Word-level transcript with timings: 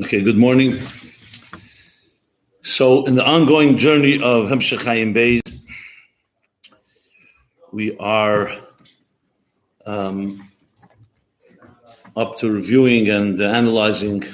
Okay, 0.00 0.22
good 0.22 0.36
morning. 0.36 0.78
So, 2.62 3.04
in 3.06 3.16
the 3.16 3.24
ongoing 3.24 3.76
journey 3.76 4.14
of 4.16 4.48
Hemshech 4.48 4.84
Ayin 4.84 5.12
Beis, 5.14 5.40
we 7.72 7.96
are 7.98 8.50
um, 9.86 10.48
up 12.16 12.38
to 12.38 12.52
reviewing 12.52 13.08
and 13.08 13.40
analyzing 13.40 14.24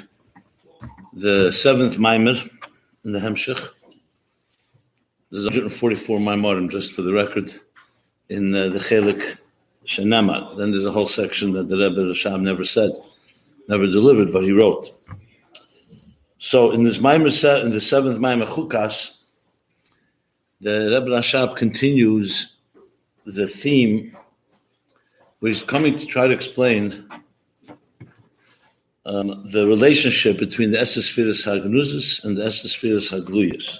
the 1.13 1.51
seventh 1.51 1.97
Maimer 1.97 2.37
in 3.03 3.11
the 3.11 3.19
Hemshech. 3.19 3.69
There's 5.31 5.45
144 5.45 6.19
Maimarim, 6.19 6.69
just 6.69 6.93
for 6.93 7.01
the 7.01 7.11
record, 7.11 7.53
in 8.29 8.53
uh, 8.53 8.69
the 8.69 8.79
Chelik 8.79 9.37
Shenamar. 9.85 10.57
Then 10.57 10.71
there's 10.71 10.85
a 10.85 10.91
whole 10.91 11.07
section 11.07 11.53
that 11.53 11.69
the 11.69 11.77
Rebbe 11.77 12.01
Rashab 12.01 12.41
never 12.41 12.63
said, 12.63 12.91
never 13.67 13.87
delivered, 13.87 14.31
but 14.31 14.43
he 14.43 14.51
wrote. 14.51 14.89
So 16.37 16.71
in 16.71 16.83
this 16.83 16.99
set, 17.39 17.61
in 17.61 17.71
the 17.71 17.81
seventh 17.81 18.19
Maimer 18.19 18.45
Chukas, 18.45 19.17
the 20.61 20.91
Rebbe 20.93 21.09
Rashab 21.09 21.55
continues 21.55 22.55
the 23.25 23.47
theme 23.47 24.15
where 25.39 25.51
he's 25.51 25.63
coming 25.63 25.95
to 25.95 26.05
try 26.05 26.27
to 26.27 26.33
explain 26.33 27.09
um, 29.05 29.47
the 29.51 29.65
relationship 29.67 30.37
between 30.37 30.71
the 30.71 30.77
Esesphiris 30.77 31.45
Hagnuzis 31.45 32.23
and 32.23 32.37
the 32.37 32.43
Esesphiris 32.43 33.11
Hagluyas, 33.11 33.79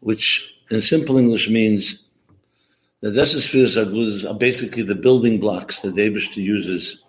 which 0.00 0.60
in 0.70 0.80
simple 0.80 1.18
English 1.18 1.48
means 1.48 2.04
that 3.00 3.10
the 3.10 3.20
Esesphiris 3.20 3.82
Hagluyas 3.82 4.28
are 4.28 4.38
basically 4.38 4.82
the 4.82 4.94
building 4.94 5.38
blocks 5.40 5.80
that 5.80 5.94
the 5.94 6.08
Abishta 6.08 6.36
uses 6.36 7.04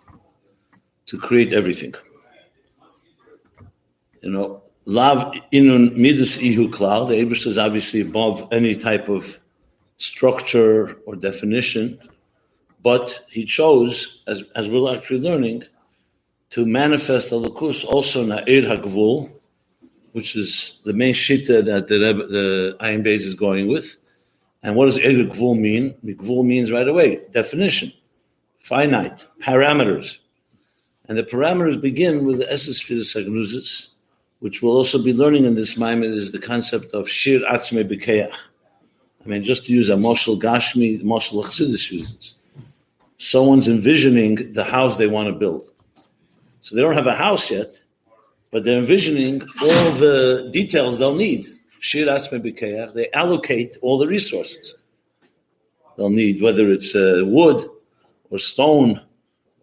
to 1.07 1.17
create 1.17 1.53
everything. 1.53 1.93
You 4.21 4.31
know, 4.31 4.61
Lav 4.85 5.33
inun 5.51 5.95
midas 5.95 6.41
ihu 6.41 6.69
klal, 6.69 7.07
the 7.07 7.15
Abishta 7.15 7.47
is 7.47 7.57
obviously 7.57 8.01
above 8.01 8.47
any 8.51 8.75
type 8.75 9.09
of 9.09 9.37
structure 9.97 10.97
or 11.05 11.15
definition, 11.15 11.99
but 12.83 13.19
he 13.29 13.43
chose, 13.43 14.23
as, 14.27 14.43
as 14.55 14.69
we're 14.69 14.95
actually 14.95 15.19
learning, 15.19 15.63
to 16.51 16.65
manifest 16.65 17.31
the 17.31 17.39
Lakus 17.39 17.83
also 17.83 18.25
Na'ir 18.25 18.63
HaGvul, 18.63 19.29
which 20.13 20.35
is 20.35 20.79
the 20.85 20.93
main 20.93 21.13
shita 21.13 21.65
that 21.65 21.87
the, 21.87 21.99
Rebbe, 21.99 22.27
the 22.27 22.77
Ayin 22.79 23.05
Beis 23.05 23.23
is 23.23 23.35
going 23.35 23.67
with. 23.67 23.97
And 24.63 24.75
what 24.75 24.85
does 24.85 24.97
Eir 24.97 25.29
Gvul 25.29 25.59
mean? 25.59 25.95
Gvul 26.03 26.45
means 26.45 26.71
right 26.71 26.87
away, 26.87 27.21
definition, 27.31 27.91
finite, 28.57 29.27
parameters. 29.43 30.17
And 31.07 31.17
the 31.17 31.23
parameters 31.23 31.79
begin 31.79 32.25
with 32.25 32.39
the 32.39 32.51
Esses 32.51 32.81
Firis 32.81 33.13
Hagnuzis, 33.13 33.89
which 34.39 34.61
we'll 34.61 34.75
also 34.75 35.01
be 35.01 35.13
learning 35.13 35.45
in 35.45 35.55
this 35.55 35.75
Maimon 35.75 36.13
is 36.13 36.31
the 36.31 36.39
concept 36.39 36.93
of 36.93 37.09
Shir 37.09 37.39
Atzme 37.49 37.89
B'Keach. 37.89 38.33
I 39.25 39.29
mean, 39.29 39.43
just 39.43 39.65
to 39.65 39.73
use 39.73 39.89
a 39.89 39.95
Moshel 39.95 40.39
Gashmi, 40.39 41.01
Moshel 41.03 41.43
Chassidus 41.43 41.91
uses. 41.91 42.35
Someone's 43.17 43.67
envisioning 43.67 44.51
the 44.51 44.63
house 44.63 44.97
they 44.97 45.07
want 45.07 45.27
to 45.27 45.33
build. 45.33 45.69
So 46.61 46.75
they 46.75 46.81
don't 46.81 46.93
have 46.93 47.07
a 47.07 47.15
house 47.15 47.49
yet, 47.49 47.81
but 48.51 48.63
they're 48.63 48.77
envisioning 48.77 49.41
all 49.61 49.91
the 49.91 50.49
details 50.51 50.99
they'll 50.99 51.15
need. 51.15 51.47
Shir 51.79 52.07
Atzme 52.07 52.41
B'Keach, 52.41 52.93
they 52.93 53.09
allocate 53.11 53.77
all 53.81 53.97
the 53.97 54.07
resources 54.07 54.75
they'll 55.97 56.09
need, 56.09 56.41
whether 56.41 56.69
it's 56.69 56.93
uh, 56.95 57.23
wood 57.25 57.63
or 58.29 58.39
stone 58.39 59.01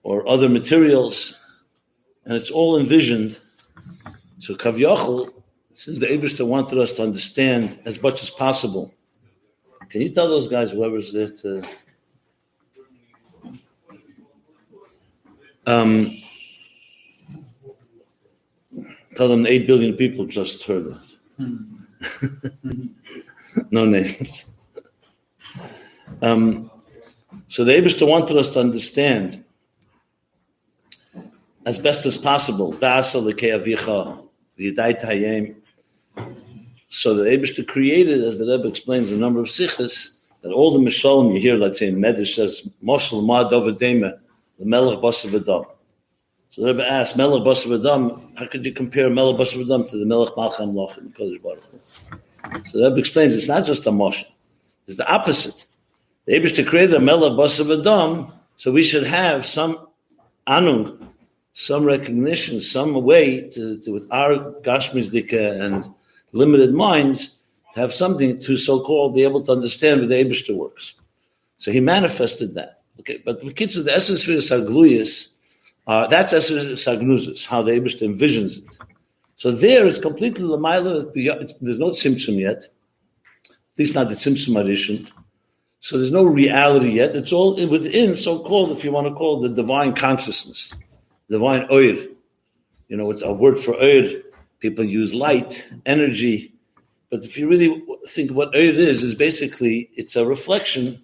or 0.05 0.29
other 0.29 0.49
materials, 0.49 1.41
and 2.25 2.37
it's 2.37 2.51
all 2.51 2.79
envisioned. 2.79 3.39
So 4.39 4.55
Kavyachal, 4.55 5.33
since 5.73 5.99
the 5.99 6.07
Abishta 6.07 6.47
wanted 6.47 6.79
us 6.79 6.93
to 6.93 7.03
understand 7.03 7.79
as 7.87 8.01
much 8.01 8.23
as 8.23 8.31
possible, 8.31 8.95
can 9.89 10.03
you 10.03 10.11
tell 10.11 10.29
those 10.29 10.47
guys, 10.47 10.71
whoever's 10.71 11.13
there, 11.13 11.31
to 11.31 11.63
um, 15.67 16.11
tell 19.17 19.29
them 19.29 19.47
8 19.47 19.67
billion 19.67 19.97
people 19.97 20.27
just 20.27 20.65
heard 20.65 20.85
that. 20.85 21.15
no 23.71 23.87
names. 23.87 24.47
Um, 26.21 26.71
so 27.49 27.65
the 27.65 27.73
Abishta 27.73 28.07
wanted 28.07 28.37
us 28.37 28.51
to 28.51 28.61
understand 28.61 29.44
as 31.67 31.79
best 31.79 32.07
as 32.07 32.17
possible. 32.17 32.73
So 32.73 32.79
the 37.13 37.25
Abishta 37.25 37.67
created, 37.67 38.23
as 38.23 38.39
the 38.39 38.47
Rebbe 38.47 38.69
explains, 38.69 39.11
a 39.11 39.17
number 39.17 39.41
of 39.41 39.51
sikhs 39.51 40.13
that 40.43 40.53
all 40.53 40.73
the 40.73 40.79
Mishalim 40.79 41.35
you 41.35 41.41
hear, 41.41 41.57
let's 41.57 41.79
say 41.79 41.89
in 41.89 41.97
Medrash 41.97 42.37
says, 42.37 42.63
Moshel 42.83 43.25
Ma 43.25 43.49
Dovadema, 43.49 44.19
the 44.59 44.65
Melech 44.65 45.01
Basav 45.01 45.35
Adam. 45.35 45.65
So 46.51 46.63
the 46.63 46.69
Rebbe 46.69 46.87
asked, 46.87 47.17
Melech 47.17 47.43
Basav 47.43 47.81
Adam, 47.81 48.33
how 48.37 48.47
could 48.47 48.65
you 48.65 48.73
compare 48.73 49.11
Melech 49.11 49.37
Basav 49.37 49.65
Adam 49.65 49.85
to 49.87 49.99
the 49.99 50.07
Melech 50.07 50.35
Malcham 50.35 50.77
in 50.99 51.11
Kodesh 51.13 51.43
Baruch 51.43 51.65
So 52.69 52.79
the 52.79 52.85
Rebbe 52.85 52.99
explains, 52.99 53.35
it's 53.35 53.49
not 53.49 53.65
just 53.65 53.87
a 53.87 53.91
Moshel, 53.91 54.31
it's 54.87 54.99
the 54.99 55.13
opposite. 55.13 55.67
The 56.27 56.39
Abishta 56.39 56.65
created 56.67 56.95
a 56.95 57.01
Melech 57.01 57.33
Basav 57.33 57.81
Adam, 57.81 58.33
so 58.57 58.71
we 58.71 58.85
should 58.85 59.05
have 59.05 59.45
some 59.45 59.89
anung, 60.47 61.04
some 61.55 61.85
recognition, 61.85 62.61
some 62.61 62.95
way 63.05 63.49
to, 63.49 63.79
to 63.79 63.93
with 63.93 64.07
our 64.11 64.53
Gashmizdika 64.63 65.61
and 65.61 65.89
limited 66.33 66.75
minds, 66.75 67.37
to 67.73 67.81
have 67.81 67.95
something 67.95 68.39
to 68.41 68.57
so-called 68.57 69.15
be 69.15 69.23
able 69.23 69.41
to 69.43 69.53
understand 69.53 70.01
where 70.01 70.09
the 70.09 70.17
Abishter 70.17 70.55
works. 70.55 70.95
So 71.57 71.71
he 71.71 71.81
manifested 71.81 72.55
that. 72.55 72.83
Okay, 73.01 73.23
but 73.25 73.41
the 73.41 73.53
kids 73.53 73.77
of 73.77 73.85
the 73.85 73.95
essence 73.95 74.23
for 74.23 74.33
Sagluyas, 74.33 75.29
uh, 75.87 76.09
that's 76.09 76.33
essence 76.33 76.85
Sagnuzis, 76.85 77.47
how 77.47 77.63
the 77.63 77.71
Abishter 77.71 78.13
envisions 78.13 78.59
it. 78.59 78.79
So 79.37 79.53
there 79.53 79.87
is 79.87 79.99
completely 79.99 80.45
Lamaila, 80.45 81.13
there's 81.61 81.79
no 81.79 81.91
Tzimtzum 81.91 82.39
yet, 82.39 82.65
at 82.65 83.79
least 83.79 83.95
not 83.95 84.09
the 84.09 84.15
Tzimtzum 84.17 84.61
edition. 84.61 85.07
So 85.79 85.99
there's 85.99 86.11
no 86.11 86.25
reality 86.25 86.91
yet. 86.91 87.15
It's 87.15 87.33
all 87.33 87.55
within 87.69 88.15
so-called, 88.17 88.73
if 88.73 88.85
you 88.85 88.91
want 88.91 89.07
to 89.07 89.15
call 89.15 89.45
it, 89.45 89.49
the 89.49 89.55
divine 89.55 89.95
consciousness 89.95 90.73
divine 91.29 91.67
oir. 91.71 91.97
You 92.89 92.97
know, 92.97 93.11
it's 93.11 93.23
a 93.23 93.33
word 93.33 93.59
for 93.59 93.75
oir. 93.75 94.05
People 94.61 94.85
use 94.85 95.15
light, 95.15 95.69
energy. 95.87 96.53
But 97.11 97.25
if 97.25 97.39
you 97.39 97.49
really 97.49 97.83
think 98.07 98.31
what 98.33 98.55
oir 98.55 98.73
is, 98.73 99.03
is 99.03 99.15
basically 99.15 99.91
it's 99.95 100.17
a 100.17 100.27
reflection 100.27 101.01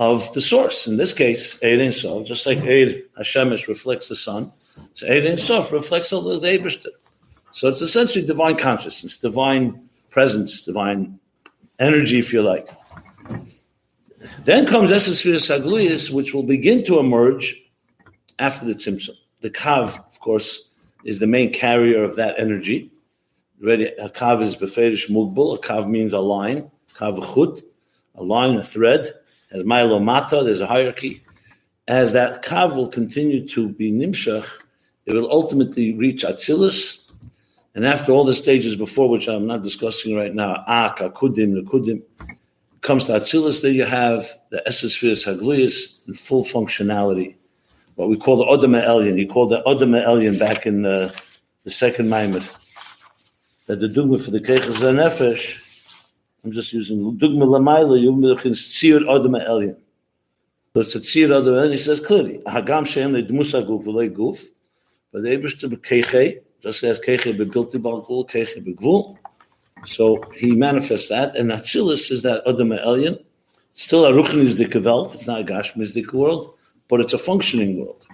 of 0.00 0.32
the 0.32 0.40
source. 0.40 0.86
In 0.86 0.96
this 0.96 1.12
case, 1.12 1.58
Eir 1.60 1.92
Sof, 1.92 2.26
just 2.26 2.46
like 2.46 2.58
Eir 2.58 3.02
Hashemesh 3.18 3.68
reflects 3.68 4.08
the 4.08 4.16
sun, 4.16 4.50
so 4.94 5.06
Eir 5.06 5.38
Sof 5.38 5.72
reflects 5.72 6.12
all 6.12 6.22
the 6.22 6.40
Ebershter. 6.40 6.88
So 7.52 7.68
it's 7.68 7.82
essentially 7.82 8.24
divine 8.24 8.56
consciousness, 8.56 9.18
divine 9.18 9.88
presence, 10.08 10.64
divine 10.64 11.18
energy, 11.78 12.18
if 12.18 12.32
you 12.32 12.42
like. 12.42 12.68
Then 14.44 14.66
comes 14.66 14.90
Esesphere 14.90 15.36
Sagluyas, 15.36 16.10
which 16.10 16.32
will 16.32 16.44
begin 16.44 16.82
to 16.84 16.98
emerge 16.98 17.62
after 18.38 18.64
the 18.64 18.74
Tzimtzum. 18.74 19.16
The 19.40 19.50
kav, 19.50 19.98
of 20.06 20.20
course, 20.20 20.68
is 21.02 21.18
the 21.18 21.26
main 21.26 21.50
carrier 21.50 22.04
of 22.04 22.16
that 22.16 22.38
energy. 22.38 22.90
Ready, 23.62 23.86
a 23.86 24.10
kav 24.10 24.42
is 24.42 24.54
beferish 24.54 25.08
mugbul. 25.08 25.56
A 25.56 25.58
kav 25.58 25.88
means 25.88 26.12
a 26.12 26.20
line. 26.20 26.70
Kav 26.94 27.16
chut, 27.34 27.62
a 28.16 28.22
line, 28.22 28.56
a 28.56 28.64
thread. 28.64 29.08
As 29.50 29.64
mata, 29.64 30.42
there's 30.44 30.60
a 30.60 30.66
hierarchy. 30.66 31.22
As 31.88 32.12
that 32.12 32.44
kav 32.44 32.76
will 32.76 32.88
continue 32.88 33.48
to 33.48 33.70
be 33.70 33.90
nimshach, 33.90 34.46
it 35.06 35.14
will 35.14 35.30
ultimately 35.32 35.94
reach 35.94 36.22
atzilus. 36.22 36.98
And 37.74 37.86
after 37.86 38.12
all 38.12 38.24
the 38.24 38.34
stages 38.34 38.76
before, 38.76 39.08
which 39.08 39.26
I'm 39.26 39.46
not 39.46 39.62
discussing 39.62 40.16
right 40.16 40.34
now, 40.34 40.64
ak, 40.66 40.98
akudim, 40.98 41.64
akudim, 41.64 42.02
comes 42.82 43.04
to 43.04 43.12
atzilus, 43.12 43.62
there 43.62 43.72
you 43.72 43.86
have 43.86 44.28
the 44.50 44.62
esespheres 44.66 45.26
hagluyas 45.26 46.06
in 46.06 46.12
full 46.12 46.44
functionality 46.44 47.36
what 48.00 48.08
we 48.08 48.16
call 48.16 48.36
the 48.36 48.46
Odama 48.46 48.82
Elyon. 48.82 49.18
He 49.18 49.26
called 49.26 49.50
the 49.50 49.62
Odama 49.66 50.02
Elyon 50.02 50.40
back 50.40 50.64
in 50.64 50.86
uh, 50.86 51.10
the 51.64 51.70
second 51.70 52.08
Maimon. 52.08 52.42
That 53.66 53.80
the 53.80 53.88
dugma 53.88 54.24
for 54.24 54.30
the 54.30 54.40
Keichas 54.40 54.80
Nefesh, 54.80 55.94
I'm 56.42 56.50
just 56.50 56.72
using 56.72 56.96
dugma 57.18 57.44
Lamaila, 57.44 58.40
can 58.40 58.52
Tzir 58.52 59.00
Odama 59.00 59.46
Elyon. 59.46 59.76
So 60.72 60.80
it's 60.80 60.94
a 60.94 61.00
Tzir 61.00 61.28
Odama 61.28 61.66
Elyon. 61.66 61.72
He 61.72 61.76
says 61.76 62.00
clearly, 62.00 62.40
Hagam 62.46 62.86
Shem 62.86 63.12
Le 63.12 63.22
Dmusa 63.22 63.66
Guf 63.66 63.84
Le 63.86 64.08
Guf, 64.08 64.46
but 65.12 65.22
the 65.22 65.36
Keiche, 65.36 66.40
just 66.62 66.82
as 66.82 66.98
Keiche 67.00 67.36
Begilti 67.36 67.74
Balgul, 67.74 68.26
Keiche 68.26 68.64
Begvul. 68.64 69.18
So 69.84 70.22
he 70.34 70.54
manifests 70.54 71.10
that, 71.10 71.36
and 71.36 71.50
Atzilus 71.50 72.10
is 72.10 72.22
that 72.22 72.46
Odama 72.46 72.82
Elyon. 72.82 73.22
Still 73.74 74.06
a 74.06 74.12
Ruchni 74.12 74.40
is 74.40 74.56
the 74.56 74.64
Gewalt, 74.64 75.14
it's 75.14 75.26
not 75.26 75.40
a 75.40 75.44
the 75.44 76.06
world 76.14 76.54
but 76.90 77.00
it's 77.00 77.14
a 77.14 77.18
functioning 77.18 77.78
world. 77.78 78.04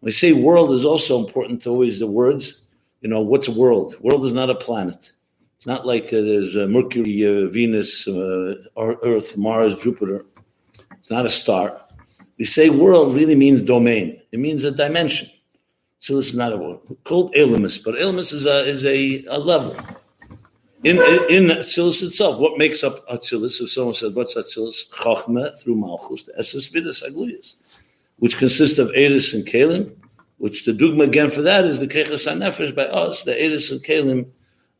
When 0.00 0.08
we 0.08 0.12
say 0.12 0.32
world 0.32 0.72
is 0.72 0.84
also 0.84 1.24
important 1.24 1.62
to 1.62 1.70
always 1.70 2.00
the 2.00 2.06
words. 2.06 2.62
you 3.00 3.08
know, 3.08 3.20
what's 3.20 3.48
a 3.48 3.52
world? 3.52 3.94
World 4.00 4.24
is 4.26 4.32
not 4.32 4.50
a 4.50 4.54
planet. 4.54 5.12
It's 5.56 5.66
not 5.66 5.86
like 5.86 6.06
uh, 6.06 6.20
there's 6.28 6.56
uh, 6.56 6.66
Mercury, 6.66 7.24
uh, 7.24 7.48
Venus, 7.48 8.06
uh, 8.08 8.56
Earth, 8.76 9.36
Mars, 9.36 9.78
Jupiter. 9.78 10.26
It's 10.98 11.10
not 11.10 11.24
a 11.24 11.30
star. 11.30 11.80
We 12.38 12.44
say 12.44 12.68
world 12.68 13.14
really 13.14 13.36
means 13.36 13.62
domain. 13.62 14.20
It 14.32 14.40
means 14.40 14.64
a 14.64 14.70
dimension. 14.70 15.28
So 16.00 16.16
this 16.16 16.28
is 16.28 16.34
not 16.34 16.52
a 16.52 16.56
word. 16.56 16.78
Called 17.04 17.32
Elamus, 17.34 17.82
but 17.82 17.94
Elamus 17.94 18.32
is 18.32 18.44
a 18.44 18.58
is 18.64 18.84
a, 18.84 19.24
a 19.28 19.38
level. 19.38 19.74
In 20.84 20.98
in 21.30 21.44
Atzilus 21.48 22.02
itself, 22.02 22.38
what 22.38 22.58
makes 22.58 22.84
up 22.84 23.06
Atzilus? 23.08 23.60
If 23.60 23.72
someone 23.72 23.94
said, 23.94 24.14
"What's 24.14 24.34
Atzilus?" 24.34 24.88
Chachma 24.90 25.58
through 25.58 25.76
Malchus, 25.76 26.24
the 26.24 26.38
Esses 26.38 26.68
Vidas 26.68 27.02
Agluyas, 27.02 27.54
which 28.18 28.38
consists 28.38 28.78
of 28.78 28.90
Eris 28.94 29.34
and 29.34 29.46
Kalim, 29.46 29.94
which 30.38 30.64
the 30.64 30.72
dogma 30.72 31.04
again 31.04 31.30
for 31.30 31.42
that 31.42 31.64
is 31.64 31.78
the 31.78 31.86
Keichas 31.86 32.30
HaNefesh 32.30 32.74
by 32.74 32.84
us, 32.84 33.24
the 33.24 33.40
Eris 33.40 33.70
and 33.70 33.82
Kalim 33.82 34.26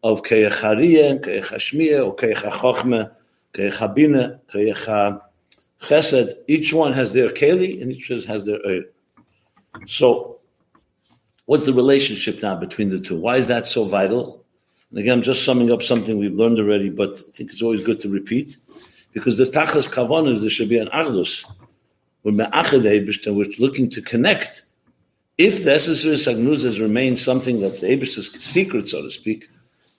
of 0.03 0.23
Keich 0.23 0.50
Hariyah 0.50 1.11
and 1.11 1.21
Keich 1.21 2.05
or 2.05 2.15
Keich 2.17 2.35
HaChochma, 2.35 3.12
Keich 3.55 5.21
Chesed. 5.81 6.33
Each 6.47 6.73
one 6.73 6.93
has 6.93 7.12
their 7.12 7.31
Keli 7.31 7.83
and 7.83 7.93
each 7.93 8.11
one 8.11 8.21
has 8.21 8.44
their 8.44 8.59
Eir. 8.61 8.85
So, 9.87 10.41
what's 11.44 11.67
the 11.67 11.75
relationship 11.75 12.43
now 12.43 12.56
between 12.56 12.89
the 12.89 13.00
two? 13.00 13.19
Why 13.19 13.37
is 13.37 13.47
that 13.49 13.67
so 13.67 13.85
vital? 13.85 14.44
And 14.91 14.99
again, 15.00 15.19
I'm 15.19 15.23
just 15.23 15.44
summing 15.44 15.71
up 15.71 15.82
something 15.82 16.19
we've 16.19 16.35
learned 16.35 16.59
already, 16.59 16.91
but 16.91 17.23
I 17.29 17.31
think 17.32 17.50
it's 17.50 17.62
always 17.62 17.85
good 17.85 18.00
to 18.00 18.09
repeat. 18.09 18.56
Because 19.12 19.39
the 19.39 19.44
Tachas 19.44 19.89
Kavan 19.89 20.31
is 20.31 20.43
there 20.43 20.50
should 20.50 20.69
be 20.69 20.79
an 20.79 20.89
Arlus. 20.89 21.44
We're 22.26 22.32
we're 22.32 23.46
looking 23.61 23.88
to 23.90 24.02
connect. 24.02 24.62
If 25.38 25.62
the 25.62 25.70
Esesir 25.70 26.14
Sagnuz 26.14 26.64
has 26.64 26.81
remained 26.81 27.20
something 27.20 27.61
that's 27.61 27.82
the 27.82 27.87
Abish's 27.87 28.32
secret, 28.43 28.88
so 28.88 29.00
to 29.02 29.12
speak, 29.12 29.49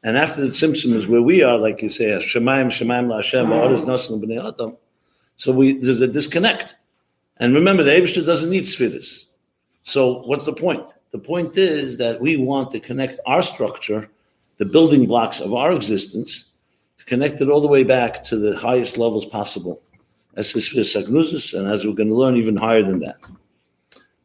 and 0.03 0.17
after 0.17 0.41
the 0.41 0.49
Tzimtzum 0.49 0.91
is 0.93 1.07
where 1.07 1.21
we 1.21 1.41
are, 1.41 1.57
like 1.57 1.81
you 1.81 1.89
say, 1.89 2.07
Shemaim, 2.17 2.67
Shemaim, 2.67 3.07
La 3.07 3.17
Hashem, 3.17 3.47
Nasan, 3.47 4.45
Adam. 4.45 4.75
So 5.37 5.53
we, 5.53 5.77
there's 5.77 6.01
a 6.01 6.07
disconnect. 6.07 6.75
And 7.37 7.55
remember, 7.55 7.83
the 7.83 7.91
Abishter 7.91 8.25
doesn't 8.25 8.49
need 8.49 8.65
spheres. 8.65 9.27
So 9.83 10.21
what's 10.23 10.45
the 10.45 10.53
point? 10.53 10.95
The 11.11 11.19
point 11.19 11.55
is 11.55 11.95
that 11.97 12.19
we 12.19 12.35
want 12.35 12.71
to 12.71 12.81
connect 12.81 13.21
our 13.25 13.41
structure, 13.41 14.09
the 14.57 14.65
building 14.65 15.05
blocks 15.05 15.39
of 15.39 15.53
our 15.53 15.71
existence, 15.71 16.43
to 16.97 17.05
connect 17.05 17.39
it 17.39 17.47
all 17.47 17.61
the 17.61 17.69
way 17.69 17.85
back 17.85 18.21
to 18.23 18.37
the 18.37 18.57
highest 18.57 18.97
levels 18.97 19.25
possible. 19.25 19.81
As 20.37 20.53
Sagnusis, 20.53 21.57
and 21.57 21.67
as 21.67 21.85
we're 21.85 21.93
going 21.93 22.09
to 22.09 22.15
learn, 22.15 22.35
even 22.35 22.55
higher 22.55 22.83
than 22.83 22.99
that. 22.99 23.27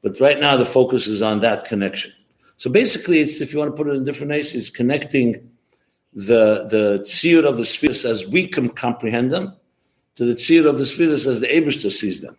But 0.03 0.21
right 0.21 0.39
now, 0.39 0.57
the 0.57 0.67
focus 0.67 1.07
is 1.07 1.23
on 1.23 1.41
that 1.41 1.65
connection. 1.65 2.13
So 2.59 2.71
basically, 2.71 3.21
it's 3.21 3.41
if 3.41 3.53
you 3.53 3.59
want 3.59 3.75
to 3.75 3.83
put 3.83 3.91
it 3.91 3.97
in 3.97 4.05
different 4.05 4.31
ways, 4.31 4.55
it's 4.55 4.71
connecting 4.71 5.51
the 6.13 6.67
the 6.69 6.99
tzir 7.01 7.45
of 7.45 7.57
the 7.57 7.65
spheres 7.65 8.05
as 8.05 8.27
we 8.27 8.47
can 8.47 8.69
comprehend 8.69 9.33
them 9.33 9.57
to 10.17 10.25
the 10.25 10.35
tzir 10.35 10.67
of 10.69 10.79
the 10.79 10.85
spheres 10.85 11.27
as 11.27 11.41
the 11.41 11.47
Abishta 11.47 11.91
sees 11.91 12.21
them, 12.21 12.37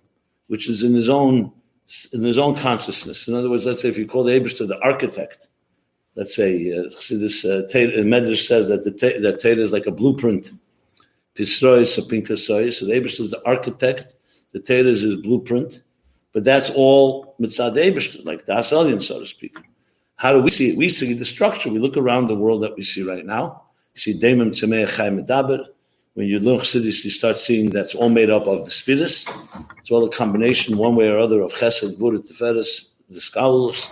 which 0.48 0.70
is 0.70 0.84
in 0.84 0.94
his 0.94 1.10
own 1.10 1.52
in 2.14 2.24
his 2.24 2.38
own 2.38 2.56
consciousness. 2.56 3.28
In 3.28 3.34
other 3.34 3.50
words, 3.50 3.66
let's 3.66 3.82
say 3.82 3.90
if 3.90 3.98
you 3.98 4.08
call 4.08 4.24
the 4.24 4.40
Abishta 4.40 4.68
the 4.68 4.80
architect, 4.82 5.48
let's 6.16 6.36
say 6.36 6.72
uh, 6.72 6.84
this 6.84 7.44
uh, 7.44 7.68
Medrash 7.74 8.46
says 8.48 8.70
that 8.70 8.84
the 8.84 8.92
that 9.22 9.42
Torah 9.42 9.56
is 9.56 9.74
like 9.74 9.88
a 9.88 9.92
blueprint. 9.92 10.52
Pisroy, 11.36 11.82
Sapinkasoy. 11.82 12.72
So 12.74 12.86
the 12.86 12.94
Abishta 12.94 13.22
is 13.22 13.32
the 13.32 13.42
architect. 13.46 14.16
The 14.52 14.60
Torah 14.60 14.90
is 14.90 15.02
his 15.02 15.16
blueprint. 15.16 15.82
But 16.32 16.44
that's 16.44 16.70
all 16.70 17.36
mitzvah 17.40 17.72
Abishta, 17.72 18.26
like 18.26 18.46
Das 18.46 18.72
Elyon, 18.72 19.02
so 19.02 19.20
to 19.20 19.26
speak. 19.26 19.58
How 20.16 20.32
do 20.32 20.42
we 20.42 20.50
see 20.52 20.72
it? 20.72 20.78
We 20.78 20.90
see 20.90 21.14
the 21.14 21.26
structure. 21.26 21.72
We 21.72 21.80
look 21.80 21.98
around 21.98 22.28
the 22.28 22.36
world 22.36 22.64
that 22.64 22.76
we 22.76 22.82
see 22.82 23.04
right 23.04 23.26
now. 23.26 23.64
You 23.96 24.00
see 24.00 24.20
Daimim 24.20 24.50
Tzemei 24.50 24.88
Chai 24.88 25.10
Medaber. 25.10 25.66
When 26.14 26.28
you 26.28 26.40
learn 26.40 26.60
Chassidus, 26.60 27.04
you 27.04 27.10
start 27.10 27.38
seeing 27.38 27.72
that's 27.72 27.96
all 27.96 28.10
made 28.10 28.30
up 28.30 28.46
of 28.46 28.66
the 28.66 28.72
Sfiris. 28.72 29.28
It's 29.80 29.90
all 29.90 30.06
a 30.06 30.10
combination, 30.10 30.78
one 30.78 30.96
way 30.96 31.10
or 31.10 31.18
other, 31.18 31.42
of 31.42 31.54
Chesed, 31.54 31.98
Gvura, 31.98 32.20
Teferes, 32.20 32.86
the 33.10 33.20
Skalus. 33.20 33.92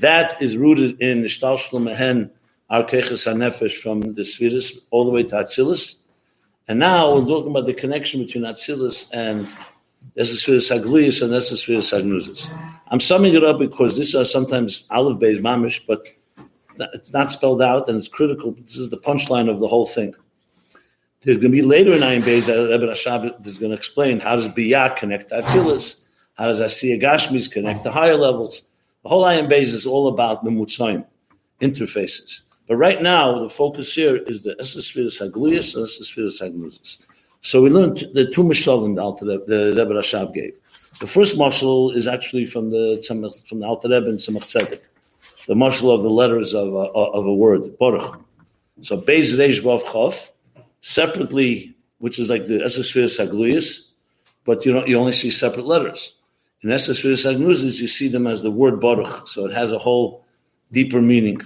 That 0.00 0.40
is 0.40 0.56
rooted 0.56 1.00
in 1.00 1.20
the 1.20 1.28
Shtalshlu 1.28 1.82
Mehen, 1.82 2.30
Arkeches 2.70 3.26
HaNefesh 3.26 3.76
from 3.82 4.00
the 4.00 4.22
Sfiris 4.22 4.78
all 4.90 5.04
the 5.04 5.10
way 5.10 5.22
to 5.24 5.36
Atzilus. 5.36 5.96
And 6.68 6.78
now 6.78 7.14
we're 7.14 7.24
talking 7.24 7.50
about 7.50 7.64
the 7.64 7.72
connection 7.72 8.22
between 8.22 8.44
Atzilus 8.44 9.08
and 9.14 9.46
Esespheres 10.18 10.70
Agluyas 10.70 11.22
and 11.22 11.32
Esespheres 11.32 11.98
Agnuzas. 11.98 12.46
I'm 12.88 13.00
summing 13.00 13.34
it 13.34 13.42
up 13.42 13.58
because 13.58 13.96
these 13.96 14.14
are 14.14 14.24
sometimes 14.24 14.86
Aleph 14.90 15.18
Beis 15.18 15.40
Mamish, 15.40 15.86
but 15.86 16.08
it's 16.92 17.12
not 17.12 17.30
spelled 17.30 17.62
out 17.62 17.88
and 17.88 17.96
it's 17.96 18.08
critical. 18.08 18.52
This 18.52 18.76
is 18.76 18.90
the 18.90 18.98
punchline 18.98 19.50
of 19.50 19.60
the 19.60 19.68
whole 19.68 19.86
thing. 19.86 20.14
There's 21.22 21.38
going 21.38 21.52
to 21.52 21.56
be 21.56 21.62
later 21.62 21.92
in 21.92 22.00
Ayin 22.00 22.20
Beis 22.20 22.44
that 22.44 22.68
Rebbe 22.68 22.86
Rashab 22.86 23.46
is 23.46 23.56
going 23.56 23.72
to 23.72 23.76
explain 23.76 24.20
how 24.20 24.36
does 24.36 24.48
Biyah 24.48 24.94
connect 24.96 25.30
to 25.30 25.40
Atzilus, 25.40 26.00
how 26.34 26.48
does 26.48 26.60
Asiya 26.60 27.00
Gashmis 27.00 27.50
connect 27.50 27.82
to 27.84 27.90
higher 27.90 28.16
levels. 28.16 28.62
The 29.02 29.08
whole 29.08 29.24
Ayin 29.24 29.50
Beis 29.50 29.72
is 29.72 29.86
all 29.86 30.06
about 30.06 30.44
the 30.44 30.50
Mutzaim, 30.50 31.06
interfaces. 31.62 32.42
But 32.68 32.76
right 32.76 33.00
now, 33.00 33.38
the 33.38 33.48
focus 33.48 33.94
here 33.94 34.16
is 34.16 34.42
the 34.42 34.54
Esespheres 34.56 35.26
Agluyas 35.26 35.74
and 35.74 35.86
Esespheres 35.86 36.42
Agnuzas. 36.42 37.02
So 37.40 37.62
we 37.62 37.70
learned 37.70 38.04
the 38.12 38.30
two 38.30 38.42
mashalim 38.44 38.94
the, 39.20 39.42
the 39.46 39.74
Rebbe 39.74 39.94
Rashab 39.94 40.34
gave. 40.34 40.52
The 41.00 41.06
first 41.06 41.38
mashal 41.38 41.94
is 41.94 42.06
actually 42.06 42.44
from 42.44 42.70
the 42.70 43.02
from 43.48 43.60
the 43.60 43.66
Alter 43.66 43.88
Rebbe 43.88 44.08
and 44.08 44.18
Tzemach 44.18 44.42
Tzedek, 44.42 44.82
the 45.46 45.54
mashal 45.54 45.94
of 45.94 46.02
the 46.02 46.10
letters 46.10 46.54
of 46.54 46.74
a, 46.74 46.88
of 47.18 47.24
a 47.24 47.34
word, 47.34 47.78
Baruch. 47.78 48.20
So 48.82 49.00
Beis 49.00 49.34
Reish 49.38 49.62
Vav 49.62 49.82
Chof, 49.84 50.30
separately, 50.80 51.74
which 51.98 52.18
is 52.18 52.28
like 52.28 52.46
the 52.46 52.58
Esesphere 52.58 53.06
Sagluyas, 53.06 53.88
but 54.44 54.66
you 54.66 54.84
you 54.86 54.98
only 54.98 55.12
see 55.12 55.30
separate 55.30 55.66
letters. 55.66 56.14
In 56.62 56.70
Esesphere 56.70 57.14
Sagnuzis, 57.14 57.80
you 57.80 57.86
see 57.86 58.08
them 58.08 58.26
as 58.26 58.42
the 58.42 58.50
word 58.50 58.78
Baruch, 58.78 59.26
so 59.26 59.46
it 59.46 59.52
has 59.52 59.72
a 59.72 59.78
whole 59.78 60.26
deeper 60.70 61.00
meaning. 61.00 61.40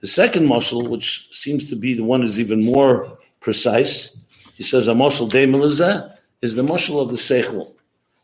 The 0.00 0.06
second 0.06 0.48
mashal, 0.48 0.88
which 0.88 1.28
seems 1.32 1.68
to 1.70 1.76
be 1.76 1.94
the 1.94 2.04
one 2.04 2.22
is 2.22 2.38
even 2.38 2.64
more 2.64 3.18
precise, 3.40 4.16
he 4.54 4.62
says 4.62 4.88
a 4.88 4.92
moshel 4.92 5.30
de 5.30 6.16
is 6.42 6.54
the 6.54 6.62
moshel 6.62 7.00
of 7.00 7.10
the 7.10 7.16
seichel. 7.16 7.72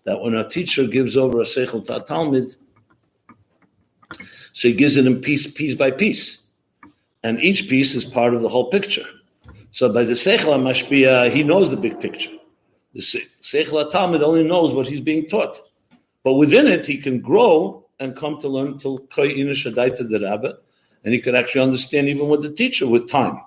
That 0.05 0.21
when 0.21 0.35
a 0.35 0.49
teacher 0.49 0.87
gives 0.87 1.17
over 1.17 1.41
a 1.41 1.45
seichel 1.45 1.85
to 1.87 1.97
a 1.97 2.05
talmid, 2.05 2.57
so 4.53 4.69
he 4.69 4.75
gives 4.75 4.97
it 4.97 5.07
in 5.07 5.21
piece, 5.21 5.51
piece 5.51 5.75
by 5.75 5.91
piece, 5.91 6.43
and 7.23 7.41
each 7.41 7.69
piece 7.69 7.95
is 7.95 8.05
part 8.05 8.35
of 8.35 8.43
the 8.43 8.49
whole 8.49 8.71
picture. 8.71 9.07
So 9.71 9.93
by 9.93 10.05
the 10.05 10.13
seichel 10.13 10.59
mashpia, 10.61 11.31
he 11.31 11.43
knows 11.43 11.71
the 11.71 11.77
big 11.77 12.01
picture. 12.01 12.33
The 12.95 13.01
seichel 13.01 13.91
talmid 13.91 14.23
only 14.23 14.45
knows 14.45 14.75
what 14.75 14.87
he's 14.87 15.01
being 15.01 15.27
taught, 15.27 15.61
but 16.25 16.35
within 16.35 16.67
it 16.67 16.85
he 16.85 16.99
can 16.99 17.21
grow 17.21 17.85
and 18.01 18.17
come 18.17 18.41
to 18.41 18.49
learn 18.49 18.79
till 18.79 18.99
koy 18.99 19.31
inashadaita 19.33 20.09
the 20.11 20.21
rabbi, 20.21 20.53
and 21.05 21.15
he 21.15 21.21
can 21.21 21.35
actually 21.35 21.63
understand 21.63 22.09
even 22.09 22.29
with 22.29 22.43
the 22.43 22.51
teacher 22.51 22.87
with 22.87 23.09
time. 23.09 23.41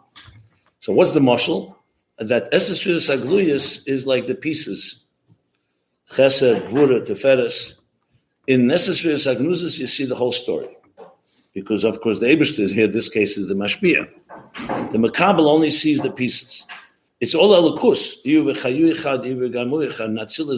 So 0.79 0.93
what's 0.93 1.13
the 1.13 1.19
mushal? 1.19 1.75
that 2.17 2.51
Esesfiras 2.51 3.15
Agluyas 3.15 3.87
is 3.87 4.07
like 4.07 4.27
the 4.27 4.35
pieces. 4.35 5.05
Chesed, 6.11 6.67
Gvura, 6.69 7.05
Teferes. 7.05 7.75
In 8.47 8.67
Esesfiras 8.67 9.33
Agnuzas, 9.33 9.79
you 9.79 9.87
see 9.87 10.05
the 10.05 10.15
whole 10.15 10.31
story. 10.31 10.67
Because, 11.53 11.83
of 11.83 12.01
course, 12.01 12.19
the 12.19 12.27
Eberster 12.27 12.69
here, 12.69 12.87
this 12.87 13.09
case, 13.09 13.37
is 13.37 13.47
the 13.47 13.55
Mashpia. 13.55 14.07
The 14.91 14.97
Makabal 14.97 15.45
only 15.45 15.71
sees 15.71 16.01
the 16.01 16.11
pieces. 16.11 16.65
It's 17.21 17.33
all 17.33 17.49
Alakus. 17.55 18.21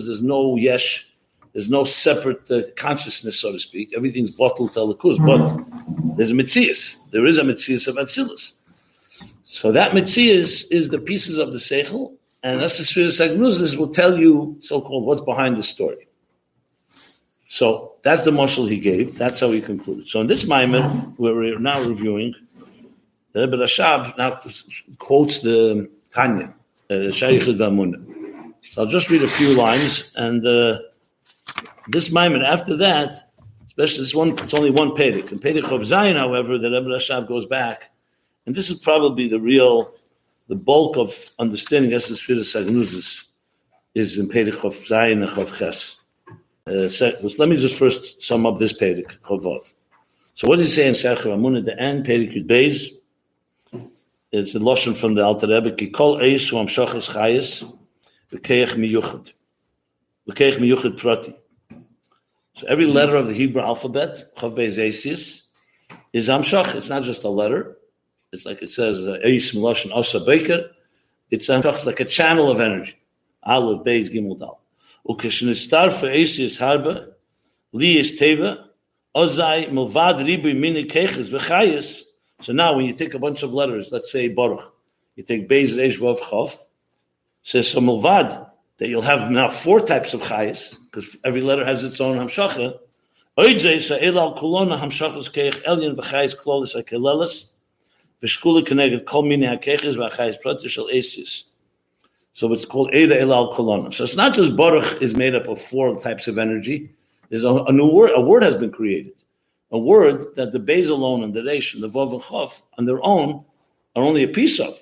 There's 0.06 0.22
no 0.22 0.56
yesh, 0.56 1.14
there's 1.58 1.72
no 1.72 1.86
separate 1.86 2.52
uh, 2.52 2.62
consciousness, 2.76 3.40
so 3.40 3.52
to 3.52 3.58
speak. 3.58 3.92
Everything's 3.98 4.30
bottled 4.30 4.74
to 4.74 4.82
Alakus. 4.82 5.18
But 5.26 6.16
there's 6.16 6.30
a 6.30 6.36
Mitzias. 6.36 6.98
There 7.10 7.26
is 7.26 7.40
a 7.40 7.42
Mitzias 7.42 7.88
of 7.88 7.96
Atzilus. 7.96 8.54
So 9.46 9.72
that 9.72 9.94
mitzias 9.94 10.66
is 10.70 10.90
the 10.90 11.00
pieces 11.00 11.40
of 11.40 11.52
the 11.52 11.58
seichel, 11.58 12.14
and 12.44 12.62
Esesphiris 12.62 13.20
Agnuzis 13.26 13.76
will 13.76 13.88
tell 13.88 14.20
you, 14.20 14.56
so-called, 14.60 15.06
what's 15.06 15.22
behind 15.22 15.58
the 15.58 15.64
story. 15.64 16.08
So 17.48 17.94
that's 18.04 18.22
the 18.22 18.32
marshal 18.32 18.68
he 18.68 18.80
gave. 18.80 19.18
That's 19.18 19.40
how 19.40 19.50
he 19.50 19.60
concluded. 19.60 20.08
So 20.08 20.22
in 20.22 20.28
this 20.28 20.46
Maimon, 20.46 20.84
where 21.18 21.34
we're 21.34 21.58
now 21.58 21.82
reviewing, 21.82 22.36
the 23.32 23.48
Rebbe 23.48 23.58
Rashab 23.58 24.16
now 24.16 24.40
quotes 25.00 25.40
the 25.40 25.90
Tanya, 26.14 26.54
uh, 26.92 26.94
Vamun. 26.94 28.54
So 28.62 28.84
I'll 28.84 28.88
just 28.88 29.10
read 29.10 29.24
a 29.24 29.28
few 29.28 29.56
lines, 29.56 30.12
and 30.16 30.46
uh, 30.46 30.78
this 31.90 32.12
Maimon, 32.12 32.42
after 32.42 32.76
that, 32.78 33.32
especially 33.68 34.00
this 34.00 34.16
one, 34.16 34.38
it's 34.40 34.54
only 34.54 34.72
one 34.72 34.92
Pedic. 34.92 35.32
In 35.32 35.40
Pedic 35.40 35.72
of 35.72 35.86
Zion, 35.86 36.16
however, 36.16 36.58
the 36.58 36.72
Rebbe 36.72 36.88
Rashab 36.88 37.28
goes 37.28 37.46
back 37.46 37.92
and 38.48 38.56
this 38.56 38.70
is 38.70 38.80
probably 38.80 39.28
the 39.28 39.42
real, 39.42 39.92
the 40.48 40.56
bulk 40.56 40.96
of 40.96 41.30
understanding 41.38 41.92
Esses 41.92 42.22
Firas 42.22 42.56
Agnuzis 42.60 43.26
is 43.94 44.18
in 44.18 44.30
Perek 44.30 44.64
of 44.64 44.74
Zayin 44.74 45.22
and 45.22 45.30
Chav 45.32 45.58
Ches. 45.58 45.98
Uh, 46.66 47.30
let 47.38 47.50
me 47.50 47.58
just 47.58 47.78
first 47.78 48.22
sum 48.24 48.46
up 48.46 48.58
this 48.58 48.72
Perek, 48.72 49.20
Chavav. 49.20 49.74
So 50.34 50.48
what 50.48 50.60
does 50.60 50.70
he 50.70 50.82
say 50.82 50.88
in 50.88 50.96
Sefer 50.96 51.30
Amun 51.30 51.58
at 51.58 51.66
the 51.66 51.78
end, 51.78 52.06
Perikut 52.06 52.48
Beis? 52.48 52.94
It's 54.32 54.56
a 54.56 54.60
lotion 54.60 54.94
from 54.94 55.16
the 55.16 55.26
Alter 55.26 55.48
Rebbe, 55.48 55.76
Ki 55.76 55.90
kol 55.90 56.22
eis 56.22 56.48
hu 56.48 56.56
amshachas 56.56 57.14
chayes, 57.14 57.70
v'keich 58.32 58.76
miyuchad. 58.76 59.34
V'keich 60.30 60.56
miyuchad 60.56 60.98
prati. 60.98 61.36
So 62.58 62.66
every 62.68 62.86
mm-hmm. 62.86 62.94
letter 62.94 63.16
of 63.16 63.28
the 63.28 63.34
Hebrew 63.34 63.62
alphabet, 63.62 64.18
Chav 64.36 64.56
Beis 64.56 64.80
is 66.12 66.28
amshach. 66.28 66.74
It's 66.74 66.90
not 66.90 67.04
just 67.04 67.24
a 67.24 67.30
letter. 67.30 67.78
It's 68.34 68.48
like 68.48 68.64
it 68.64 68.72
says, 68.72 69.08
uh, 69.08 69.20
Eis 69.24 69.54
Meloshin 69.54 69.92
Osa 69.96 70.20
Baker. 70.20 70.72
It's 71.30 71.50
amshach, 71.50 71.86
like 71.86 72.00
a 72.00 72.06
channel 72.06 72.50
of 72.50 72.60
energy. 72.60 72.96
Aleph, 73.44 73.86
Beis, 73.86 74.12
Gimel, 74.12 74.40
Dal. 74.40 74.60
Ukeshnistar 75.08 75.92
for 75.92 76.08
Eisius 76.08 76.60
Harba, 76.60 77.12
Li 77.74 78.00
is 78.00 78.20
Teva, 78.20 78.66
Ozai, 79.16 79.70
Milvad, 79.70 80.26
Ribu, 80.26 80.56
Mini, 80.56 80.84
Keches, 80.86 81.30
V'chayes, 81.30 82.02
so 82.42 82.54
now 82.54 82.76
when 82.76 82.86
you 82.86 82.94
take 82.94 83.14
a 83.14 83.20
bunch 83.20 83.44
of 83.44 83.54
letters, 83.54 83.92
let's 83.92 84.12
say 84.12 84.30
Baruch, 84.30 84.74
you 85.16 85.24
take 85.24 85.48
Beis 85.48 85.78
Reish 85.78 86.00
Vav 86.00 86.20
Chav, 86.20 86.56
says 87.44 87.70
so 87.70 87.80
Milvad, 87.80 88.47
that 88.78 88.88
you'll 88.88 89.02
have 89.02 89.32
now 89.32 89.50
four 89.50 89.80
types 89.80 90.14
of 90.14 90.22
chayas, 90.22 90.76
because 90.86 91.18
every 91.24 91.42
letter 91.42 91.66
has 91.66 91.84
its 91.84 92.00
own 92.00 92.18
hamshacha. 92.18 92.78
So 102.34 102.54
it's 102.54 102.66
called 102.66 102.94
Eda 102.94 103.20
El 103.20 103.34
Al 103.34 103.54
Kolona. 103.54 103.94
So 103.94 104.04
it's 104.04 104.16
not 104.16 104.34
just 104.36 104.56
Baruch 104.56 105.02
is 105.02 105.16
made 105.16 105.36
up 105.36 105.48
of 105.48 105.60
four 105.60 106.00
types 106.00 106.28
of 106.28 106.38
energy. 106.38 106.90
There's 107.30 107.44
a, 107.44 107.54
a 107.54 107.72
new 107.72 107.92
word, 107.92 108.12
a 108.16 108.22
word 108.22 108.44
has 108.44 108.56
been 108.56 108.72
created 108.72 109.24
a 109.72 109.78
word 109.78 110.24
that 110.36 110.52
the 110.52 110.60
Beis 110.60 110.90
alone 110.90 111.24
and 111.24 111.34
the 111.34 111.42
Reish 111.42 111.74
and 111.74 111.84
the 111.84 111.90
Vav 111.90 112.14
and 112.14 112.22
Chav 112.22 112.66
on 112.78 112.86
their 112.86 113.04
own 113.04 113.44
are 113.96 114.04
only 114.04 114.24
a 114.24 114.28
piece 114.28 114.60
of. 114.60 114.78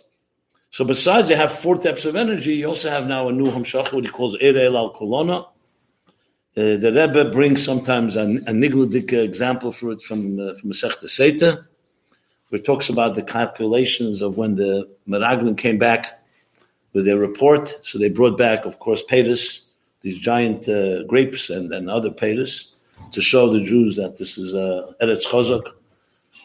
So 0.75 0.84
besides 0.84 1.29
you 1.29 1.38
have 1.38 1.53
four 1.53 1.77
types 1.77 2.03
of 2.03 2.17
energy, 2.17 2.58
you 2.58 2.67
also 2.67 2.89
have 2.89 3.08
now 3.08 3.29
a 3.29 3.32
new 3.32 3.50
Hamshach, 3.50 3.94
what 3.94 4.03
he 4.03 4.10
calls 4.10 4.36
Ereil 4.39 4.75
al 4.75 4.94
Kolona. 4.94 5.46
Uh, 6.58 6.75
the 6.75 6.91
Rebbe 6.94 7.32
brings 7.32 7.63
sometimes 7.63 8.17
a, 8.17 8.24
a 8.24 8.51
nigladik 8.51 9.13
example 9.13 9.72
for 9.72 9.94
it 9.94 10.01
from 10.01 10.38
uh, 10.38 10.53
from 10.55 10.72
Masech 10.72 11.00
Seta, 11.08 11.63
where 12.50 12.60
it 12.60 12.65
talks 12.65 12.89
about 12.89 13.15
the 13.15 13.24
calculations 13.24 14.22
of 14.22 14.38
when 14.38 14.55
the 14.55 14.86
Meraglim 15.08 15.58
came 15.58 15.77
back 15.77 16.20
with 16.91 17.05
their 17.05 17.20
report. 17.20 17.79
So 17.84 17.98
they 17.98 18.10
brought 18.10 18.38
back, 18.38 18.65
of 18.65 18.77
course, 18.79 19.01
Pedus, 19.01 19.63
these 20.01 20.20
giant 20.20 20.67
uh, 20.67 21.03
grapes 21.03 21.50
and, 21.50 21.72
and 21.72 21.89
other 21.89 22.12
Pedus 22.12 22.74
to 23.13 23.22
show 23.22 23.50
the 23.50 23.63
Jews 23.63 23.96
that 23.96 24.17
this 24.17 24.38
is 24.38 24.53
a 24.53 24.94
Eretz 25.01 25.25
Chazak, 25.25 25.67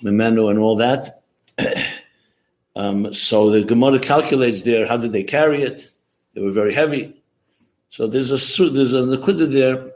Memenu, 0.04 0.50
and 0.50 0.60
all 0.60 0.76
that. 0.76 1.20
um, 2.76 3.12
so 3.12 3.50
the 3.50 3.64
Gemara 3.64 3.98
calculates 3.98 4.62
there 4.62 4.86
how 4.86 4.96
did 4.96 5.12
they 5.12 5.24
carry 5.24 5.62
it? 5.62 5.90
They 6.34 6.40
were 6.40 6.52
very 6.52 6.72
heavy. 6.72 7.22
So 7.88 8.06
there's 8.06 8.30
a 8.30 8.70
there's 8.70 8.94
a 8.94 9.02
Nakuda 9.02 9.50
there 9.50 9.90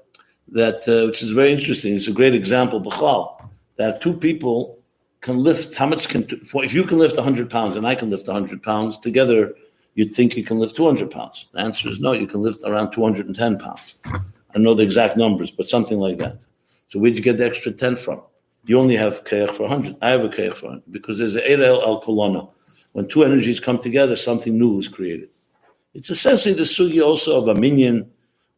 that 0.48 0.88
uh, 0.88 1.06
which 1.06 1.22
is 1.22 1.30
very 1.30 1.52
interesting. 1.52 1.94
It's 1.94 2.08
a 2.08 2.12
great 2.12 2.34
example, 2.34 2.80
Bechal, 2.80 3.48
that 3.76 4.02
two 4.02 4.14
people 4.14 4.78
can 5.20 5.38
lift. 5.38 5.76
How 5.76 5.86
much 5.86 6.08
can 6.08 6.26
if 6.28 6.74
you 6.74 6.84
can 6.84 6.98
lift 6.98 7.16
100 7.16 7.48
pounds 7.48 7.76
and 7.76 7.86
I 7.86 7.94
can 7.94 8.10
lift 8.10 8.26
100 8.26 8.62
pounds 8.62 8.98
together? 8.98 9.54
You'd 9.94 10.12
think 10.12 10.36
you 10.36 10.42
can 10.42 10.58
lift 10.58 10.74
200 10.74 11.08
pounds. 11.08 11.46
The 11.52 11.60
answer 11.60 11.88
is 11.88 12.00
no. 12.00 12.12
You 12.12 12.26
can 12.26 12.42
lift 12.42 12.62
around 12.64 12.90
210 12.90 13.58
pounds. 13.58 13.96
I 14.04 14.58
know 14.58 14.74
the 14.74 14.82
exact 14.82 15.16
numbers, 15.16 15.52
but 15.52 15.68
something 15.68 15.98
like 15.98 16.18
that. 16.18 16.44
So 16.88 16.98
where'd 16.98 17.16
you 17.16 17.22
get 17.22 17.38
the 17.38 17.46
extra 17.46 17.70
10 17.70 17.94
from? 17.96 18.20
You 18.66 18.80
only 18.80 18.96
have 18.96 19.22
Kayach 19.22 19.54
for 19.54 19.62
100. 19.62 19.96
I 20.02 20.10
have 20.10 20.24
a 20.24 20.28
Kayach 20.28 20.56
for 20.56 20.66
100 20.66 20.90
because 20.90 21.18
there's 21.18 21.36
an 21.36 21.42
Eirel 21.42 21.80
al 21.82 22.02
Kolona. 22.02 22.48
When 22.94 23.08
two 23.08 23.24
energies 23.24 23.58
come 23.58 23.80
together, 23.80 24.14
something 24.14 24.56
new 24.56 24.78
is 24.78 24.86
created. 24.86 25.30
It's 25.94 26.10
essentially 26.10 26.54
the 26.54 26.62
sugi 26.62 27.04
also 27.04 27.36
of 27.36 27.48
a 27.48 27.60
minion, 27.60 28.08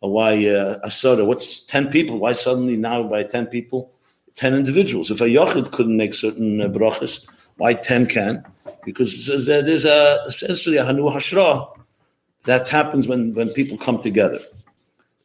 or 0.02 0.12
why 0.12 0.46
uh, 0.46 0.78
a 0.84 0.90
soda. 0.90 1.24
What's 1.24 1.60
10 1.64 1.88
people? 1.88 2.18
Why 2.18 2.34
suddenly 2.34 2.76
now 2.76 3.02
by 3.02 3.22
10 3.22 3.46
people? 3.46 3.92
10 4.34 4.54
individuals. 4.54 5.10
If 5.10 5.22
a 5.22 5.24
Yochid 5.24 5.72
couldn't 5.72 5.96
make 5.96 6.12
certain 6.12 6.60
uh, 6.60 6.68
brachas, 6.68 7.26
why 7.56 7.72
10 7.72 8.08
can? 8.08 8.44
Because 8.84 9.26
there's 9.46 9.86
a, 9.86 10.20
essentially 10.26 10.76
a 10.76 10.84
Hanu 10.84 11.04
Hashra 11.04 11.66
that 12.44 12.68
happens 12.68 13.08
when, 13.08 13.32
when 13.32 13.48
people 13.54 13.78
come 13.78 14.02
together. 14.02 14.38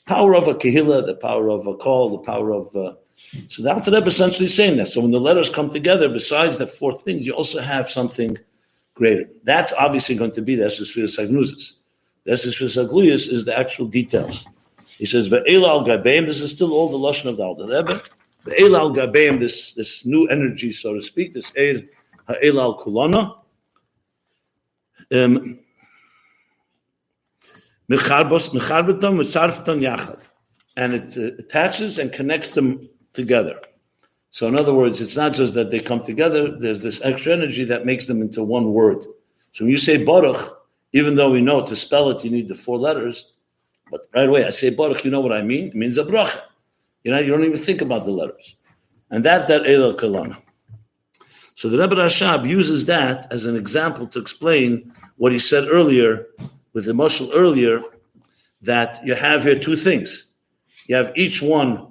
Power 0.05 0.35
of 0.35 0.47
a 0.47 0.53
Kehillah, 0.53 1.05
the 1.05 1.15
power 1.15 1.49
of 1.49 1.67
a 1.67 1.75
call, 1.75 2.09
the 2.09 2.17
power 2.19 2.53
of 2.53 2.73
uh, 2.77 2.93
so 3.49 3.61
the 3.61 3.73
Alter 3.73 3.91
Rebbe 3.91 4.07
essentially 4.07 4.47
saying 4.47 4.77
that. 4.77 4.87
So 4.87 5.01
when 5.01 5.11
the 5.11 5.19
letters 5.19 5.49
come 5.49 5.69
together, 5.69 6.07
besides 6.07 6.57
the 6.57 6.65
four 6.65 6.93
things, 6.93 7.27
you 7.27 7.33
also 7.33 7.59
have 7.59 7.89
something 7.89 8.37
greater. 8.95 9.25
That's 9.43 9.73
obviously 9.73 10.15
going 10.15 10.31
to 10.31 10.41
be 10.41 10.55
the 10.55 10.65
Esesphiris 10.65 11.19
Agnuzis. 11.19 11.73
The 12.25 12.33
Esesphiris 12.33 12.87
Agluyas 12.87 13.31
is 13.31 13.45
the 13.45 13.57
actual 13.57 13.87
details. 13.87 14.45
He 14.97 15.05
says, 15.05 15.29
Ve'ela 15.29 15.69
al 15.69 15.85
Gabeim, 15.85 16.27
this 16.27 16.41
is 16.41 16.51
still 16.51 16.73
all 16.73 16.89
the 16.89 16.97
Lashon 16.97 17.29
of 17.29 17.37
the 17.37 17.43
Alter 17.43 17.67
Rebbe. 17.67 18.01
Ve'ela 18.45 18.79
al 18.79 18.93
Gabeim, 18.93 19.39
this, 19.39 19.73
this 19.73 20.05
new 20.05 20.27
energy, 20.27 20.71
so 20.71 20.93
to 20.93 21.01
speak, 21.01 21.33
this 21.33 21.51
Eir 21.51 21.87
Ha'ela 22.27 22.61
al 22.61 22.79
Kulana. 22.79 23.37
Um, 25.11 25.59
and 30.77 30.93
it 30.93 31.17
uh, 31.17 31.35
attaches 31.39 31.97
and 31.97 32.13
connects 32.13 32.51
them 32.51 32.89
together. 33.11 33.59
So, 34.31 34.47
in 34.47 34.57
other 34.57 34.73
words, 34.73 35.01
it's 35.01 35.17
not 35.17 35.33
just 35.33 35.53
that 35.55 35.71
they 35.71 35.79
come 35.79 36.03
together, 36.03 36.57
there's 36.57 36.81
this 36.81 37.01
extra 37.03 37.33
energy 37.33 37.65
that 37.65 37.85
makes 37.85 38.07
them 38.07 38.21
into 38.21 38.43
one 38.43 38.73
word. 38.73 39.03
So, 39.51 39.65
when 39.65 39.69
you 39.69 39.77
say 39.77 40.03
Baruch, 40.03 40.57
even 40.93 41.15
though 41.15 41.31
we 41.31 41.41
know 41.41 41.65
to 41.65 41.75
spell 41.75 42.09
it, 42.09 42.23
you 42.23 42.31
need 42.31 42.47
the 42.47 42.55
four 42.55 42.77
letters, 42.77 43.33
but 43.89 44.07
right 44.15 44.27
away, 44.27 44.45
I 44.45 44.49
say 44.51 44.69
Baruch, 44.69 45.03
you 45.03 45.11
know 45.11 45.19
what 45.19 45.33
I 45.33 45.41
mean? 45.41 45.67
It 45.67 45.75
means 45.75 45.97
a 45.97 46.05
bracha. 46.05 46.41
You 47.03 47.11
know, 47.11 47.19
you 47.19 47.31
don't 47.31 47.43
even 47.43 47.59
think 47.59 47.81
about 47.81 48.05
the 48.05 48.11
letters. 48.11 48.55
And 49.09 49.23
that's 49.23 49.47
that 49.47 49.63
Elul 49.63 49.97
Kalana. 49.97 50.37
So 51.55 51.67
the 51.69 51.77
Rebbe 51.77 51.95
Rashab 51.95 52.47
uses 52.47 52.85
that 52.85 53.27
as 53.31 53.45
an 53.45 53.55
example 53.55 54.07
to 54.07 54.19
explain 54.19 54.93
what 55.17 55.31
he 55.31 55.39
said 55.39 55.67
earlier 55.69 56.25
with 56.73 56.85
the 56.85 56.93
mushal 56.93 57.29
earlier 57.33 57.83
that 58.61 58.99
you 59.03 59.13
have 59.13 59.43
here 59.43 59.59
two 59.59 59.75
things. 59.75 60.25
You 60.87 60.95
have 60.95 61.11
each 61.15 61.41
one 61.41 61.90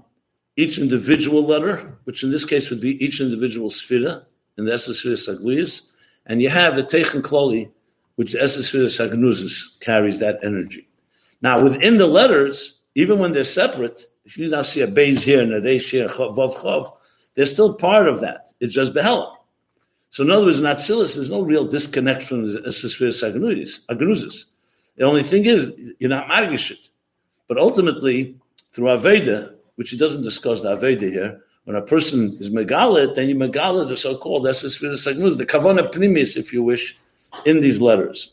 each 0.61 0.79
individual 0.79 1.43
letter, 1.45 1.99
which 2.05 2.23
in 2.23 2.31
this 2.31 2.45
case 2.45 2.71
would 2.71 2.81
be 2.81 3.03
each 3.05 3.21
individual 3.21 3.71
sphira, 3.71 4.25
and 4.57 4.67
that's 4.69 4.87
the 4.87 4.93
sphira 4.93 5.17
sagluyas, 5.17 5.83
and 6.27 6.43
you 6.43 6.51
have 6.51 6.77
the 6.77 6.83
techen 6.83 7.23
kloli, 7.23 7.71
which 8.17 8.33
the 8.33 8.39
sphira 8.39 8.87
sagnuzis 8.87 9.81
carries 9.81 10.19
that 10.19 10.39
energy. 10.43 10.87
Now, 11.43 11.63
within 11.63 11.97
the 11.97 12.07
letters, 12.07 12.81
even 12.95 13.19
when 13.19 13.33
they're 13.33 13.45
separate, 13.45 14.05
if 14.25 14.37
you 14.37 14.51
now 14.51 14.63
see 14.63 14.83
a 14.83 14.89
beis 14.89 15.23
here 15.23 15.41
and 15.41 15.53
a 15.53 15.61
reish 15.61 15.91
here, 15.91 16.09
vav 16.09 16.55
chav, 16.57 16.91
they're 17.35 17.47
still 17.47 17.75
part 17.75 18.07
of 18.09 18.21
that. 18.21 18.53
It's 18.61 18.75
just 18.75 18.93
behela. 18.93 19.35
So, 20.11 20.25
in 20.25 20.31
other 20.31 20.45
words, 20.47 20.59
in 20.59 20.65
Atzilus, 20.65 21.15
there's 21.15 21.31
no 21.31 21.41
real 21.41 21.65
disconnect 21.65 22.25
from 22.25 22.53
the 22.53 22.61
Sphira 22.69 23.11
Sagnuzis. 23.11 24.45
The 24.97 25.05
only 25.05 25.23
thing 25.23 25.47
is, 25.47 25.73
you're 26.01 26.11
not 26.11 26.29
margish. 26.29 26.89
But 27.47 27.59
ultimately, 27.59 28.37
through 28.73 28.87
Aveda, 28.87 29.55
which 29.81 29.89
he 29.89 29.97
doesn't 29.97 30.21
discuss 30.21 30.61
the 30.61 30.77
Aveda 30.77 31.11
here. 31.11 31.41
When 31.65 31.75
a 31.75 31.81
person 31.81 32.37
is 32.39 32.51
Megalit, 32.51 33.15
then 33.15 33.31
you 33.31 33.35
Megalit, 33.35 33.89
the 33.89 33.97
so-called, 33.97 34.45
that's 34.45 34.61
the 34.61 34.69
Sagnuz, 34.69 35.39
the 35.39 35.47
Kavana 35.47 35.91
Primis, 35.91 36.37
if 36.37 36.53
you 36.53 36.63
wish, 36.63 36.99
in 37.47 37.63
these 37.63 37.81
letters. 37.81 38.31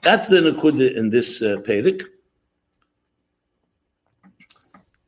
That's 0.00 0.26
the 0.26 0.38
Nakuda 0.38 0.92
in 0.96 1.10
this 1.10 1.40
uh, 1.40 1.58
Pedic. 1.58 2.02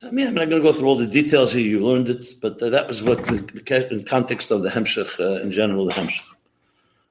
I 0.00 0.12
mean, 0.12 0.28
I'm 0.28 0.34
not 0.34 0.48
going 0.48 0.62
to 0.62 0.68
go 0.68 0.72
through 0.72 0.86
all 0.86 0.94
the 0.94 1.08
details 1.08 1.52
here. 1.52 1.66
You 1.66 1.80
learned 1.80 2.08
it, 2.08 2.24
but 2.40 2.62
uh, 2.62 2.70
that 2.70 2.86
was 2.86 3.02
what 3.02 3.26
the, 3.26 4.04
context 4.08 4.52
of 4.52 4.62
the 4.62 4.68
Hemshech 4.68 5.18
uh, 5.18 5.42
in 5.42 5.50
general, 5.50 5.86
the 5.86 5.92
Hemshech. 5.94 6.22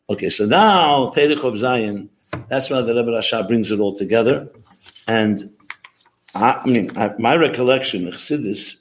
Okay, 0.09 0.29
so 0.29 0.45
now 0.45 1.11
Perich 1.13 1.43
of 1.43 1.59
Zion. 1.59 2.09
That's 2.47 2.69
why 2.69 2.79
the 2.79 2.95
Rebbe 2.95 3.11
Rasha 3.11 3.45
brings 3.45 3.71
it 3.71 3.81
all 3.81 3.93
together, 3.93 4.47
and 5.05 5.51
I 6.35 6.61
mean, 6.65 6.91
my 7.19 7.35
recollection, 7.35 8.05
Chassidus, 8.11 8.77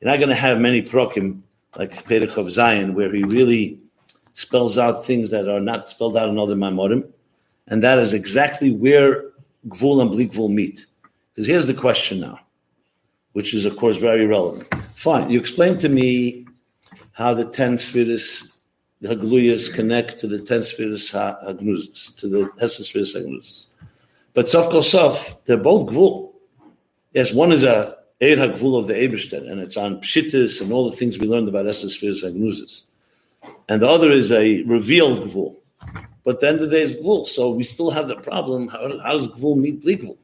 you're 0.00 0.10
not 0.10 0.18
going 0.18 0.28
to 0.28 0.34
have 0.34 0.58
many 0.58 0.82
prokim 0.82 1.40
like 1.76 2.04
Perich 2.04 2.36
of 2.36 2.50
Zion, 2.50 2.94
where 2.94 3.12
he 3.12 3.22
really 3.24 3.78
spells 4.32 4.76
out 4.76 5.04
things 5.04 5.30
that 5.30 5.48
are 5.48 5.60
not 5.60 5.88
spelled 5.88 6.16
out 6.16 6.28
in 6.28 6.38
other 6.38 6.54
Maimorim, 6.54 7.08
and 7.68 7.82
that 7.82 7.98
is 7.98 8.12
exactly 8.12 8.72
where 8.72 9.24
Gvul 9.68 10.02
and 10.02 10.10
Blikvul 10.10 10.52
meet. 10.52 10.86
Because 11.32 11.46
here's 11.46 11.66
the 11.66 11.74
question 11.74 12.20
now, 12.20 12.40
which 13.32 13.54
is, 13.54 13.64
of 13.64 13.76
course, 13.76 13.96
very 13.96 14.26
relevant. 14.26 14.72
Fine, 14.94 15.30
you 15.30 15.38
explain 15.38 15.78
to 15.78 15.88
me 15.88 16.46
how 17.12 17.32
the 17.34 17.44
ten 17.44 17.78
spheres, 17.78 18.52
the 19.00 19.08
Hagluyas, 19.08 19.72
connect 19.72 20.18
to 20.18 20.26
the 20.26 20.40
ten 20.40 20.62
spheres 20.62 21.12
Hagnuzas, 21.12 22.14
to 22.16 22.28
the 22.28 22.50
Hesed 22.60 22.84
spheres 22.84 23.14
Hagnuzas. 23.14 23.66
But 24.34 24.48
Sof 24.48 24.70
Kol 24.70 24.82
Sof, 24.82 25.44
they're 25.44 25.56
both 25.56 25.88
Gvul. 25.88 26.29
Yes, 27.12 27.32
one 27.32 27.50
is 27.50 27.64
a 27.64 27.96
Eir 28.20 28.36
HaGvul 28.36 28.78
of 28.78 28.86
the 28.86 28.94
Eberstein, 28.94 29.50
and 29.50 29.60
it's 29.60 29.76
on 29.76 30.00
Pshittis 30.00 30.60
and 30.60 30.72
all 30.72 30.88
the 30.88 30.96
things 30.96 31.18
we 31.18 31.26
learned 31.26 31.48
about 31.48 31.66
Esses 31.66 31.94
Spheres 31.94 32.22
and 32.22 32.36
Gnuzis. 32.36 32.82
And 33.68 33.82
the 33.82 33.88
other 33.88 34.10
is 34.10 34.30
a 34.30 34.62
revealed 34.62 35.20
Gvul. 35.22 35.56
But 36.22 36.40
the 36.40 36.48
end 36.48 36.60
of 36.60 36.70
the 36.70 36.76
day 36.76 36.82
is 36.82 36.94
Gvul, 36.94 37.26
so 37.26 37.50
we 37.50 37.62
still 37.62 37.90
have 37.90 38.08
the 38.08 38.16
problem, 38.16 38.68
how, 38.68 38.98
how 39.00 39.12
does 39.12 39.28
Gvul 39.28 39.56
meet 39.56 39.82
Bli 39.82 39.96
Gvul? 39.96 40.18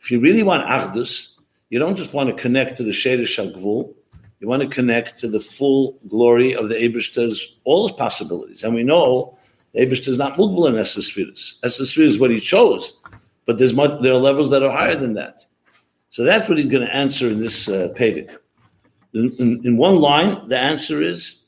If 0.00 0.10
you 0.10 0.20
really 0.20 0.42
want 0.42 0.68
Achdus, 0.68 1.28
you 1.70 1.78
don't 1.78 1.96
just 1.96 2.12
want 2.12 2.28
to 2.28 2.36
connect 2.36 2.76
to 2.76 2.82
the 2.82 2.90
Shadish 2.90 3.42
HaGvul, 3.42 3.94
you 4.40 4.48
want 4.48 4.62
to 4.62 4.68
connect 4.68 5.18
to 5.18 5.28
the 5.28 5.40
full 5.40 5.98
glory 6.08 6.54
of 6.54 6.68
the 6.68 6.74
Eberstein's, 6.76 7.56
all 7.64 7.88
his 7.88 7.96
possibilities. 7.96 8.62
And 8.62 8.74
we 8.74 8.84
know 8.84 9.38
the 9.72 9.80
Eberstein 9.80 10.12
is 10.12 10.18
not 10.18 10.36
Mugbal 10.36 10.68
in 10.68 10.76
Esses 10.76 11.06
Spheres. 11.06 11.58
Esses 11.62 11.90
Spheres 11.90 12.14
is 12.14 12.18
what 12.20 12.30
he 12.30 12.40
chose, 12.40 12.92
but 13.46 13.58
there's 13.58 13.72
much, 13.72 14.02
there 14.02 14.12
are 14.12 14.18
levels 14.18 14.50
that 14.50 14.62
are 14.62 14.70
higher 14.70 14.96
than 14.96 15.14
that. 15.14 15.46
So 16.12 16.24
that's 16.24 16.46
what 16.46 16.58
he's 16.58 16.66
going 16.66 16.86
to 16.86 16.94
answer 16.94 17.30
in 17.30 17.38
this 17.38 17.70
uh, 17.70 17.88
Pedic. 17.96 18.36
In, 19.14 19.34
in, 19.38 19.62
in, 19.64 19.76
one 19.78 19.96
line, 19.96 20.46
the 20.46 20.58
answer 20.58 21.00
is, 21.00 21.46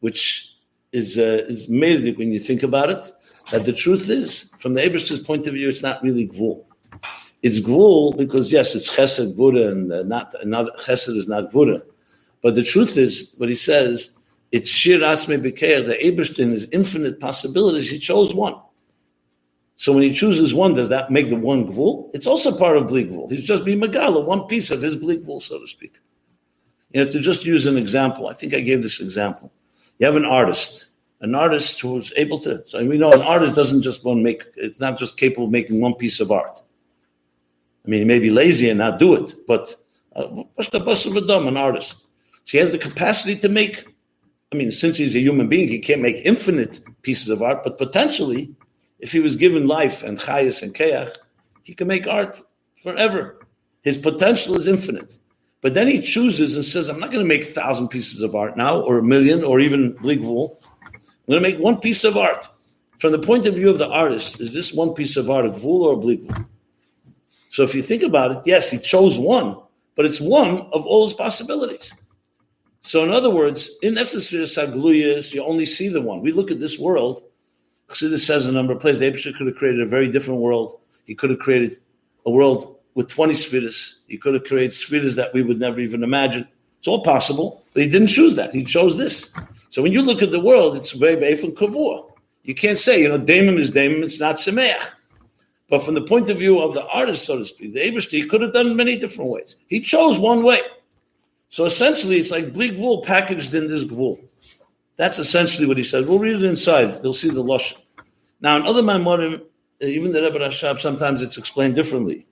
which 0.00 0.56
is 0.92 1.18
uh, 1.18 1.44
is 1.46 1.68
amazing 1.68 2.14
when 2.16 2.32
you 2.32 2.38
think 2.38 2.62
about 2.62 2.88
it, 2.88 3.06
that 3.50 3.66
the 3.66 3.72
truth 3.74 4.08
is, 4.08 4.50
from 4.60 4.72
the 4.72 4.80
Abraham's 4.80 5.20
point 5.20 5.46
of 5.46 5.52
view, 5.52 5.68
it's 5.68 5.82
not 5.82 6.02
really 6.02 6.26
Gvul. 6.26 6.64
It's 7.42 7.60
Gvul 7.60 8.16
because, 8.16 8.50
yes, 8.50 8.74
it's 8.74 8.88
Chesed, 8.88 9.36
Buddha, 9.36 9.68
and 9.72 9.92
uh, 9.92 10.02
not, 10.04 10.34
another, 10.40 10.70
Chesed 10.78 11.14
is 11.14 11.28
not 11.28 11.52
Buddha. 11.52 11.82
But 12.42 12.54
the 12.54 12.64
truth 12.64 12.96
is, 12.96 13.34
what 13.36 13.50
he 13.50 13.54
says, 13.54 14.12
it's 14.52 14.70
Shir 14.70 15.04
Asme 15.04 15.32
Bekeir, 15.32 15.84
the 15.84 16.02
Abraham 16.06 16.54
is 16.54 16.66
infinite 16.70 17.20
possibilities, 17.20 17.90
he 17.90 17.98
chose 17.98 18.34
one. 18.34 18.54
So 19.78 19.92
when 19.92 20.02
he 20.02 20.12
chooses 20.12 20.52
one, 20.52 20.74
does 20.74 20.88
that 20.88 21.12
make 21.12 21.28
the 21.28 21.36
one 21.36 21.64
gvul? 21.68 22.10
It's 22.12 22.26
also 22.26 22.56
part 22.58 22.76
of 22.76 22.88
bleak 22.88 23.10
gvul. 23.10 23.30
He's 23.30 23.46
just 23.46 23.64
being 23.64 23.80
megala, 23.80 24.24
one 24.24 24.42
piece 24.48 24.72
of 24.72 24.82
his 24.82 24.96
bleak 24.96 25.22
gvul, 25.24 25.40
so 25.40 25.60
to 25.60 25.68
speak. 25.68 25.94
You 26.90 27.04
know, 27.04 27.12
to 27.12 27.20
just 27.20 27.44
use 27.44 27.64
an 27.64 27.76
example, 27.76 28.26
I 28.26 28.34
think 28.34 28.54
I 28.54 28.60
gave 28.60 28.82
this 28.82 29.00
example. 29.00 29.52
You 30.00 30.06
have 30.06 30.16
an 30.16 30.24
artist, 30.24 30.90
an 31.20 31.36
artist 31.36 31.80
who's 31.80 32.12
able 32.16 32.40
to. 32.40 32.66
So 32.66 32.84
we 32.84 32.98
know 32.98 33.12
an 33.12 33.22
artist 33.22 33.54
doesn't 33.54 33.82
just 33.82 34.04
want 34.04 34.18
to 34.18 34.22
make. 34.22 34.42
It's 34.56 34.80
not 34.80 34.98
just 34.98 35.16
capable 35.16 35.44
of 35.44 35.52
making 35.52 35.80
one 35.80 35.94
piece 35.94 36.18
of 36.18 36.32
art. 36.32 36.60
I 37.86 37.88
mean, 37.88 38.00
he 38.00 38.04
may 38.04 38.18
be 38.18 38.30
lazy 38.30 38.68
and 38.68 38.78
not 38.78 38.98
do 38.98 39.14
it, 39.14 39.32
but 39.46 39.76
uh, 40.16 40.26
an 40.26 41.56
artist. 41.56 42.04
So 42.44 42.50
he 42.50 42.58
has 42.58 42.72
the 42.72 42.78
capacity 42.78 43.36
to 43.36 43.48
make. 43.48 43.84
I 44.52 44.56
mean, 44.56 44.72
since 44.72 44.96
he's 44.96 45.14
a 45.14 45.20
human 45.20 45.46
being, 45.48 45.68
he 45.68 45.78
can't 45.78 46.02
make 46.02 46.16
infinite 46.24 46.80
pieces 47.02 47.28
of 47.28 47.42
art, 47.42 47.62
but 47.62 47.78
potentially 47.78 48.56
if 48.98 49.12
he 49.12 49.20
was 49.20 49.36
given 49.36 49.66
life 49.66 50.02
and 50.02 50.18
chayas 50.18 50.62
and 50.62 50.74
keach, 50.74 51.14
he 51.62 51.74
can 51.74 51.86
make 51.86 52.06
art 52.06 52.40
forever. 52.82 53.38
His 53.82 53.96
potential 53.96 54.56
is 54.56 54.66
infinite. 54.66 55.18
But 55.60 55.74
then 55.74 55.88
he 55.88 56.00
chooses 56.00 56.54
and 56.54 56.64
says, 56.64 56.88
I'm 56.88 57.00
not 57.00 57.10
going 57.10 57.24
to 57.24 57.28
make 57.28 57.42
a 57.42 57.52
thousand 57.52 57.88
pieces 57.88 58.22
of 58.22 58.34
art 58.34 58.56
now, 58.56 58.80
or 58.80 58.98
a 58.98 59.02
million, 59.02 59.42
or 59.42 59.60
even 59.60 59.94
Bligvul. 59.94 60.56
I'm 60.84 61.00
going 61.28 61.42
to 61.42 61.50
make 61.50 61.58
one 61.58 61.80
piece 61.80 62.04
of 62.04 62.16
art. 62.16 62.46
From 62.98 63.12
the 63.12 63.18
point 63.18 63.46
of 63.46 63.54
view 63.54 63.70
of 63.70 63.78
the 63.78 63.88
artist, 63.88 64.40
is 64.40 64.52
this 64.52 64.72
one 64.72 64.94
piece 64.94 65.16
of 65.16 65.30
art 65.30 65.46
a 65.46 65.50
Gvul 65.50 65.80
or 65.82 65.94
a 65.94 65.96
Bligvul? 65.96 66.46
So 67.50 67.62
if 67.62 67.74
you 67.74 67.82
think 67.82 68.02
about 68.02 68.32
it, 68.32 68.38
yes, 68.44 68.70
he 68.70 68.78
chose 68.78 69.18
one, 69.18 69.56
but 69.96 70.04
it's 70.04 70.20
one 70.20 70.60
of 70.72 70.86
all 70.86 71.04
his 71.06 71.14
possibilities. 71.14 71.92
So 72.82 73.02
in 73.04 73.10
other 73.10 73.30
words, 73.30 73.70
in 73.82 73.94
Sagluyas, 73.94 75.34
you 75.34 75.44
only 75.44 75.66
see 75.66 75.88
the 75.88 76.00
one. 76.00 76.20
We 76.20 76.32
look 76.32 76.50
at 76.50 76.60
this 76.60 76.78
world, 76.78 77.22
Chassidus 77.88 78.20
says 78.20 78.46
a 78.46 78.52
number 78.52 78.72
of 78.72 78.80
places, 78.80 79.02
Abishah 79.02 79.36
could 79.36 79.46
have 79.46 79.56
created 79.56 79.80
a 79.80 79.86
very 79.86 80.10
different 80.10 80.40
world. 80.40 80.78
He 81.04 81.14
could 81.14 81.30
have 81.30 81.38
created 81.38 81.78
a 82.26 82.30
world 82.30 82.76
with 82.94 83.08
20 83.08 83.34
spheres. 83.34 84.00
He 84.08 84.18
could 84.18 84.34
have 84.34 84.44
created 84.44 84.72
spheres 84.72 85.16
that 85.16 85.32
we 85.32 85.42
would 85.42 85.58
never 85.58 85.80
even 85.80 86.02
imagine. 86.02 86.46
It's 86.78 86.88
all 86.88 87.02
possible, 87.02 87.64
but 87.72 87.82
he 87.82 87.88
didn't 87.88 88.08
choose 88.08 88.34
that. 88.36 88.54
He 88.54 88.64
chose 88.64 88.96
this. 88.96 89.32
So 89.70 89.82
when 89.82 89.92
you 89.92 90.02
look 90.02 90.22
at 90.22 90.30
the 90.30 90.40
world, 90.40 90.76
it's 90.76 90.92
very 90.92 91.14
and 91.14 91.56
kavur. 91.56 92.10
You 92.42 92.54
can't 92.54 92.78
say, 92.78 93.02
you 93.02 93.08
know, 93.08 93.18
Damon 93.18 93.58
is 93.58 93.70
Damon, 93.70 94.02
it's 94.02 94.20
not 94.20 94.36
Semeach. 94.36 94.92
But 95.68 95.82
from 95.82 95.94
the 95.94 96.02
point 96.02 96.30
of 96.30 96.38
view 96.38 96.60
of 96.60 96.74
the 96.74 96.86
artist, 96.86 97.26
so 97.26 97.38
to 97.38 97.44
speak, 97.44 97.74
the 97.74 97.80
Abishah, 97.80 98.10
he 98.10 98.24
could 98.24 98.40
have 98.40 98.52
done 98.52 98.74
many 98.74 98.98
different 98.98 99.30
ways. 99.30 99.56
He 99.66 99.80
chose 99.80 100.18
one 100.18 100.42
way. 100.42 100.60
So 101.50 101.64
essentially, 101.64 102.18
it's 102.18 102.30
like 102.30 102.52
bleak 102.52 102.72
gvul 102.72 103.04
packaged 103.04 103.54
in 103.54 103.68
this 103.68 103.84
gvul. 103.84 104.22
That's 104.96 105.18
essentially 105.18 105.66
what 105.66 105.76
he 105.76 105.84
said. 105.84 106.06
We'll 106.06 106.18
read 106.18 106.36
it 106.36 106.44
inside. 106.44 106.98
You'll 107.02 107.12
see 107.12 107.30
the 107.30 107.42
Lashon. 107.42 107.80
Now, 108.40 108.56
in 108.56 108.66
other 108.66 108.82
Maimorim, 108.82 109.42
even 109.80 110.12
the 110.12 110.22
Rebbe 110.22 110.38
Rashab, 110.38 110.80
sometimes 110.80 111.22
it's 111.22 111.38
explained 111.38 111.74
differently. 111.74 112.26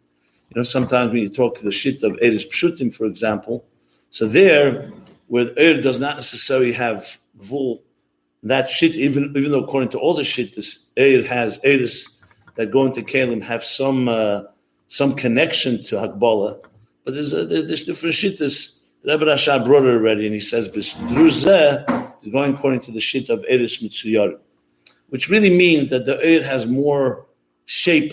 You 0.51 0.57
know, 0.57 0.63
sometimes 0.63 1.13
when 1.13 1.23
you 1.23 1.29
talk 1.29 1.59
the 1.59 1.73
shit 1.73 2.03
of 2.03 2.17
Eris 2.23 2.47
Pshutim, 2.47 2.95
for 2.95 3.07
example, 3.07 3.65
so 4.11 4.27
there, 4.27 4.83
where 5.27 5.51
Er 5.59 5.81
does 5.81 5.99
not 5.99 6.17
necessarily 6.17 6.73
have 6.73 7.19
Gvul, 7.39 7.83
that 8.45 8.69
shit, 8.69 8.95
even 8.95 9.33
even 9.37 9.51
though 9.51 9.65
according 9.65 9.89
to 9.91 9.99
all 9.99 10.15
the 10.15 10.23
shit, 10.23 10.55
this 10.55 10.87
Er 10.99 11.23
has 11.23 11.59
Eris 11.65 12.17
that 12.55 12.71
go 12.71 12.87
into 12.87 13.03
Kalim 13.03 13.43
have 13.43 13.65
some 13.65 14.09
uh, 14.09 14.43
some 14.87 15.15
connection 15.15 15.83
to 15.83 15.97
Hakbala, 15.97 16.61
but 17.05 17.15
there's, 17.15 17.33
a, 17.33 17.45
there's 17.45 17.85
different 17.85 18.15
shittas. 18.15 18.77
Rebbe 19.05 19.25
Rashab 19.25 19.65
brought 19.65 19.85
it 19.85 19.95
already, 19.95 20.27
and 20.27 20.35
he 20.35 20.41
says, 20.41 20.67
is 20.69 20.95
going 22.33 22.55
according 22.55 22.81
to 22.81 22.93
the 22.93 23.01
shit 23.01 23.29
of 23.31 23.45
Eris 23.49 23.83
Mitzuyar, 23.83 24.39
which 25.09 25.29
really 25.29 25.51
means 25.57 25.91
that 25.91 26.07
the 26.07 26.17
Eir 26.17 26.43
has 26.43 26.67
more 26.67 27.27
shape 27.65 28.13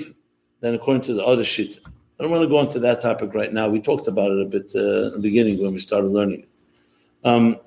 than 0.59 0.75
according 0.75 1.03
to 1.03 1.13
the 1.13 1.23
other 1.25 1.43
shit. 1.43 1.77
I 2.19 2.23
don't 2.23 2.31
want 2.31 2.43
to 2.43 2.49
go 2.49 2.61
into 2.61 2.79
that 2.79 3.01
topic 3.01 3.33
right 3.33 3.51
now. 3.51 3.67
We 3.67 3.81
talked 3.81 4.07
about 4.07 4.31
it 4.31 4.41
a 4.41 4.45
bit 4.45 4.71
uh, 4.75 5.07
in 5.07 5.13
the 5.13 5.19
beginning 5.19 5.61
when 5.61 5.73
we 5.73 5.79
started 5.79 6.07
learning 6.11 6.41
it. 6.41 6.49
Um, 7.23 7.57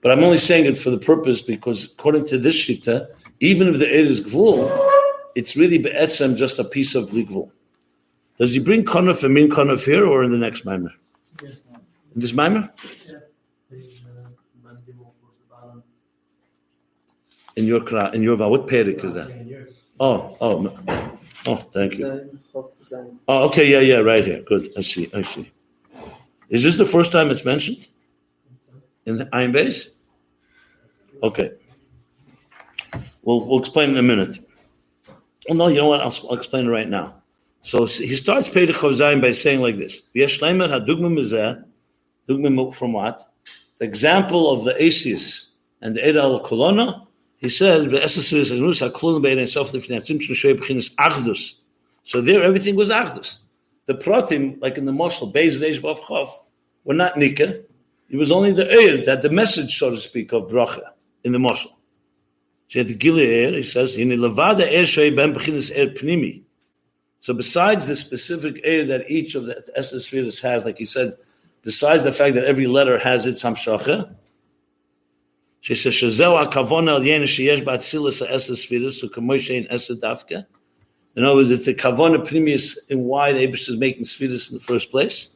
but 0.00 0.12
I'm 0.12 0.22
only 0.22 0.38
saying 0.38 0.66
it 0.66 0.78
for 0.78 0.90
the 0.90 0.98
purpose 0.98 1.42
because 1.42 1.86
according 1.86 2.26
to 2.28 2.38
this 2.38 2.56
shita, 2.56 3.08
even 3.40 3.68
if 3.68 3.78
the 3.78 3.86
Eir 3.86 4.06
is 4.06 4.20
Gvul, 4.20 4.70
it's 5.34 5.56
really 5.56 5.78
be'etzem 5.78 6.36
just 6.36 6.58
a 6.58 6.64
piece 6.64 6.94
of 6.94 7.10
Gvul. 7.10 7.50
Does 8.38 8.54
he 8.54 8.60
bring 8.60 8.84
Konaf 8.84 9.24
and 9.24 9.34
Min 9.34 9.48
Konaf 9.48 9.84
here 9.84 10.06
or 10.06 10.22
in 10.22 10.30
the 10.30 10.38
next 10.38 10.64
Maimer? 10.64 10.92
In 11.42 11.56
this 12.14 12.32
Maimer? 12.32 12.70
In 17.58 17.66
your 17.66 17.82
in 18.14 18.22
your 18.22 18.36
what 18.36 18.68
perik 18.68 19.04
is 19.04 19.14
that? 19.14 19.30
Oh, 19.98 20.36
oh, 20.40 20.78
oh, 21.46 21.56
thank 21.56 21.98
you. 21.98 22.38
Oh, 23.26 23.44
okay, 23.48 23.68
yeah, 23.68 23.80
yeah, 23.80 23.96
right 23.96 24.24
here. 24.24 24.42
Good. 24.42 24.68
I 24.78 24.82
see. 24.82 25.10
I 25.12 25.22
see. 25.22 25.50
Is 26.48 26.62
this 26.62 26.78
the 26.78 26.84
first 26.84 27.10
time 27.10 27.30
it's 27.30 27.44
mentioned 27.44 27.88
in 29.06 29.18
Ayin 29.34 29.52
Base? 29.52 29.90
Okay. 31.22 31.50
We'll 33.22 33.46
we'll 33.46 33.58
explain 33.58 33.90
in 33.90 33.98
a 33.98 34.02
minute. 34.02 34.38
Oh 35.50 35.54
no, 35.54 35.66
you 35.66 35.78
know 35.78 35.88
what? 35.88 36.00
I'll, 36.00 36.14
I'll 36.30 36.36
explain 36.36 36.66
it 36.66 36.70
right 36.70 36.88
now. 36.88 37.14
So 37.62 37.86
he 37.86 38.14
starts 38.14 38.48
Perek 38.48 38.78
Chavzayin 38.82 39.20
by 39.20 39.32
saying 39.32 39.60
like 39.60 39.78
this: 39.78 40.02
"V'yeshleimer 40.14 40.68
hadugma 40.68 41.10
mizeh, 41.12 41.64
dugma 42.28 42.72
from 42.72 42.92
what? 42.92 43.20
The 43.78 43.84
example 43.84 44.50
of 44.52 44.64
the 44.64 44.80
Asius 44.80 45.50
and 45.82 45.96
the 45.96 46.00
Edal 46.00 46.40
Kolona 46.46 47.07
he 47.38 47.48
says, 47.48 47.84
so 52.02 52.20
there 52.20 52.42
everything 52.42 52.74
was 52.74 52.90
Achdus. 52.90 53.38
The 53.86 53.94
Pratim, 53.94 54.60
like 54.60 54.76
in 54.76 54.84
the 54.86 54.92
Moshel, 54.92 55.32
Beis 55.32 55.60
Reish 55.60 55.80
Vav 55.80 55.98
Chav, 56.00 56.28
were 56.84 56.94
not 56.94 57.14
Nikah. 57.14 57.62
It 58.10 58.16
was 58.16 58.30
only 58.30 58.52
the 58.52 58.64
Eir 58.64 59.04
that 59.04 59.22
the 59.22 59.30
message, 59.30 59.78
so 59.78 59.90
to 59.90 59.98
speak, 59.98 60.32
of 60.32 60.48
Bracha 60.48 60.82
in 61.22 61.32
the 61.32 61.38
Moshel. 61.38 61.72
So 62.66 62.82
the 62.82 62.94
Gilead, 62.94 63.54
he 63.54 63.62
says, 63.62 63.94
Ben. 63.96 64.14
So 67.20 67.34
besides 67.34 67.86
the 67.86 67.96
specific 67.96 68.64
Eir 68.64 68.88
that 68.88 69.10
each 69.10 69.34
of 69.34 69.44
the 69.44 69.70
Esses 69.76 70.40
has, 70.40 70.64
like 70.64 70.78
he 70.78 70.84
said, 70.84 71.14
besides 71.62 72.04
the 72.04 72.12
fact 72.12 72.34
that 72.34 72.44
every 72.44 72.66
letter 72.66 72.98
has 72.98 73.26
its 73.26 73.42
Hamshacha, 73.42 74.14
she 75.60 75.74
says, 75.74 75.92
Shazeu 75.92 76.46
akavona 76.46 76.92
al 76.92 77.04
yen 77.04 77.22
sheyesh 77.22 77.64
ba'atzilas 77.64 78.26
ha'eses 78.26 78.64
sfiris, 78.64 78.92
so 79.00 79.08
kamoy 79.08 79.38
shein 79.38 79.70
esed 79.70 80.00
dafka. 80.00 80.46
In 81.16 81.24
other 81.24 81.36
words, 81.36 81.50
it's 81.50 81.66
the 81.66 81.74
kavona 81.74 82.26
primus 82.26 82.78
in 82.88 83.04
why 83.04 83.32
the 83.32 83.46
Abish 83.46 83.68
is 83.68 83.76
making 83.76 84.04
sfiris 84.04 84.50
in 84.50 84.58
the 84.58 84.62
first 84.62 84.90
place. 84.90 85.30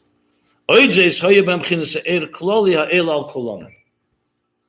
Oijes 0.68 1.20
hoye 1.20 1.42
b'am 1.42 1.60
chinas 1.62 1.94
ha'er 1.94 2.26
kloli 2.28 2.74
ha'el 2.74 3.10
al 3.10 3.30
kolona. 3.30 3.68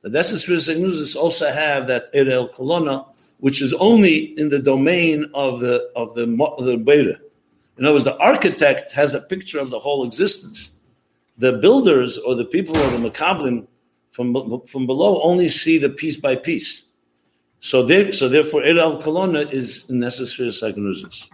The 0.02 0.18
Esses 0.18 0.44
sfiris 0.44 1.16
also 1.16 1.50
have 1.50 1.86
that 1.86 2.06
er 2.14 2.28
el 2.28 2.48
kolona, 2.48 3.06
which 3.38 3.62
is 3.62 3.72
only 3.74 4.38
in 4.38 4.48
the 4.48 4.58
domain 4.58 5.30
of 5.34 5.60
the 5.60 5.90
of 5.94 6.14
the 6.14 6.22
of 6.58 6.64
the 6.64 6.76
Beira. 6.76 7.18
In 7.78 7.84
other 7.84 7.94
words, 7.94 8.04
the 8.04 8.16
architect 8.18 8.92
has 8.92 9.14
a 9.14 9.20
picture 9.20 9.58
of 9.58 9.70
the 9.70 9.78
whole 9.78 10.04
existence. 10.04 10.72
The 11.38 11.54
builders 11.54 12.18
or 12.18 12.34
the 12.34 12.44
people 12.44 12.76
of 12.76 12.92
the 12.92 13.10
Makablim 13.10 13.66
from, 14.14 14.62
from 14.66 14.86
below 14.86 15.20
only 15.22 15.48
see 15.48 15.76
the 15.76 15.90
piece 15.90 16.16
by 16.16 16.36
piece. 16.36 16.82
So, 17.58 17.82
there, 17.82 18.12
so 18.12 18.28
therefore, 18.28 18.62
Ir 18.62 18.78
al 18.78 19.02
Kolona 19.02 19.52
is 19.52 19.90
necessary 19.90 20.50
sagnuzis. 20.50 21.28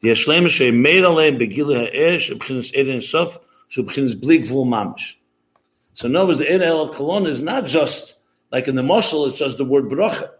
The 0.00 0.08
Hashlema 0.08 0.50
she 0.50 0.70
made 0.70 1.04
alein 1.04 1.38
begila 1.38 1.86
ha'er 1.86 2.16
shebchinas 2.16 2.74
Eden 2.74 3.00
sof 3.00 3.38
Shubchin 3.70 4.04
is 4.04 4.14
blig 4.14 4.46
vul 4.46 4.66
mamish. 4.66 5.16
So 5.94 6.06
in 6.06 6.16
other 6.16 6.26
words, 6.26 6.38
the 6.40 6.46
Eir 6.46 6.62
El 6.62 6.92
Kolon 6.92 7.26
is 7.26 7.40
not 7.40 7.64
just 7.64 8.20
like 8.52 8.68
in 8.68 8.74
the 8.74 8.82
Moshel, 8.82 9.26
it's 9.26 9.38
just 9.38 9.58
the 9.58 9.64
word 9.64 9.84
bracha. 9.84 10.30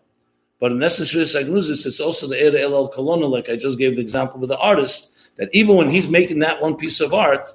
But 0.59 0.73
in 0.73 0.79
necessary 0.79 1.25
Sagnuzis, 1.25 1.87
it's 1.87 2.01
also 2.01 2.27
the 2.27 2.37
Eir 2.37 2.59
El 2.59 2.91
Kolon, 2.91 3.29
like 3.31 3.49
I 3.49 3.57
just 3.57 3.79
gave 3.79 3.97
the 3.97 4.03
example 4.03 4.39
with 4.39 4.51
the 4.51 4.59
artist, 4.59 5.11
that 5.37 5.49
even 5.53 5.77
when 5.77 5.91
he's 5.91 6.09
making 6.09 6.39
that 6.41 6.63
one 6.63 6.77
piece 6.77 7.01
of 7.01 7.13
art, 7.13 7.49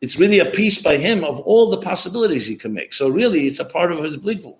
it's 0.00 0.18
really 0.18 0.38
a 0.38 0.46
piece 0.46 0.80
by 0.80 0.96
him 0.96 1.24
of 1.24 1.40
all 1.40 1.70
the 1.70 1.76
possibilities 1.78 2.46
he 2.46 2.56
can 2.56 2.72
make. 2.72 2.92
So 2.92 3.08
really, 3.08 3.46
it's 3.46 3.58
a 3.58 3.64
part 3.64 3.92
of 3.92 4.02
his 4.02 4.16
bligvul. 4.16 4.56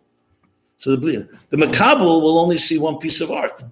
So 0.76 0.96
the 0.96 1.28
the 1.50 1.56
makabel 1.56 2.22
will 2.22 2.38
only 2.38 2.58
see 2.58 2.78
one 2.78 2.98
piece 2.98 3.20
of 3.20 3.30
art, 3.30 3.62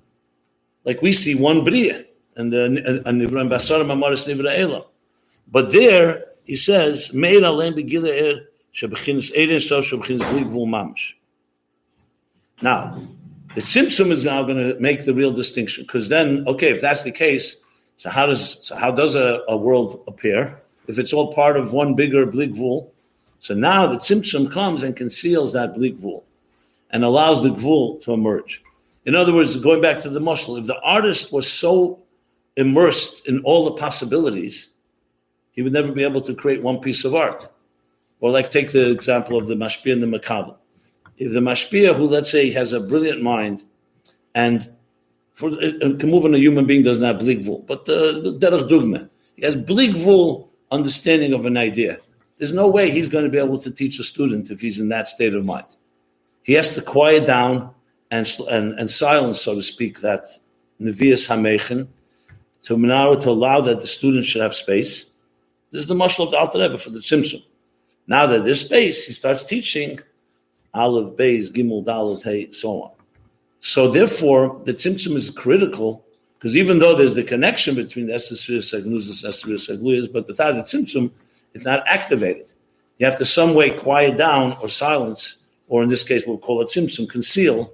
like 0.84 1.00
we 1.02 1.12
see 1.12 1.34
one 1.34 1.64
bria 1.64 2.04
and 2.36 2.52
the 2.52 2.64
and 3.06 3.20
Nivra 3.20 3.48
Basar 3.48 3.82
Mamaris 3.84 4.26
Nivra 4.26 4.58
Elam. 4.58 4.82
But 5.50 5.72
there 5.72 6.24
he 6.44 6.56
says, 6.56 7.12
"Meir 7.12 7.40
alein 7.40 7.74
begila 7.74 8.12
er 8.22 8.48
shebechinas 8.74 9.32
eden 9.34 9.60
so 9.60 9.80
shebechinas 9.80 10.20
bligvul 10.20 10.66
mamish." 10.66 11.14
Now, 12.60 13.00
the 13.54 13.60
Tzimtzum 13.62 14.10
is 14.10 14.24
now 14.24 14.42
going 14.42 14.58
to 14.58 14.78
make 14.80 15.04
the 15.04 15.14
real 15.14 15.32
distinction 15.32 15.84
because 15.84 16.08
then, 16.08 16.46
okay, 16.46 16.70
if 16.70 16.80
that's 16.80 17.02
the 17.02 17.12
case, 17.12 17.56
so 17.96 18.10
how 18.10 18.26
does 18.26 18.58
so 18.66 18.76
how 18.76 18.90
does 18.90 19.14
a, 19.14 19.42
a 19.48 19.56
world 19.56 20.04
appear? 20.06 20.60
If 20.88 20.98
it's 20.98 21.12
all 21.12 21.32
part 21.32 21.56
of 21.56 21.72
one 21.72 21.94
bigger 21.94 22.26
bligvul. 22.26 22.88
So 23.40 23.54
now 23.54 23.86
the 23.86 23.98
tzimtzum 23.98 24.50
comes 24.50 24.82
and 24.82 24.96
conceals 24.96 25.52
that 25.52 25.74
bligvul 25.74 26.24
and 26.90 27.04
allows 27.04 27.42
the 27.42 27.50
gvul 27.50 28.02
to 28.02 28.12
emerge. 28.12 28.62
In 29.04 29.14
other 29.14 29.32
words, 29.32 29.56
going 29.56 29.80
back 29.80 30.00
to 30.00 30.10
the 30.10 30.20
mushal, 30.20 30.58
if 30.58 30.66
the 30.66 30.80
artist 30.80 31.32
was 31.32 31.50
so 31.50 32.00
immersed 32.56 33.28
in 33.28 33.40
all 33.40 33.64
the 33.64 33.72
possibilities, 33.72 34.70
he 35.52 35.62
would 35.62 35.72
never 35.72 35.92
be 35.92 36.02
able 36.02 36.20
to 36.22 36.34
create 36.34 36.62
one 36.62 36.78
piece 36.80 37.04
of 37.04 37.14
art. 37.14 37.46
Or 38.20 38.30
like 38.30 38.50
take 38.50 38.72
the 38.72 38.90
example 38.90 39.38
of 39.38 39.46
the 39.46 39.54
mashpia 39.54 39.92
and 39.92 40.02
the 40.02 40.18
makabel. 40.18 40.56
If 41.18 41.32
the 41.32 41.40
mashpia, 41.40 41.94
who 41.94 42.04
let's 42.04 42.30
say 42.30 42.50
has 42.50 42.72
a 42.72 42.80
brilliant 42.80 43.22
mind, 43.22 43.64
and 44.34 44.68
for 45.32 45.50
can 45.50 46.10
move 46.10 46.24
on 46.24 46.34
a 46.34 46.38
human 46.38 46.66
being 46.66 46.82
doesn't 46.82 47.02
have 47.02 47.16
bligvul, 47.16 47.66
but 47.66 47.80
uh, 47.88 48.18
the 48.20 48.38
derech 48.40 48.68
dugma, 48.68 49.08
he 49.36 49.44
has 49.44 49.56
bligvul 49.56 50.47
understanding 50.70 51.32
of 51.32 51.46
an 51.46 51.56
idea. 51.56 51.98
There's 52.38 52.52
no 52.52 52.68
way 52.68 52.90
he's 52.90 53.08
going 53.08 53.24
to 53.24 53.30
be 53.30 53.38
able 53.38 53.58
to 53.58 53.70
teach 53.70 53.98
a 53.98 54.04
student 54.04 54.50
if 54.50 54.60
he's 54.60 54.78
in 54.78 54.88
that 54.90 55.08
state 55.08 55.34
of 55.34 55.44
mind. 55.44 55.66
He 56.42 56.52
has 56.54 56.70
to 56.70 56.82
quiet 56.82 57.26
down 57.26 57.74
and, 58.10 58.28
and, 58.50 58.78
and 58.78 58.90
silence, 58.90 59.40
so 59.40 59.54
to 59.54 59.62
speak, 59.62 60.00
that 60.00 60.24
Nevias 60.80 61.28
Hamechen 61.28 61.88
to, 62.62 62.76
to 63.20 63.30
allow 63.30 63.60
that 63.60 63.80
the 63.80 63.86
student 63.86 64.24
should 64.24 64.42
have 64.42 64.54
space. 64.54 65.06
This 65.70 65.80
is 65.80 65.86
the 65.86 65.94
muscle 65.94 66.24
of 66.24 66.30
the 66.30 66.38
Alter 66.38 66.60
Rebbe 66.60 66.78
for 66.78 66.90
the 66.90 67.00
Tzimtzum. 67.00 67.42
Now 68.06 68.26
that 68.26 68.44
there's 68.44 68.64
space, 68.64 69.06
he 69.06 69.12
starts 69.12 69.44
teaching 69.44 70.00
Aleph, 70.74 71.16
Beis, 71.16 71.50
Gimel, 71.50 71.84
Dalet, 71.84 72.54
so 72.54 72.82
on. 72.82 72.90
So 73.60 73.88
therefore, 73.88 74.60
the 74.64 74.72
Tzimtzum 74.72 75.16
is 75.16 75.30
critical 75.30 76.04
because 76.38 76.56
even 76.56 76.78
though 76.78 76.94
there's 76.94 77.14
the 77.14 77.24
connection 77.24 77.74
between 77.74 78.06
the 78.06 78.12
Esesvir 78.12 78.58
Sagnuzis 78.58 79.24
and 79.24 79.32
Esesvir 79.32 79.58
Sagluyas, 79.58 80.12
but 80.12 80.28
without 80.28 80.52
the 80.52 80.62
Tzimtzum, 80.62 81.10
it's 81.52 81.64
not 81.64 81.82
activated. 81.86 82.52
You 82.98 83.06
have 83.06 83.18
to 83.18 83.24
some 83.24 83.54
way 83.54 83.70
quiet 83.70 84.16
down 84.16 84.56
or 84.62 84.68
silence, 84.68 85.38
or 85.66 85.82
in 85.82 85.88
this 85.88 86.04
case, 86.04 86.22
we'll 86.26 86.38
call 86.38 86.60
it 86.62 86.68
Tzimtzum, 86.68 87.08
conceal 87.08 87.72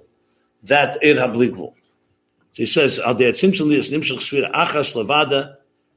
that 0.63 0.97
Ir 1.03 1.15
HaBligvul. 1.15 1.73
So 2.53 2.63
he 2.63 2.65
says. 2.65 2.95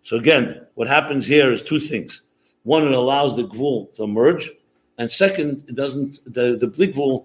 So 0.02 0.16
again, 0.16 0.66
what 0.74 0.88
happens 0.88 1.26
here 1.26 1.52
is 1.52 1.62
two 1.62 1.78
things. 1.78 2.22
One, 2.64 2.86
it 2.86 2.92
allows 2.92 3.36
the 3.36 3.44
Gvul 3.44 3.94
to 3.94 4.02
emerge, 4.02 4.50
and 4.98 5.10
second, 5.10 5.64
it 5.68 5.74
doesn't, 5.74 6.20
the, 6.26 6.56
the 6.56 6.66
Bligvul, 6.66 7.24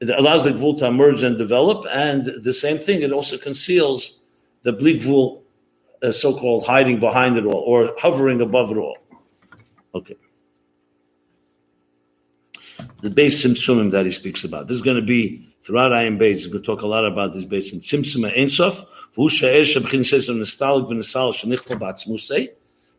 it 0.00 0.10
allows 0.10 0.44
the 0.44 0.50
Gvul 0.50 0.76
to 0.80 0.86
emerge 0.86 1.22
and 1.22 1.38
develop, 1.38 1.86
and 1.90 2.26
the 2.26 2.52
same 2.52 2.78
thing, 2.78 3.02
it 3.02 3.12
also 3.12 3.38
conceals 3.38 4.21
the 4.62 4.72
bligvul, 4.72 5.42
uh, 6.02 6.12
so-called 6.12 6.66
hiding 6.66 7.00
behind 7.00 7.36
it 7.36 7.44
all 7.44 7.62
or 7.66 7.94
hovering 7.98 8.40
above 8.40 8.70
it 8.72 8.76
all. 8.76 8.96
Okay. 9.94 10.16
The 13.00 13.10
base 13.10 13.44
simsumim 13.44 13.90
that 13.90 14.06
he 14.06 14.12
speaks 14.12 14.44
about. 14.44 14.68
This 14.68 14.76
is 14.76 14.82
going 14.82 14.96
to 14.96 15.02
be 15.02 15.52
throughout 15.62 15.92
Ayin 15.92 16.18
Beis. 16.18 16.36
He's 16.36 16.46
going 16.46 16.62
to 16.62 16.66
talk 16.66 16.82
a 16.82 16.86
lot 16.86 17.04
about 17.04 17.34
this 17.34 17.44
base 17.44 17.72
Simsum 17.72 18.32
Einsof. 18.36 18.84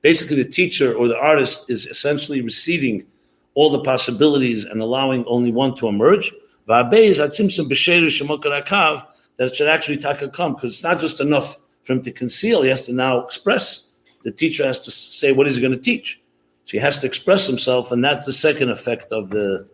Basically, 0.01 0.43
the 0.43 0.49
teacher 0.49 0.93
or 0.93 1.07
the 1.07 1.17
artist 1.17 1.69
is 1.69 1.85
essentially 1.85 2.41
receding 2.41 3.05
all 3.53 3.69
the 3.69 3.81
possibilities 3.81 4.65
and 4.65 4.81
allowing 4.81 5.25
only 5.25 5.51
one 5.51 5.75
to 5.75 5.87
emerge 5.87 6.33
that 9.37 9.47
it 9.47 9.55
should 9.55 9.67
actually 9.67 9.97
taka 9.97 10.29
come 10.29 10.53
because 10.53 10.73
it's 10.73 10.83
not 10.83 10.99
just 10.99 11.19
enough 11.21 11.57
for 11.83 11.93
him 11.93 12.01
to 12.03 12.11
conceal. 12.11 12.61
He 12.61 12.69
has 12.69 12.85
to 12.87 12.93
now 12.93 13.19
express. 13.19 13.87
The 14.23 14.31
teacher 14.31 14.65
has 14.65 14.79
to 14.81 14.91
say 14.91 15.31
what 15.31 15.47
he's 15.47 15.59
going 15.59 15.71
to 15.71 15.77
teach. 15.77 16.21
So 16.65 16.71
he 16.71 16.77
has 16.77 16.97
to 16.99 17.07
express 17.07 17.45
himself, 17.45 17.91
and 17.91 18.03
that's 18.03 18.25
the 18.25 18.33
second 18.33 18.69
effect 18.69 19.11
of 19.11 19.29
the. 19.29 19.67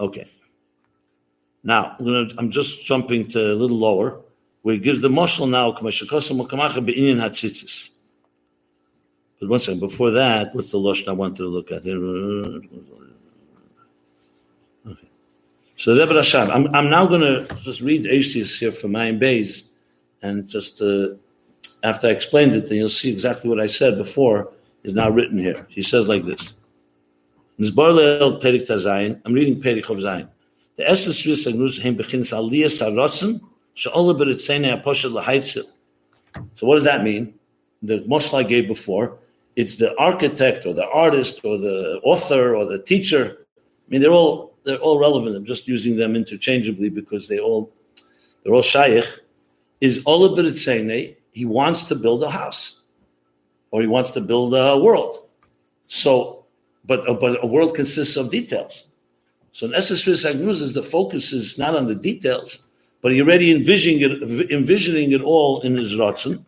Okay. 0.00 0.30
Now 1.64 1.96
I'm, 1.98 2.30
I'm 2.38 2.50
just 2.50 2.86
jumping 2.86 3.26
to 3.28 3.52
a 3.52 3.54
little 3.54 3.76
lower, 3.76 4.20
where 4.62 4.74
he 4.76 4.80
gives 4.80 5.00
the 5.00 5.08
moshel 5.08 5.48
now. 5.50 5.74
But 9.40 9.48
one 9.48 9.58
second, 9.58 9.80
before 9.80 10.10
that, 10.12 10.54
what's 10.54 10.72
the 10.72 10.78
Lashon 10.78 11.08
I 11.08 11.12
wanted 11.12 11.36
to 11.36 11.46
look 11.46 11.70
at? 11.70 11.86
Okay. 14.86 15.08
So 15.76 15.96
Rebbe 15.96 16.12
Rashab, 16.12 16.48
I'm, 16.48 16.74
I'm 16.74 16.90
now 16.90 17.06
going 17.06 17.20
to 17.20 17.46
just 17.60 17.80
read 17.80 18.04
Eishtis 18.04 18.58
here 18.58 18.72
from 18.72 18.92
Ayin 18.92 19.20
Beis, 19.20 19.68
and 20.22 20.48
just 20.48 20.82
uh, 20.82 21.10
after 21.84 22.08
I 22.08 22.10
explained 22.10 22.54
it, 22.54 22.68
then 22.68 22.78
you'll 22.78 22.88
see 22.88 23.12
exactly 23.12 23.48
what 23.48 23.60
I 23.60 23.68
said 23.68 23.96
before 23.96 24.50
is 24.82 24.94
now 24.94 25.08
written 25.08 25.38
here. 25.38 25.66
He 25.68 25.82
says 25.82 26.08
like 26.08 26.24
this. 26.24 26.54
I'm 27.60 27.66
reading 27.66 29.60
Perik 29.60 29.88
of 29.90 29.98
Zayin. 29.98 30.28
The 30.76 30.88
Esses 30.88 31.26
Ris 31.26 31.46
Agnus 31.46 31.78
Hem 31.78 31.96
Bechins 31.96 32.32
Aliyah 32.32 32.66
Sarotzen, 32.66 33.40
Sha'ola 33.74 34.14
Beritzene 34.16 34.80
Aposhet 34.80 35.12
Lahaitzil. 35.12 35.64
So 36.54 36.66
what 36.66 36.74
does 36.74 36.84
that 36.84 37.02
mean? 37.02 37.34
The 37.82 38.00
Moshe 38.02 38.32
I 38.32 38.42
gave 38.42 38.66
before, 38.68 39.18
it's 39.58 39.74
the 39.74 39.92
architect 39.98 40.66
or 40.66 40.72
the 40.72 40.88
artist 40.88 41.40
or 41.44 41.58
the 41.58 41.98
author 42.04 42.54
or 42.54 42.64
the 42.64 42.80
teacher. 42.80 43.38
I 43.48 43.86
mean, 43.88 44.00
they're 44.00 44.12
all 44.12 44.54
they're 44.62 44.78
all 44.78 45.00
relevant. 45.00 45.34
I'm 45.34 45.44
just 45.44 45.66
using 45.66 45.96
them 45.96 46.14
interchangeably 46.14 46.90
because 46.90 47.26
they 47.26 47.40
all 47.40 47.72
they're 48.42 48.54
all 48.54 48.62
shaykh. 48.62 49.04
Is 49.80 50.04
bit 50.04 50.56
saying 50.56 51.16
he 51.32 51.44
wants 51.44 51.84
to 51.90 51.96
build 51.96 52.22
a 52.22 52.30
house 52.30 52.82
or 53.72 53.80
he 53.80 53.88
wants 53.88 54.12
to 54.12 54.20
build 54.20 54.54
a 54.54 54.78
world. 54.78 55.18
So, 55.88 56.44
but 56.84 57.00
but 57.18 57.42
a 57.42 57.46
world 57.46 57.74
consists 57.74 58.16
of 58.16 58.30
details. 58.30 58.84
So 59.50 59.66
in 59.66 59.74
Essence 59.74 60.06
is 60.06 60.72
the 60.72 60.84
focus 60.84 61.32
is 61.32 61.58
not 61.58 61.74
on 61.74 61.86
the 61.86 61.96
details, 61.96 62.62
but 63.02 63.10
he 63.10 63.20
already 63.20 63.50
envisioning 63.50 64.00
it, 64.02 64.52
envisioning 64.52 65.10
it 65.10 65.22
all 65.22 65.62
in 65.62 65.76
his 65.76 65.94
ratzon. 65.94 66.44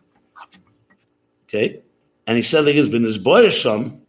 Okay, 1.47 1.81
and 2.27 2.35
he 2.35 2.41
said 2.41 2.65
like 2.65 2.75
this, 2.75 2.91
"When 2.91 3.03
his 3.03 3.17
boy 3.17 3.49
Sham." 3.49 4.01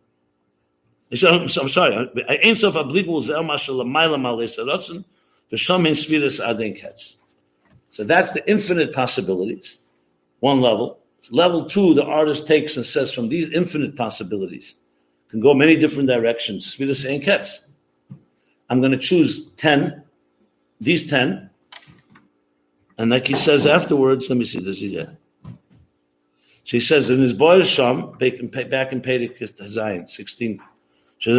He 1.13 1.17
said, 1.17 1.35
I'm, 1.35 1.47
sorry. 1.47 2.11
Ein 2.43 2.55
sof 2.55 2.75
abligu 2.75 3.21
zel 3.21 3.43
mashal 3.43 3.85
lamayla 3.85 4.17
malei 4.17 4.49
sarotzen 4.49 5.05
v'sham 5.51 5.87
in 5.87 5.93
sviras 5.93 6.41
adin 6.41 6.73
ketz. 6.73 7.17
So 7.91 8.03
that's 8.03 8.33
the 8.33 8.51
infinite 8.51 8.95
possibilities. 8.95 9.79
One 10.41 10.63
level. 10.63 11.01
Level 11.31 11.67
two, 11.67 11.93
the 11.93 12.05
artist 12.05 12.47
takes 12.47 12.77
and 12.77 12.87
says 12.87 13.13
from 13.13 13.29
these 13.29 13.51
infinite 13.51 13.95
possibilities 13.95 14.77
can 15.29 15.41
go 15.41 15.53
many 15.53 15.77
different 15.77 16.09
directions. 16.09 16.75
Sviras 16.75 17.07
ein 17.07 17.21
ketz. 17.21 17.67
I'm 18.71 18.81
going 18.81 18.93
to 18.93 18.99
choose 18.99 19.51
ten. 19.51 20.03
These 20.81 21.11
ten. 21.11 21.51
And 22.97 23.11
like 23.11 23.27
he 23.27 23.35
says 23.35 23.67
afterwards, 23.67 24.31
let 24.31 24.39
me 24.39 24.45
see, 24.45 24.61
does 24.61 24.79
he 24.79 24.97
there? 24.97 25.19
So 26.65 26.77
he 26.77 26.81
says 26.81 27.11
in 27.11 27.21
his 27.21 27.33
boy 27.33 27.65
Sham, 27.65 28.13
back 28.13 28.35
in 28.35 28.49
Pedik 28.51 29.37
Hazayin, 29.39 30.09
16. 30.09 30.61
So 31.19 31.33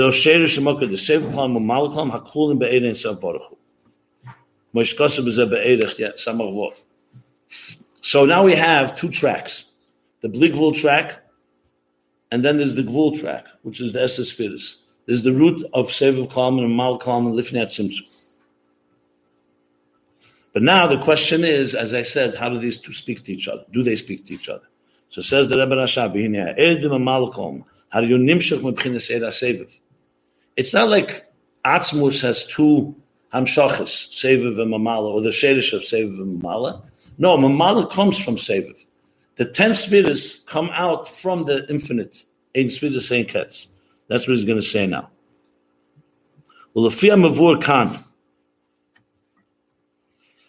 now 8.25 8.43
we 8.43 8.55
have 8.55 8.95
two 8.95 9.09
tracks. 9.09 9.71
The 10.21 10.29
Bligvul 10.29 10.73
track, 10.73 11.19
and 12.31 12.45
then 12.45 12.57
there's 12.57 12.75
the 12.75 12.83
Gvul 12.83 13.19
track, 13.19 13.45
which 13.63 13.81
is 13.81 13.93
the 13.93 14.01
Estes 14.01 14.31
Firis. 14.31 14.77
There's 15.05 15.23
the 15.23 15.33
root 15.33 15.63
of 15.73 15.91
Sev 15.91 16.29
Klam 16.29 16.59
and 16.59 16.75
Mal 16.75 16.93
and 16.93 17.35
Lifnat 17.35 17.67
Simsum. 17.67 18.07
But 20.53 20.63
now 20.63 20.87
the 20.87 21.03
question 21.03 21.43
is, 21.43 21.75
as 21.75 21.93
I 21.93 22.03
said, 22.03 22.35
how 22.35 22.47
do 22.47 22.57
these 22.57 22.79
two 22.79 22.93
speak 22.93 23.23
to 23.23 23.33
each 23.33 23.47
other? 23.47 23.65
Do 23.71 23.83
they 23.83 23.95
speak 23.95 24.25
to 24.27 24.33
each 24.33 24.47
other? 24.47 24.63
So 25.13 25.21
says 25.21 25.47
the 25.47 25.59
Rebbe 25.59 25.75
Rashab? 25.75 26.15
It's 30.57 30.73
not 30.73 30.89
like 30.89 31.31
Atzmus 31.63 32.21
has 32.23 32.47
two 32.47 32.95
Hamshachas, 33.31 34.09
Seviv 34.09 34.59
and 34.59 34.73
Mamala, 34.73 35.11
or 35.11 35.21
the 35.21 35.29
Shedish 35.29 35.71
of 35.71 35.81
Seviv 35.83 36.19
and 36.19 36.41
Mamala. 36.41 36.83
No, 37.19 37.37
Mamala 37.37 37.91
comes 37.91 38.17
from 38.17 38.37
Seviv. 38.37 38.83
The 39.35 39.45
ten 39.45 39.69
Svidas 39.69 40.43
come 40.47 40.71
out 40.73 41.07
from 41.07 41.43
the 41.43 41.63
infinite, 41.69 42.25
Ein 42.57 42.65
Svidas 42.65 43.15
Ein 43.15 43.25
Ketz. 43.25 43.67
That's 44.07 44.27
what 44.27 44.35
he's 44.35 44.45
going 44.45 44.61
to 44.61 44.65
say 44.65 44.87
now. 44.87 45.11
Well, 46.73 46.89
the 46.89 46.89
Mavur 46.89 47.61
Khan. 47.61 48.03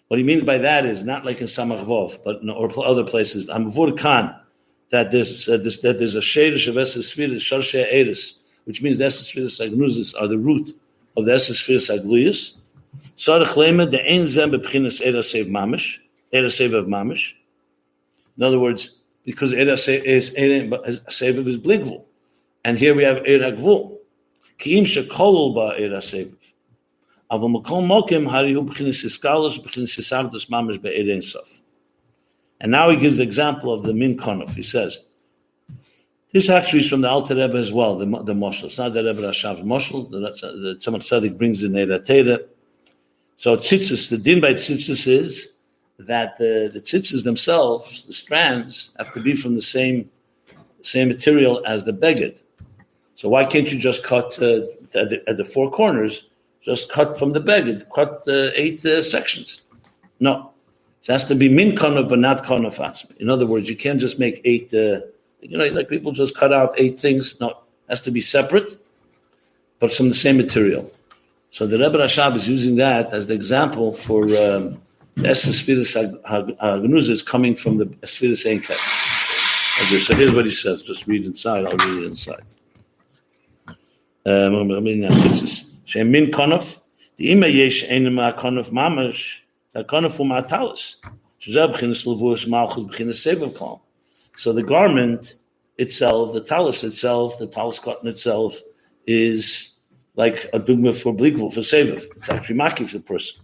What 0.08 0.16
he 0.16 0.24
means 0.24 0.44
by 0.44 0.56
that 0.56 0.86
is 0.86 1.02
not 1.02 1.26
like 1.26 1.42
in 1.42 1.48
Samach 1.48 1.84
Vov, 1.84 2.24
but 2.24 2.40
in, 2.40 2.48
or 2.48 2.70
other 2.82 3.04
places. 3.04 3.50
Amavur 3.50 3.98
Khan, 3.98 4.34
that 4.90 5.10
there's 5.10 5.46
that 5.46 5.96
there's 5.98 6.14
a 6.14 6.22
shade 6.22 6.54
of 6.54 6.74
esesphiris 6.74 7.36
sharshe 7.36 7.86
eris, 7.90 8.38
which 8.64 8.82
means 8.82 8.98
the 8.98 9.04
esesphiris 9.04 9.60
agnuzis 9.60 10.14
are 10.20 10.28
the 10.28 10.38
root 10.38 10.70
of 11.16 11.24
the 11.24 11.32
esesphiris 11.32 11.90
agluyis. 11.96 12.54
Sarach 13.16 13.54
lemed 13.56 13.90
the 13.90 14.02
ein 14.04 14.26
zem 14.26 14.50
bepchinas 14.50 15.02
erasev 15.02 15.50
mamish 15.50 15.98
erasev 16.32 16.74
of 16.74 16.86
mamish. 16.86 17.34
In 18.36 18.42
other 18.42 18.58
words, 18.58 18.96
because 19.24 19.52
erasev 19.52 20.04
is 20.04 20.30
erasev 20.34 21.46
is 21.48 21.58
bligvul, 21.58 22.04
and 22.64 22.78
here 22.78 22.94
we 22.94 23.04
have 23.04 23.18
eragvul. 23.18 23.98
Kiim 24.58 24.84
shekolul 24.84 25.54
ba 25.54 25.80
erasev. 25.80 26.32
Avon 27.30 27.54
makom 27.54 27.86
mokim 27.86 28.28
harihu 28.30 28.68
bchinas 28.68 29.04
iskalos 29.04 29.58
bchinas 29.58 29.98
isavdos 29.98 30.48
mamish 30.48 30.80
be 30.80 30.90
erensof. 30.90 31.62
And 32.64 32.70
now 32.70 32.88
he 32.88 32.96
gives 32.96 33.18
the 33.18 33.22
example 33.22 33.74
of 33.74 33.82
the 33.82 33.92
Min 33.92 34.16
Konof. 34.16 34.54
He 34.54 34.62
says, 34.62 35.04
this 36.32 36.48
actually 36.48 36.80
is 36.80 36.88
from 36.88 37.02
the 37.02 37.10
Alter 37.10 37.34
Rebbe 37.34 37.58
as 37.58 37.74
well, 37.74 37.98
the, 37.98 38.06
the 38.06 38.32
Moshel. 38.32 38.64
It's 38.64 38.78
not 38.78 38.94
the 38.94 39.04
Rebbe 39.04 39.20
Rashav's 39.20 39.60
Moshel, 39.60 40.10
the, 40.10 40.18
Tzemach 40.76 41.02
Tzedek 41.02 41.36
brings 41.36 41.62
in 41.62 41.72
Eira 41.72 42.00
Teda. 42.00 42.42
So 43.36 43.58
tzitzis, 43.58 44.08
the 44.08 44.16
din 44.16 44.40
by 44.40 44.54
tzitzis 44.54 45.06
is 45.06 45.52
that 45.98 46.38
the, 46.38 46.70
the 46.72 46.80
tzitzis 46.80 47.22
themselves, 47.22 48.06
the 48.06 48.14
strands, 48.14 48.92
have 48.96 49.12
to 49.12 49.20
be 49.20 49.36
from 49.36 49.56
the 49.56 49.60
same 49.60 50.08
same 50.80 51.08
material 51.08 51.62
as 51.66 51.84
the 51.84 51.92
beged. 51.92 52.42
So 53.14 53.28
why 53.28 53.44
can't 53.44 53.70
you 53.70 53.78
just 53.78 54.04
cut 54.04 54.38
uh, 54.40 54.62
at, 54.94 55.10
the, 55.10 55.22
at 55.26 55.36
the 55.36 55.44
four 55.44 55.70
corners 55.70 56.24
just 56.62 56.90
cut 56.90 57.18
from 57.18 57.32
the 57.32 57.40
beged, 57.42 57.84
cut 57.94 58.22
uh, 58.26 58.52
eight 58.54 58.86
uh, 58.86 59.02
sections. 59.02 59.60
No, 60.18 60.53
it 61.06 61.12
has 61.12 61.24
to 61.24 61.34
be 61.34 61.50
min 61.50 61.76
kanov, 61.76 62.08
but 62.08 62.18
not 62.18 62.44
kanov 62.44 62.78
asm. 62.78 63.14
In 63.18 63.28
other 63.28 63.46
words, 63.46 63.68
you 63.68 63.76
can't 63.76 64.00
just 64.00 64.18
make 64.18 64.40
eight, 64.44 64.72
uh, 64.72 65.00
you 65.42 65.58
know, 65.58 65.66
like 65.68 65.90
people 65.90 66.12
just 66.12 66.34
cut 66.34 66.50
out 66.50 66.74
eight 66.78 66.96
things. 66.96 67.38
No, 67.40 67.50
it 67.50 67.56
has 67.90 68.00
to 68.02 68.10
be 68.10 68.22
separate, 68.22 68.74
but 69.80 69.92
from 69.92 70.08
the 70.08 70.14
same 70.14 70.38
material. 70.38 70.90
So 71.50 71.66
the 71.66 71.78
Rebbe 71.78 71.98
Rashab 71.98 72.34
is 72.36 72.48
using 72.48 72.76
that 72.76 73.12
as 73.12 73.26
the 73.26 73.34
example 73.34 73.92
for 73.92 74.24
um, 74.24 74.80
the 75.14 75.28
Esesphiris 75.28 75.94
Agnuzis 76.24 77.24
coming 77.24 77.54
from 77.54 77.76
the 77.76 77.86
Esphiris 77.86 78.46
Enket. 78.46 78.80
Okay, 79.84 79.98
so 79.98 80.16
here's 80.16 80.32
what 80.32 80.46
he 80.46 80.50
says. 80.50 80.84
Just 80.84 81.06
read 81.06 81.24
inside. 81.24 81.66
I'll 81.66 81.76
read 81.76 82.02
it 82.02 82.06
inside. 82.06 82.42
Um, 84.24 84.72
I 84.72 84.80
mean, 84.80 85.00
min 85.00 86.30
kanov. 86.30 86.80
The 87.16 87.30
ima 87.30 87.46
yesh 87.46 87.84
enema 87.88 88.32
kanov 88.32 88.70
mamash 88.70 89.43
that. 89.74 89.88
So 94.36 94.52
the 94.52 94.62
garment 94.62 95.34
itself, 95.78 96.32
the 96.32 96.40
talus 96.40 96.84
itself, 96.84 97.38
the 97.38 97.46
talus 97.46 97.78
cotton 97.78 98.08
itself, 98.08 98.60
is 99.06 99.74
like 100.16 100.48
a 100.52 100.58
dogma 100.58 100.92
for 100.92 101.14
blikvul, 101.14 101.52
for 101.52 101.60
seviv. 101.60 102.04
It's 102.16 102.30
actually 102.30 102.56
maki 102.56 102.88
for 102.88 102.98
the 102.98 103.04
person. 103.04 103.40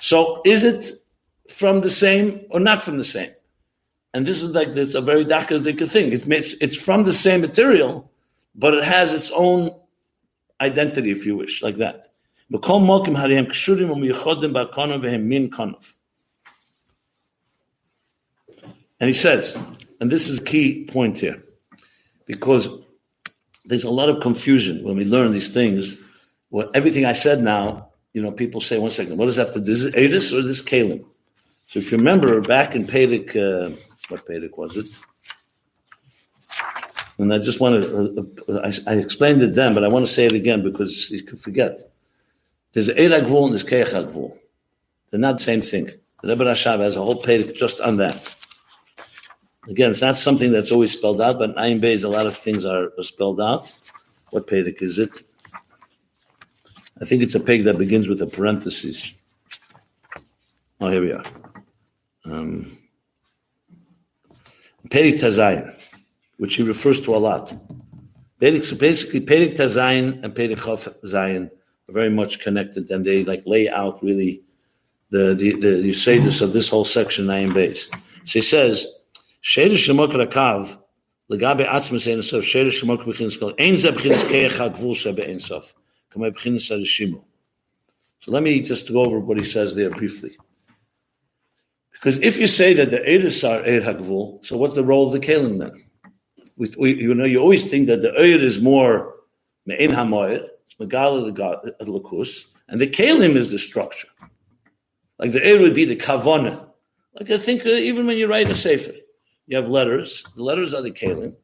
So 0.00 0.42
is 0.44 0.64
it 0.64 0.92
from 1.48 1.80
the 1.80 1.90
same 1.90 2.40
or 2.50 2.60
not 2.60 2.82
from 2.82 2.98
the 2.98 3.04
same? 3.04 3.30
And 4.18 4.26
this 4.26 4.42
is 4.42 4.52
like 4.52 4.72
this 4.72 4.96
a 4.96 5.00
very 5.00 5.24
dakadika 5.24 5.88
thing. 5.88 6.10
It's 6.12 6.26
it's 6.60 6.76
from 6.76 7.04
the 7.04 7.12
same 7.12 7.40
material, 7.40 8.10
but 8.56 8.74
it 8.74 8.82
has 8.82 9.12
its 9.12 9.30
own 9.30 9.70
identity, 10.60 11.12
if 11.12 11.24
you 11.24 11.36
wish, 11.36 11.62
like 11.62 11.76
that. 11.76 12.08
And 19.00 19.06
he 19.06 19.12
says, 19.12 19.56
and 20.00 20.10
this 20.10 20.28
is 20.28 20.40
a 20.40 20.44
key 20.44 20.84
point 20.86 21.16
here, 21.20 21.40
because 22.26 22.68
there's 23.66 23.84
a 23.84 23.90
lot 23.90 24.08
of 24.08 24.20
confusion 24.20 24.82
when 24.82 24.96
we 24.96 25.04
learn 25.04 25.30
these 25.30 25.50
things. 25.50 25.96
Well, 26.50 26.68
everything 26.74 27.04
I 27.04 27.12
said 27.12 27.40
now, 27.40 27.90
you 28.14 28.22
know, 28.22 28.32
people 28.32 28.60
say, 28.60 28.78
one 28.78 28.90
second, 28.90 29.16
what 29.16 29.26
does 29.26 29.36
that 29.36 29.46
have 29.46 29.54
to 29.54 29.60
do? 29.60 29.70
Is 29.70 29.84
this 29.84 29.94
Adis 29.94 30.32
or 30.36 30.42
this 30.42 30.60
Kalim? 30.60 31.06
So 31.68 31.78
if 31.78 31.92
you 31.92 31.98
remember 31.98 32.40
back 32.40 32.74
in 32.74 32.84
Pedic, 32.84 33.36
uh, 33.36 33.70
what 34.08 34.26
Pedic 34.26 34.56
was 34.56 34.76
it? 34.76 34.88
And 37.18 37.34
I 37.34 37.38
just 37.38 37.60
want 37.60 37.82
to, 37.82 38.28
uh, 38.48 38.60
I, 38.64 38.92
I, 38.92 38.96
explained 38.96 39.42
it 39.42 39.54
then, 39.54 39.74
but 39.74 39.84
I 39.84 39.88
want 39.88 40.06
to 40.06 40.12
say 40.12 40.26
it 40.26 40.32
again 40.32 40.62
because 40.62 41.10
you 41.10 41.22
could 41.22 41.40
forget. 41.40 41.80
There's 42.72 42.90
Eira 42.90 43.20
Gvul 43.20 43.44
and 43.44 43.52
there's 43.52 43.64
Keach 43.64 43.92
Gvul. 44.10 44.38
They're 45.10 45.18
not 45.18 45.38
the 45.38 45.44
same 45.44 45.62
thing. 45.62 45.90
The 46.22 46.28
Rebbe 46.28 46.44
Rashab 46.44 46.78
has 46.80 46.96
a 46.96 47.02
whole 47.02 47.20
Pedic 47.20 47.54
just 47.54 47.80
on 47.80 47.96
that. 47.96 48.36
Again, 49.68 49.90
it's 49.90 50.00
not 50.00 50.16
something 50.16 50.52
that's 50.52 50.70
always 50.70 50.92
spelled 50.92 51.20
out, 51.20 51.38
but 51.38 51.50
in 51.50 51.56
Ayin 51.56 51.80
Beis, 51.82 52.04
a 52.04 52.08
lot 52.08 52.26
of 52.26 52.36
things 52.36 52.64
are, 52.64 52.92
are 52.96 53.02
spelled 53.02 53.40
out. 53.40 53.72
What 54.30 54.46
Pedic 54.46 54.80
is 54.80 54.98
it? 54.98 55.20
I 57.00 57.04
think 57.04 57.22
it's 57.22 57.34
a 57.34 57.40
peg 57.40 57.64
that 57.64 57.78
begins 57.78 58.08
with 58.08 58.22
a 58.22 58.26
parenthesis. 58.26 59.12
Oh, 60.80 60.88
here 60.88 61.00
we 61.00 61.12
are 61.12 61.24
um, 62.30 62.77
Perik 64.86 65.20
Tazayin, 65.20 65.74
which 66.38 66.56
he 66.56 66.62
refers 66.62 67.00
to 67.02 67.14
a 67.14 67.18
lot. 67.18 67.52
Perik, 68.40 68.78
basically, 68.78 69.20
Perik 69.20 69.56
Tazayin 69.56 70.22
and 70.22 70.34
Perik 70.34 70.56
Chof 70.56 70.88
Zayin 71.04 71.50
are 71.88 71.92
very 71.92 72.10
much 72.10 72.40
connected, 72.40 72.90
and 72.90 73.04
they 73.04 73.24
like 73.24 73.42
lay 73.44 73.68
out 73.68 74.02
really 74.02 74.42
the 75.10 75.34
the 75.34 75.58
the 75.60 75.78
you 75.78 75.94
say 75.94 76.18
this 76.18 76.40
of 76.40 76.52
this 76.52 76.68
whole 76.68 76.84
section 76.84 77.26
nine 77.26 77.52
base. 77.52 77.88
So 78.24 78.38
he 78.38 78.42
says, 78.42 78.86
Shedish 79.42 79.88
Shemok 79.88 80.12
Rakav, 80.12 80.78
Legabe 81.30 81.66
Atzmas 81.66 82.10
Ein 82.10 82.22
Sof, 82.22 82.44
Shedish 82.44 82.82
Shemok 82.82 83.04
Bechinis 83.04 83.38
Kol, 83.38 83.54
Ein 83.58 83.76
Ze 83.76 83.90
Bechinis 83.90 84.24
Keich 84.30 84.50
HaGvul 84.50 84.94
Shebe 84.94 85.28
Ein 85.28 85.40
Sof, 85.40 85.74
Kamei 86.12 86.30
Bechinis 86.30 86.70
HaRishimu. 86.70 87.22
So 88.20 88.32
let 88.32 88.42
me 88.42 88.60
just 88.60 88.92
go 88.92 89.04
over 89.04 89.18
what 89.18 89.38
he 89.38 89.44
says 89.44 89.74
there 89.74 89.90
briefly. 89.90 90.36
Because 92.00 92.18
if 92.18 92.38
you 92.38 92.46
say 92.46 92.74
that 92.74 92.90
the 92.90 92.98
Eiris 92.98 93.42
are 93.48 93.62
Eir 93.64 93.82
HaGvul, 93.82 94.44
so 94.44 94.56
what's 94.56 94.76
the 94.76 94.84
role 94.84 95.06
of 95.06 95.12
the 95.12 95.20
Kalim 95.20 95.58
then? 95.58 95.84
We, 96.56 96.72
we, 96.78 96.94
you 96.94 97.14
know, 97.14 97.24
you 97.24 97.40
always 97.40 97.68
think 97.68 97.88
that 97.88 98.02
the 98.02 98.10
Eir 98.10 98.40
is 98.40 98.60
more 98.60 99.14
Me'in 99.66 99.90
HaMoed, 99.90 100.46
it's 100.64 100.74
Megala 100.74 101.34
the 101.34 101.84
Lakus, 101.84 102.44
and 102.68 102.80
the 102.80 102.86
Kalim 102.86 103.34
is 103.34 103.50
the 103.50 103.58
structure. 103.58 104.08
Like 105.18 105.32
the 105.32 105.40
Eir 105.40 105.60
would 105.60 105.74
be 105.74 105.84
the 105.84 105.96
Kavana. 105.96 106.68
Like 107.14 107.30
I 107.30 107.38
think 107.38 107.66
uh, 107.66 107.70
even 107.70 108.06
when 108.06 108.16
you 108.16 108.28
write 108.28 108.48
a 108.48 108.54
Sefer, 108.54 108.92
you 109.46 109.56
have 109.56 109.68
letters, 109.68 110.24
the 110.36 110.42
letters 110.44 110.74
are 110.74 110.82
the 110.82 110.92
Kalim, 110.92 111.34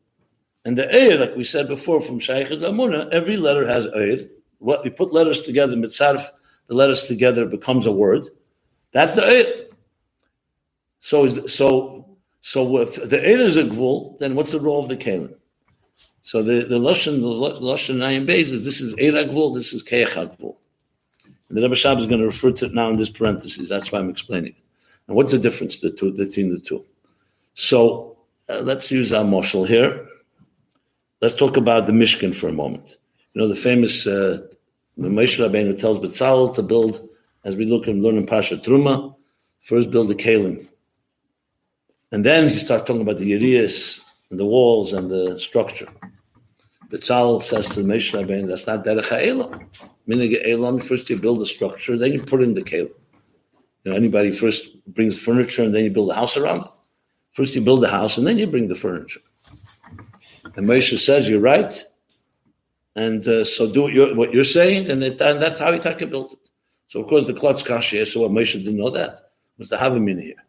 and 0.64 0.78
the 0.78 0.84
Eir, 0.84 1.18
like 1.18 1.36
we 1.36 1.42
said 1.42 1.66
before 1.66 2.00
from 2.00 2.20
Shaykh 2.20 2.48
Amuna, 2.48 3.10
every 3.10 3.36
letter 3.36 3.66
has 3.66 3.88
Eir. 3.88 4.28
What 4.58 4.84
we 4.84 4.90
put 4.90 5.12
letters 5.12 5.40
together, 5.42 5.76
mitzarf, 5.76 6.24
the 6.68 6.74
letters 6.74 7.06
together 7.06 7.44
becomes 7.44 7.86
a 7.86 7.92
word. 7.92 8.28
That's 8.92 9.14
the 9.14 9.22
Eir. 9.22 9.73
So 11.04 11.26
is 11.26 11.54
so 11.54 12.16
so 12.40 12.78
if 12.78 12.94
the 12.94 13.18
Eir 13.18 13.40
is 13.40 13.58
a 13.58 13.64
gvul, 13.64 14.18
then 14.20 14.34
what's 14.34 14.52
the 14.52 14.58
role 14.58 14.82
of 14.82 14.88
the 14.88 14.96
Kalim? 14.96 15.34
So 16.22 16.42
the 16.42 16.64
the 16.64 16.78
lashon 16.78 17.20
the 17.20 17.60
lashon 17.60 17.96
Nayim 17.96 18.26
Beis 18.26 18.50
is 18.50 18.64
this 18.64 18.80
is 18.80 18.94
Eir 18.94 19.30
gvul, 19.30 19.54
this 19.54 19.74
is 19.74 19.84
Keich 19.84 20.14
gvul. 20.14 20.56
And 21.50 21.58
the 21.58 21.60
Rebbe 21.60 21.74
Shab 21.74 21.98
is 21.98 22.06
going 22.06 22.20
to 22.20 22.26
refer 22.26 22.52
to 22.52 22.64
it 22.64 22.72
now 22.72 22.88
in 22.88 22.96
this 22.96 23.10
parenthesis. 23.10 23.68
That's 23.68 23.92
why 23.92 23.98
I'm 23.98 24.08
explaining 24.08 24.52
it. 24.52 24.62
And 25.06 25.14
what's 25.14 25.32
the 25.32 25.38
difference 25.38 25.76
between 25.76 26.16
the 26.16 26.62
two? 26.64 26.86
So 27.52 28.16
uh, 28.48 28.60
let's 28.60 28.90
use 28.90 29.12
our 29.12 29.24
moshel 29.24 29.68
here. 29.68 30.06
Let's 31.20 31.34
talk 31.34 31.58
about 31.58 31.84
the 31.84 31.92
Mishkan 31.92 32.34
for 32.34 32.48
a 32.48 32.54
moment. 32.54 32.96
You 33.34 33.42
know 33.42 33.48
the 33.48 33.54
famous 33.54 34.06
uh, 34.06 34.38
Moshe 34.98 35.36
Rabbeinu 35.38 35.78
tells 35.78 35.98
Betzalel 35.98 36.54
to 36.54 36.62
build, 36.62 37.06
as 37.44 37.56
we 37.56 37.66
look 37.66 37.88
and 37.88 38.02
learn 38.02 38.16
in 38.16 38.24
Pasha 38.24 38.56
Truma, 38.56 39.14
first 39.60 39.90
build 39.90 40.08
the 40.08 40.14
Kalim. 40.14 40.66
And 42.14 42.24
then 42.24 42.44
he 42.44 42.54
starts 42.54 42.84
talking 42.84 43.02
about 43.02 43.18
the 43.18 43.32
Yerias 43.32 44.00
and 44.30 44.38
the 44.38 44.46
walls 44.46 44.92
and 44.92 45.10
the 45.10 45.36
structure. 45.36 45.88
Betzal 46.88 47.42
says 47.42 47.68
to 47.70 47.80
Moshe 47.80 48.14
Rabbeinu, 48.14 48.46
that's 48.46 48.68
not 48.68 48.84
derech 48.84 49.08
ha'elam. 49.08 49.66
Minig 50.08 50.40
elam, 50.48 50.78
first 50.78 51.10
you 51.10 51.18
build 51.18 51.40
the 51.40 51.46
structure, 51.46 51.98
then 51.98 52.12
you 52.12 52.22
put 52.22 52.40
in 52.40 52.54
the 52.54 52.62
kelim. 52.62 52.92
You 53.82 53.90
know, 53.90 53.96
anybody 53.96 54.30
first 54.30 54.62
brings 54.94 55.20
furniture 55.20 55.64
and 55.64 55.74
then 55.74 55.82
you 55.82 55.90
build 55.90 56.08
a 56.12 56.14
house 56.14 56.36
around 56.36 56.60
it. 56.66 56.78
First 57.32 57.56
you 57.56 57.62
build 57.62 57.82
the 57.82 57.88
house 57.88 58.16
and 58.16 58.24
then 58.24 58.38
you 58.38 58.46
bring 58.46 58.68
the 58.68 58.76
furniture. 58.76 59.18
And 60.54 60.68
Moshe 60.68 60.96
says, 60.96 61.28
you're 61.28 61.40
right. 61.40 61.74
And 62.94 63.26
uh, 63.26 63.44
so 63.44 63.72
do 63.72 63.82
what 63.82 63.92
you're, 63.92 64.14
what 64.14 64.32
you're 64.32 64.44
saying, 64.44 64.88
and, 64.88 65.02
it, 65.02 65.20
and 65.20 65.42
that's 65.42 65.58
how 65.58 65.76
Itaka 65.76 66.08
built 66.08 66.34
it. 66.34 66.48
So 66.86 67.00
of 67.00 67.08
course 67.08 67.26
the 67.26 67.34
klutz 67.34 67.64
kashi, 67.64 68.04
so 68.04 68.20
what 68.20 68.30
Moshe 68.30 68.52
didn't 68.52 68.76
know 68.76 68.90
that 68.90 69.18
was 69.58 69.70
the 69.70 69.78
Havamina 69.78 70.22
here. 70.22 70.43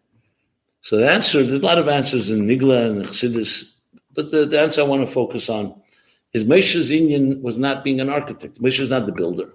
So 0.86 0.98
the 0.98 1.10
answer, 1.10 1.42
there's 1.42 1.62
a 1.62 1.66
lot 1.66 1.80
of 1.80 1.88
answers 1.88 2.30
in 2.30 2.46
Nigla 2.46 2.86
and 2.86 3.06
Chassidus, 3.06 3.74
but 4.14 4.30
the, 4.30 4.46
the 4.46 4.62
answer 4.62 4.82
I 4.82 4.84
want 4.84 5.02
to 5.02 5.12
focus 5.12 5.50
on 5.50 5.74
is 6.32 6.44
Moshe's 6.44 6.92
Indian 6.92 7.42
was 7.42 7.58
not 7.58 7.84
being 7.84 8.00
an 8.00 8.08
architect. 8.08 8.62
Moshe 8.62 8.80
is 8.80 8.92
not 8.92 9.08
the 9.08 9.12
builder. 9.12 9.52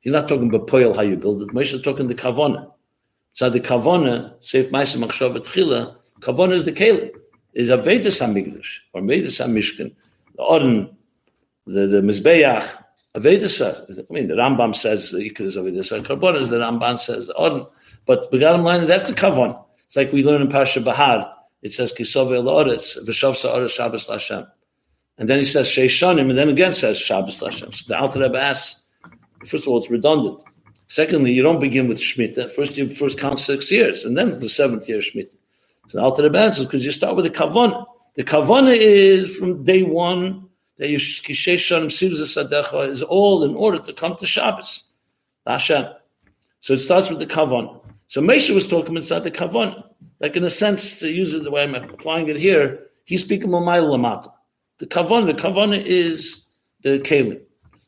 He's 0.00 0.12
not 0.12 0.26
talking 0.26 0.48
about 0.48 0.66
poil 0.66 0.94
how 0.94 1.02
you 1.02 1.16
build 1.16 1.42
it. 1.42 1.50
Moshe 1.50 1.74
is 1.74 1.82
talking 1.82 2.08
the 2.08 2.16
kavana. 2.16 2.72
So 3.34 3.48
the 3.48 3.60
kavana, 3.60 4.36
Seif 4.40 4.70
Maisa 4.70 5.00
Machshav 5.00 5.36
Tchila, 5.36 5.94
kavana 6.18 6.54
is 6.54 6.64
the 6.64 6.72
kelim, 6.72 7.12
is 7.52 7.68
a 7.68 7.76
Vedas 7.76 8.18
HaMikdash, 8.18 8.80
or 8.94 9.02
Vedas 9.02 9.38
HaMishkan, 9.38 9.94
the 10.34 10.42
Oren, 10.42 10.90
the, 11.66 11.86
the 11.86 12.00
Mizbeach, 12.00 12.82
Avedasa. 13.14 14.06
I 14.10 14.12
mean, 14.12 14.26
the 14.26 14.34
Rambam 14.34 14.74
says 14.74 15.12
the 15.12 15.18
Ikar 15.18 15.42
is 15.42 15.56
Avedasa. 15.56 16.04
Karbon 16.04 16.34
is 16.34 16.48
the 16.48 16.58
Rambam 16.58 16.98
says 16.98 17.28
the. 17.28 17.68
But 18.06 18.28
the 18.32 18.40
bottom 18.40 18.64
line 18.64 18.80
is 18.80 18.88
that's 18.88 19.08
the 19.08 19.14
kavon. 19.14 19.66
It's 19.88 19.96
like 19.96 20.12
we 20.12 20.22
learn 20.22 20.42
in 20.42 20.48
Parsha 20.48 20.84
Behar. 20.84 21.34
It 21.62 21.72
says 21.72 21.94
Kisove 21.94 22.30
Oretz, 22.44 23.02
V'shavsa 23.06 23.54
Oretz 23.54 23.70
Shabbos 23.70 24.06
Lashem. 24.06 24.46
And 25.16 25.30
then 25.30 25.38
he 25.38 25.46
says 25.46 25.66
Sheishanim, 25.66 26.28
and 26.28 26.36
then 26.36 26.50
again 26.50 26.74
says 26.74 26.98
Shabbos 26.98 27.40
Lashem. 27.40 27.74
So 27.74 27.84
the 27.88 27.98
Alter 27.98 28.20
Rebbe 28.20 28.38
asks, 28.38 28.82
first 29.46 29.64
of 29.64 29.68
all, 29.68 29.78
it's 29.78 29.90
redundant. 29.90 30.42
Secondly, 30.88 31.32
you 31.32 31.42
don't 31.42 31.58
begin 31.58 31.88
with 31.88 31.98
Shemitah. 31.98 32.52
First, 32.52 32.76
you 32.76 32.86
first 32.86 33.18
count 33.18 33.40
six 33.40 33.72
years, 33.72 34.04
and 34.04 34.16
then 34.16 34.38
the 34.38 34.48
seventh 34.50 34.86
year 34.90 34.98
Shemitah. 34.98 35.36
So 35.88 35.98
the 35.98 36.04
Alter 36.04 36.24
Rebbe 36.24 36.38
answers 36.38 36.66
because 36.66 36.84
you 36.84 36.92
start 36.92 37.16
with 37.16 37.24
the 37.24 37.30
kavon. 37.30 37.86
The 38.14 38.24
kavon 38.24 38.68
is 38.70 39.34
from 39.36 39.64
day 39.64 39.82
one 39.84 40.48
that 40.76 40.90
you 40.90 40.98
Sadecha 40.98 42.88
is 42.88 43.02
all 43.02 43.42
in 43.42 43.54
order 43.54 43.78
to 43.78 43.92
come 43.94 44.16
to 44.16 44.26
Shabbos. 44.26 44.84
Hashem. 45.46 45.86
So 46.60 46.74
it 46.74 46.78
starts 46.78 47.08
with 47.08 47.20
the 47.20 47.26
kavon. 47.26 47.80
So 48.08 48.22
Moshe 48.22 48.54
was 48.54 48.66
talking 48.66 48.96
inside 48.96 49.20
the 49.20 49.30
kavan, 49.30 49.84
like 50.18 50.34
in 50.34 50.44
a 50.44 50.50
sense, 50.50 50.98
to 51.00 51.10
use 51.10 51.34
it 51.34 51.44
the 51.44 51.50
way 51.50 51.62
I'm 51.62 51.74
applying 51.74 52.28
it 52.28 52.36
here, 52.36 52.86
he's 53.04 53.20
speaking 53.20 53.50
Mamai 53.50 53.82
Lamata. 53.82 54.32
The 54.78 54.86
kavan, 54.86 55.26
the 55.26 55.34
kavan 55.34 55.76
is 55.76 56.46
the 56.82 56.98
kalim. 57.00 57.40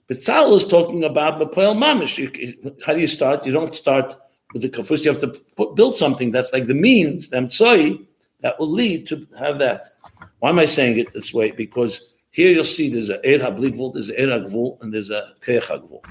But 0.07 0.21
Sal 0.21 0.55
is 0.55 0.67
talking 0.67 1.05
about 1.05 1.41
Mapoel 1.41 1.75
Mamish. 1.77 2.83
how 2.85 2.95
do 2.95 3.01
you 3.01 3.07
start? 3.07 3.47
You 3.47 3.53
don't 3.53 3.75
start 3.75 4.15
with 4.53 4.63
the 4.63 4.85
first. 4.85 5.05
You 5.05 5.13
have 5.13 5.21
to 5.21 5.29
put, 5.57 5.75
build 5.75 5.97
something 5.97 6.33
that's 6.33 6.53
like 6.53 6.67
the 6.67 6.75
means, 6.75 7.31
the 7.31 7.39
emtsoi, 7.39 8.07
that 8.41 8.59
will 8.59 8.71
lead 8.71 9.07
to 9.07 9.27
have 9.39 9.59
that. 9.59 9.89
Why 10.41 10.51
am 10.51 10.59
I 10.59 10.65
saying 10.65 10.99
it 10.99 11.13
this 11.13 11.33
way? 11.33 11.51
Because 11.53 12.13
here 12.31 12.51
you'll 12.51 12.65
see 12.65 12.91
there's 12.91 13.11
a 13.11 13.19
Eir 13.19 13.41
HaBlikvul, 13.41 13.95
there's 13.95 14.11
a 14.11 14.15
HaGvul, 14.15 14.83
and 14.83 14.93
there's 14.93 15.11
a 15.11 15.33
HaGvul. 15.47 16.05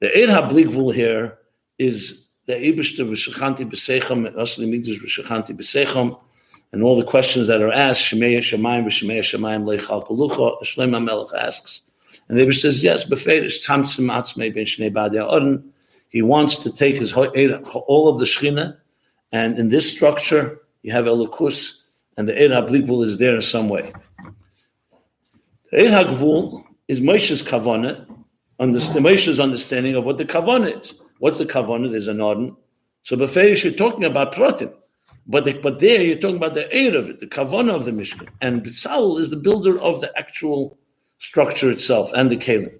The 0.00 0.08
Eir 0.08 0.28
HaBlikvul 0.28 0.94
here 0.94 1.38
is 1.78 2.28
the 2.46 2.54
Ibishter 2.54 3.08
v'shachanti 3.08 3.70
b'sechem, 3.70 4.34
Asli 4.34 4.66
Migdash 4.68 5.00
v'shachanti 5.00 5.56
b'sechem, 5.56 6.18
and 6.72 6.82
all 6.82 6.96
the 6.96 7.04
questions 7.04 7.46
that 7.48 7.60
are 7.60 7.72
asked, 7.72 8.02
Shemei 8.02 8.38
Shemayim 8.38 8.84
v'Shemei 8.84 9.20
Shemayim 9.20 9.64
leichal 9.64 10.06
kolucha, 10.06 10.62
Shlomo 10.62 11.06
HaMelech 11.06 11.32
asks. 11.34 11.82
And 12.28 12.38
the 12.38 12.46
Ibishter 12.46 12.60
says, 12.60 12.82
yes, 12.82 13.04
beferish 13.04 13.66
tzamtzim 13.66 14.10
atzmei 14.10 14.54
ben 14.54 14.64
shnei 14.64 14.92
badei 14.92 15.26
orden. 15.26 15.72
He 16.08 16.22
wants 16.22 16.56
to 16.62 16.72
take 16.72 16.96
his 16.96 17.12
all 17.12 18.08
of 18.08 18.18
the 18.18 18.24
Shechina, 18.24 18.76
and 19.32 19.58
in 19.58 19.68
this 19.68 19.90
structure, 19.90 20.60
you 20.82 20.92
have 20.92 21.06
Elokus, 21.06 21.80
and 22.16 22.28
the 22.28 22.32
Eir 22.32 22.50
HaBlikvul 22.50 23.04
is 23.04 23.18
there 23.18 23.34
in 23.34 23.42
some 23.42 23.68
way. 23.68 23.90
The 25.70 25.78
Eir 25.78 26.04
HaGvul 26.04 26.64
is 26.88 27.00
Moshe's 27.00 27.42
kavana, 27.42 28.06
Moshe's 28.58 29.40
understanding 29.40 29.94
of 29.94 30.04
what 30.04 30.18
the 30.18 30.24
kavana 30.24 30.82
is. 30.82 30.94
What's 31.22 31.38
the 31.38 31.46
kavanah? 31.46 31.88
There's 31.88 32.08
an 32.08 32.20
ardent. 32.20 32.56
So 33.04 33.16
beferish 33.16 33.62
you're 33.62 33.72
talking 33.72 34.02
about 34.02 34.34
pratim, 34.34 34.74
but 35.24 35.44
the, 35.44 35.56
but 35.56 35.78
there 35.78 36.02
you're 36.02 36.18
talking 36.18 36.36
about 36.36 36.54
the 36.54 36.66
air 36.74 36.96
of 36.96 37.10
it, 37.10 37.20
the 37.20 37.28
kavanah 37.28 37.76
of 37.76 37.84
the 37.84 37.92
mishkan, 37.92 38.26
and 38.40 38.64
Bitzal 38.64 39.20
is 39.20 39.30
the 39.30 39.36
builder 39.36 39.80
of 39.80 40.00
the 40.00 40.10
actual 40.18 40.76
structure 41.18 41.70
itself 41.70 42.10
and 42.16 42.28
the 42.28 42.36
kalim. 42.36 42.76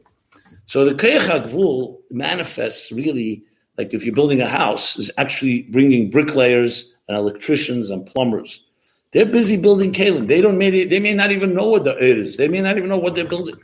So 0.67 0.85
the 0.85 0.93
Keich 0.93 1.97
manifests 2.11 2.91
really 2.91 3.45
like 3.79 3.95
if 3.95 4.05
you're 4.05 4.13
building 4.13 4.41
a 4.41 4.49
house, 4.49 4.99
is 4.99 5.09
actually 5.19 5.63
bringing 5.71 6.11
bricklayers 6.11 6.93
and 7.07 7.17
electricians 7.17 7.91
and 7.91 8.05
plumbers. 8.05 8.61
They're 9.13 9.25
busy 9.25 9.57
building 9.57 9.93
kalim. 9.93 10.27
They 10.27 10.41
don't 10.41 10.59
may 10.59 10.85
they 10.85 10.99
may 10.99 11.15
not 11.15 11.31
even 11.31 11.55
know 11.55 11.69
what 11.69 11.85
the 11.85 11.95
air 11.95 12.19
is. 12.19 12.39
They 12.39 12.49
may 12.49 12.61
not 12.61 12.77
even 12.77 12.89
know 12.89 12.99
what 12.99 13.15
they're 13.15 13.25
building. 13.25 13.61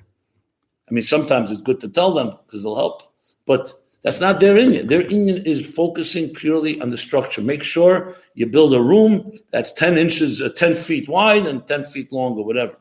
I 0.88 0.94
mean, 0.94 1.02
sometimes 1.02 1.50
it's 1.50 1.62
good 1.62 1.80
to 1.80 1.88
tell 1.88 2.14
them 2.14 2.30
because 2.46 2.62
they'll 2.62 2.76
help, 2.76 3.02
but 3.44 3.72
that's 4.02 4.20
not 4.20 4.40
their 4.40 4.56
Indian. 4.56 4.86
Their 4.86 5.02
Indian 5.02 5.44
is 5.44 5.74
focusing 5.74 6.32
purely 6.32 6.80
on 6.80 6.90
the 6.90 6.96
structure. 6.96 7.42
Make 7.42 7.62
sure 7.62 8.14
you 8.34 8.46
build 8.46 8.72
a 8.72 8.80
room 8.80 9.32
that's 9.50 9.72
10 9.72 9.98
inches, 9.98 10.40
uh, 10.40 10.50
10 10.50 10.76
feet 10.76 11.08
wide 11.08 11.46
and 11.46 11.66
10 11.66 11.82
feet 11.84 12.12
long 12.12 12.36
or 12.38 12.44
whatever. 12.44 12.76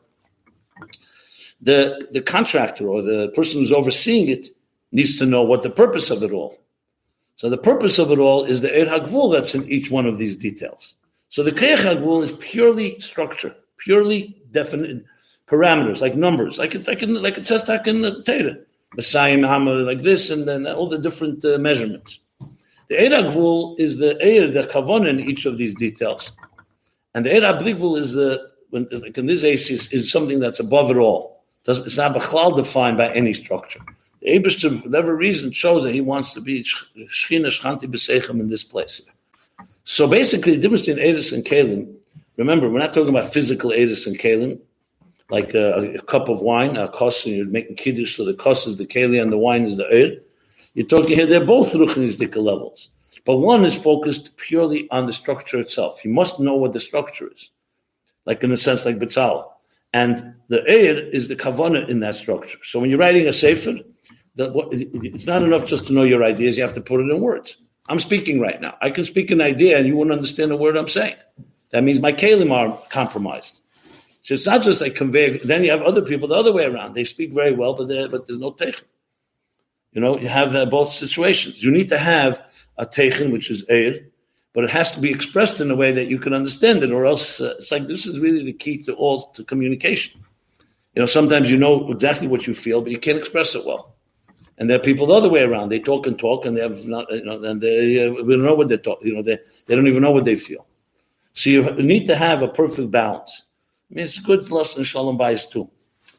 The, 1.60 2.06
the 2.12 2.20
contractor 2.20 2.86
or 2.86 3.02
the 3.02 3.32
person 3.34 3.60
who's 3.60 3.72
overseeing 3.72 4.28
it 4.28 4.48
needs 4.92 5.18
to 5.18 5.26
know 5.26 5.42
what 5.42 5.62
the 5.62 5.70
purpose 5.70 6.10
of 6.10 6.22
it 6.22 6.30
all. 6.30 6.56
So 7.34 7.48
the 7.48 7.58
purpose 7.58 7.98
of 7.98 8.12
it 8.12 8.18
all 8.18 8.44
is 8.44 8.60
the 8.60 8.70
Er 8.70 8.86
Hagvul 8.86 9.32
that's 9.32 9.54
in 9.54 9.68
each 9.68 9.90
one 9.90 10.06
of 10.06 10.18
these 10.18 10.36
details. 10.36 10.94
So 11.30 11.42
the 11.42 11.52
Keich 11.52 11.76
Hagvul 11.76 12.22
is 12.22 12.32
purely 12.32 12.98
structure, 13.00 13.54
purely 13.76 14.40
definite 14.52 15.04
parameters, 15.48 16.00
like 16.00 16.14
numbers, 16.14 16.58
like 16.58 16.74
it's 16.74 16.86
like, 16.86 17.02
in, 17.02 17.14
like 17.14 17.38
it 17.38 17.46
says 17.46 17.64
that 17.66 17.86
in 17.86 18.02
the 18.02 18.22
Torah. 18.22 18.56
Messiah 18.94 19.36
Muhammad 19.36 19.86
like 19.86 20.00
this, 20.00 20.30
and 20.30 20.46
then 20.48 20.66
all 20.66 20.86
the 20.86 20.98
different 20.98 21.44
uh, 21.44 21.58
measurements. 21.58 22.20
The 22.88 22.96
Eir 22.96 23.78
is 23.78 23.98
the 23.98 24.18
Eir, 24.22 24.52
the 24.52 24.62
Kavon 24.62 25.08
in 25.08 25.20
each 25.20 25.44
of 25.44 25.58
these 25.58 25.74
details. 25.74 26.32
And 27.14 27.24
the 27.26 27.30
Eir 27.30 27.58
HaBlikvul 27.58 28.00
is 28.00 28.14
the, 28.14 28.50
when, 28.70 28.88
like 28.90 29.18
in 29.18 29.26
this 29.26 29.42
case, 29.42 29.68
is, 29.70 29.92
is 29.92 30.10
something 30.10 30.40
that's 30.40 30.60
above 30.60 30.90
it 30.90 30.96
all. 30.96 31.42
Doesn't, 31.64 31.86
it's 31.86 31.98
not 31.98 32.14
Bechlal 32.14 32.56
defined 32.56 32.96
by 32.96 33.12
any 33.12 33.34
structure. 33.34 33.80
The 34.22 34.38
Eberster, 34.38 34.80
for 34.80 34.88
whatever 34.88 35.14
reason, 35.14 35.52
shows 35.52 35.84
that 35.84 35.92
he 35.92 36.00
wants 36.00 36.32
to 36.32 36.40
be 36.40 36.62
Shechina 36.62 37.48
Shchanti 37.48 37.84
B'Seichem 37.84 38.40
in 38.40 38.48
this 38.48 38.64
place. 38.64 39.02
So 39.84 40.08
basically, 40.08 40.56
the 40.56 40.62
difference 40.62 40.86
between 40.86 41.04
Eris 41.04 41.32
and 41.32 41.44
Kalim, 41.44 41.94
remember, 42.36 42.68
we're 42.68 42.78
not 42.78 42.94
talking 42.94 43.10
about 43.10 43.32
physical 43.32 43.72
Eris 43.72 44.06
and 44.06 44.18
Kalim 44.18 44.58
like 45.30 45.54
a, 45.54 45.96
a, 45.96 46.02
cup 46.02 46.28
of 46.28 46.40
wine, 46.40 46.76
a 46.76 46.88
kos, 46.88 47.26
and 47.26 47.36
you're 47.36 47.46
making 47.46 47.76
kiddush, 47.76 48.16
so 48.16 48.24
the 48.24 48.34
kos 48.34 48.66
is 48.66 48.76
the 48.76 48.86
keli 48.86 49.20
and 49.20 49.32
the 49.32 49.38
wine 49.38 49.64
is 49.64 49.76
the 49.76 49.84
eir. 49.84 50.20
You're 50.74 50.86
talking 50.86 51.16
here, 51.16 51.26
they're 51.26 51.44
both 51.44 51.72
ruchnisdika 51.72 52.36
levels. 52.36 52.90
But 53.24 53.38
one 53.38 53.64
is 53.64 53.74
focused 53.74 54.36
purely 54.36 54.88
on 54.90 55.06
the 55.06 55.12
structure 55.12 55.58
itself. 55.60 56.04
You 56.04 56.10
must 56.10 56.40
know 56.40 56.56
what 56.56 56.72
the 56.72 56.80
structure 56.80 57.30
is, 57.30 57.50
like 58.24 58.42
in 58.42 58.52
a 58.52 58.56
sense, 58.56 58.86
like 58.86 58.98
Betzal. 58.98 59.50
And 59.92 60.34
the 60.48 60.64
eir 60.68 61.10
is 61.10 61.28
the 61.28 61.36
kavana 61.36 61.88
in 61.88 62.00
that 62.00 62.14
structure. 62.14 62.58
So 62.62 62.80
when 62.80 62.90
you're 62.90 62.98
writing 62.98 63.26
a 63.26 63.32
sefer, 63.32 63.78
it's 64.36 65.26
not 65.26 65.42
enough 65.42 65.66
just 65.66 65.86
to 65.86 65.92
know 65.92 66.04
your 66.04 66.24
ideas, 66.24 66.56
you 66.56 66.62
have 66.62 66.74
to 66.74 66.80
put 66.80 67.00
it 67.00 67.10
in 67.10 67.20
words. 67.20 67.56
I'm 67.88 67.98
speaking 67.98 68.38
right 68.38 68.60
now. 68.60 68.76
I 68.80 68.90
can 68.90 69.04
speak 69.04 69.30
an 69.30 69.40
idea 69.40 69.78
and 69.78 69.86
you 69.86 69.96
wouldn't 69.96 70.16
understand 70.16 70.52
a 70.52 70.56
word 70.56 70.76
I'm 70.76 70.88
saying. 70.88 71.16
That 71.70 71.84
means 71.84 72.00
my 72.00 72.12
kalim 72.12 72.52
are 72.52 72.78
compromised. 72.90 73.57
So 74.28 74.34
it's 74.34 74.44
not 74.44 74.60
just 74.60 74.82
like 74.82 74.94
convey. 74.94 75.38
Then 75.38 75.64
you 75.64 75.70
have 75.70 75.80
other 75.80 76.02
people 76.02 76.28
the 76.28 76.34
other 76.34 76.52
way 76.52 76.66
around. 76.66 76.92
They 76.92 77.04
speak 77.04 77.32
very 77.32 77.54
well, 77.54 77.72
but 77.72 77.88
but 78.10 78.26
there's 78.26 78.38
no 78.38 78.52
techen. 78.52 78.82
You 79.92 80.02
know, 80.02 80.18
you 80.18 80.28
have 80.28 80.54
uh, 80.54 80.66
both 80.66 80.90
situations. 80.90 81.64
You 81.64 81.70
need 81.70 81.88
to 81.88 81.96
have 81.96 82.38
a 82.76 82.84
techen, 82.84 83.32
which 83.32 83.50
is 83.50 83.64
eir, 83.70 84.04
but 84.52 84.64
it 84.64 84.70
has 84.70 84.92
to 84.92 85.00
be 85.00 85.10
expressed 85.10 85.62
in 85.62 85.70
a 85.70 85.74
way 85.74 85.92
that 85.92 86.08
you 86.08 86.18
can 86.18 86.34
understand 86.34 86.84
it, 86.84 86.90
or 86.90 87.06
else 87.06 87.40
uh, 87.40 87.54
it's 87.56 87.72
like 87.72 87.86
this 87.86 88.06
is 88.06 88.20
really 88.20 88.44
the 88.44 88.52
key 88.52 88.76
to 88.82 88.92
all 88.96 89.30
to 89.30 89.42
communication. 89.44 90.22
You 90.94 91.00
know, 91.00 91.06
sometimes 91.06 91.50
you 91.50 91.56
know 91.56 91.90
exactly 91.90 92.28
what 92.28 92.46
you 92.46 92.52
feel, 92.52 92.82
but 92.82 92.92
you 92.92 92.98
can't 92.98 93.16
express 93.16 93.54
it 93.54 93.64
well. 93.64 93.94
And 94.58 94.68
there 94.68 94.76
are 94.78 94.82
people 94.82 95.06
the 95.06 95.14
other 95.14 95.30
way 95.30 95.40
around. 95.40 95.70
They 95.70 95.80
talk 95.80 96.06
and 96.06 96.18
talk, 96.18 96.44
and 96.44 96.54
they 96.54 96.60
have 96.60 96.86
not, 96.86 97.10
you 97.10 97.24
know, 97.24 97.42
and 97.44 97.62
they 97.62 98.06
uh, 98.06 98.12
we 98.12 98.36
don't 98.36 98.44
know 98.44 98.54
what 98.54 98.68
they 98.68 98.76
talk. 98.76 98.98
You 99.02 99.14
know, 99.14 99.22
they 99.22 99.38
they 99.64 99.74
don't 99.74 99.88
even 99.88 100.02
know 100.02 100.12
what 100.12 100.26
they 100.26 100.36
feel. 100.36 100.66
So 101.32 101.48
you 101.48 101.62
need 101.76 102.06
to 102.08 102.14
have 102.14 102.42
a 102.42 102.48
perfect 102.48 102.90
balance. 102.90 103.46
I 103.90 103.94
mean, 103.94 104.04
it's 104.04 104.18
good 104.18 104.50
lesson 104.50 104.82
shalom 104.82 105.16
bias 105.16 105.46
too. 105.46 105.70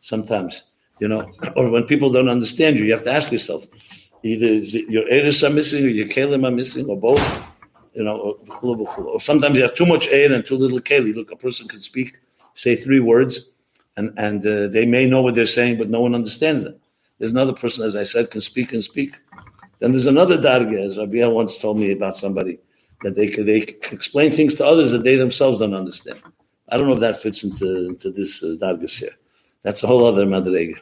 Sometimes, 0.02 0.64
you 1.00 1.08
know, 1.08 1.32
or 1.56 1.70
when 1.70 1.84
people 1.84 2.10
don't 2.10 2.30
understand 2.30 2.78
you, 2.78 2.86
you 2.86 2.92
have 2.92 3.04
to 3.04 3.14
ask 3.14 3.32
yourself: 3.32 3.66
either 4.24 4.48
your 4.48 5.08
eris 5.10 5.44
are 5.44 5.50
missing, 5.50 5.86
or 5.86 5.90
your 5.90 6.08
kelim 6.08 6.48
are 6.48 6.52
missing, 6.52 6.88
or 6.88 6.98
both. 6.98 7.44
You 7.94 8.04
know, 8.04 8.38
or, 8.62 8.78
or 9.00 9.20
sometimes 9.20 9.58
you 9.58 9.64
have 9.64 9.76
too 9.76 9.86
much 9.86 10.08
air 10.10 10.32
and 10.32 10.46
too 10.46 10.56
little 10.56 10.80
keli. 10.80 11.14
Look, 11.14 11.32
a 11.32 11.36
person 11.36 11.68
can 11.68 11.82
speak 11.82 12.16
say 12.54 12.76
three 12.76 13.00
words, 13.00 13.50
and 13.98 14.14
and 14.18 14.46
uh, 14.46 14.68
they 14.68 14.86
may 14.86 15.06
know 15.06 15.22
what 15.22 15.36
they're 15.36 15.46
saying, 15.46 15.78
but 15.78 15.90
no 15.90 16.02
one 16.02 16.16
understands 16.16 16.64
them. 16.64 16.76
There's 17.18 17.32
another 17.32 17.54
person, 17.54 17.86
as 17.86 17.96
I 17.96 18.04
said, 18.04 18.32
can 18.32 18.42
speak 18.42 18.74
and 18.74 18.84
speak. 18.84 19.16
Then 19.80 19.92
there's 19.92 20.08
another 20.08 20.38
darga, 20.38 20.80
as 20.86 20.98
Rabbi 20.98 21.26
once 21.28 21.60
told 21.60 21.80
me 21.80 21.92
about 21.92 22.18
somebody 22.18 22.60
that 23.02 23.16
they 23.16 23.30
could, 23.30 23.46
they 23.46 23.62
could 23.62 23.94
explain 23.94 24.32
things 24.32 24.56
to 24.56 24.66
others 24.66 24.92
that 24.92 25.04
they 25.04 25.16
themselves 25.16 25.60
don't 25.60 25.74
understand. 25.74 26.22
I 26.72 26.78
don't 26.78 26.88
know 26.88 26.94
if 26.94 27.00
that 27.00 27.22
fits 27.22 27.44
into, 27.44 27.88
into 27.88 28.12
this 28.12 28.44
uh, 28.44 28.78
here. 28.88 29.16
That's 29.64 29.84
a 29.84 29.88
whole 29.88 30.06
other 30.06 30.26
madrega. 30.26 30.76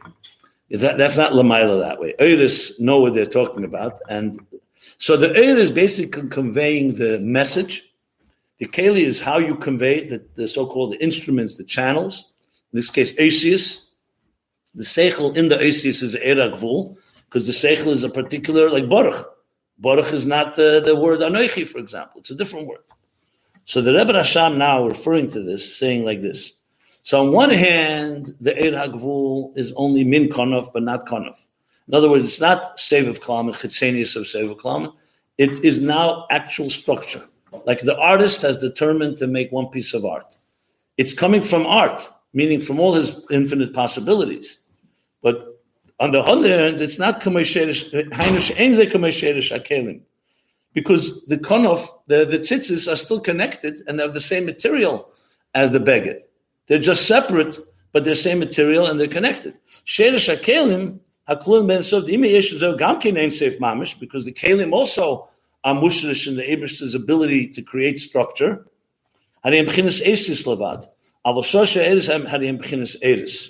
That, 0.69 0.97
that's 0.97 1.17
not 1.17 1.31
lamaila 1.31 1.79
that 1.79 1.99
way. 1.99 2.13
Eiris 2.19 2.79
know 2.79 2.99
what 2.99 3.13
they're 3.13 3.25
talking 3.25 3.63
about, 3.63 3.99
and 4.09 4.39
so 4.97 5.15
the 5.15 5.29
Eir 5.29 5.57
is 5.57 5.71
basically 5.71 6.29
conveying 6.29 6.95
the 6.95 7.19
message. 7.19 7.93
The 8.59 8.67
Keli 8.67 9.01
is 9.01 9.21
how 9.21 9.38
you 9.38 9.55
convey 9.55 10.07
the, 10.07 10.25
the 10.35 10.47
so-called 10.47 10.95
instruments, 10.99 11.55
the 11.55 11.63
channels. 11.63 12.31
In 12.73 12.77
this 12.77 12.89
case, 12.89 13.13
Asius. 13.17 13.83
The 14.75 14.83
Seichel 14.83 15.35
in 15.35 15.49
the 15.49 15.59
Asius 15.59 16.03
is 16.03 16.15
Eir 16.15 16.95
because 17.25 17.47
the 17.47 17.53
Seichel 17.53 17.88
is 17.88 18.03
a 18.03 18.09
particular, 18.09 18.69
like 18.69 18.88
Baruch. 18.88 19.25
Baruch 19.79 20.13
is 20.13 20.25
not 20.25 20.55
the, 20.55 20.81
the 20.85 20.95
word 20.95 21.19
Anoichi, 21.19 21.67
for 21.67 21.79
example. 21.79 22.19
It's 22.19 22.31
a 22.31 22.35
different 22.35 22.67
word. 22.67 22.79
So 23.68 23.82
the 23.82 23.93
Rebbe 23.93 24.13
Rashab 24.13 24.55
now 24.55 24.88
referring 24.88 25.30
to 25.32 25.43
this, 25.43 25.78
saying 25.78 26.05
like 26.05 26.22
this. 26.22 26.53
So 27.03 27.22
on 27.22 27.34
one 27.34 27.49
hand, 27.49 28.34
the 28.39 28.53
Eir 28.53 28.72
HaGvul 28.72 29.57
is 29.57 29.74
only 29.76 30.05
min 30.05 30.30
konof, 30.30 30.72
but 30.72 30.84
not 30.84 31.05
konof. 31.05 31.36
In 31.89 31.93
other 31.93 32.09
words, 32.09 32.26
it's 32.26 32.39
not 32.39 32.78
Seviv 32.78 33.20
Kalam, 33.20 33.53
Chitzenius 33.53 34.15
of 34.15 34.24
Seviv 34.24 34.57
Kalam. 34.61 34.93
It 35.38 35.65
is 35.65 35.82
now 35.82 36.26
actual 36.32 36.70
structure. 36.70 37.22
Like 37.65 37.82
the 37.82 37.97
artist 37.97 38.41
has 38.43 38.57
determined 38.57 39.18
to 39.18 39.28
make 39.28 39.51
one 39.51 39.68
piece 39.68 39.93
of 39.93 40.05
art. 40.05 40.38
It's 40.95 41.13
coming 41.13 41.41
from 41.41 41.65
art, 41.65 42.09
meaning 42.32 42.61
from 42.61 42.80
all 42.80 42.93
his 42.93 43.20
infinite 43.30 43.74
possibilities. 43.74 44.59
But 45.22 45.61
on 45.99 46.11
the 46.11 46.22
other 46.22 46.47
hand, 46.47 46.80
it's 46.80 46.99
not 46.99 47.20
because 50.78 51.25
the 51.25 51.39
konof, 51.39 51.89
the, 52.05 52.23
the 52.23 52.38
tzitzis 52.38 52.88
are 52.91 52.95
still 52.95 53.19
connected 53.19 53.82
and 53.88 53.97
they 53.97 54.03
have 54.03 54.13
the 54.13 54.21
same 54.21 54.45
material 54.45 55.09
as 55.55 55.71
the 55.71 55.80
beged. 55.80 56.19
They're 56.67 56.78
just 56.78 57.07
separate, 57.07 57.57
but 57.93 58.03
they're 58.03 58.13
same 58.13 58.38
material 58.38 58.86
and 58.86 58.99
they're 58.99 59.07
connected. 59.07 59.55
Sherish 59.86 60.30
hakelim 60.30 60.99
haklun 61.28 61.67
ben 61.67 61.82
sov 61.82 62.05
the 62.05 62.15
yesh 62.15 62.51
gam 62.78 63.17
ein 63.17 63.32
safe 63.32 63.57
mamish 63.57 63.99
because 63.99 64.23
the 64.25 64.32
kelim 64.32 64.71
also 64.71 65.28
are 65.63 65.73
mushrish 65.73 66.28
in 66.28 66.36
the 66.36 66.43
Abish's 66.43 66.93
ability 66.93 67.47
to 67.47 67.63
create 67.63 67.97
structure. 67.97 68.63
Hariyim 69.43 69.65
b'chinas 69.65 69.99
esis 70.05 70.45
levad. 70.45 70.86
Aval 71.25 71.43
shosha 71.43 71.84
eris 71.84 72.07
hariyim 72.07 72.61
b'chinas 72.61 72.95
eris. 73.01 73.49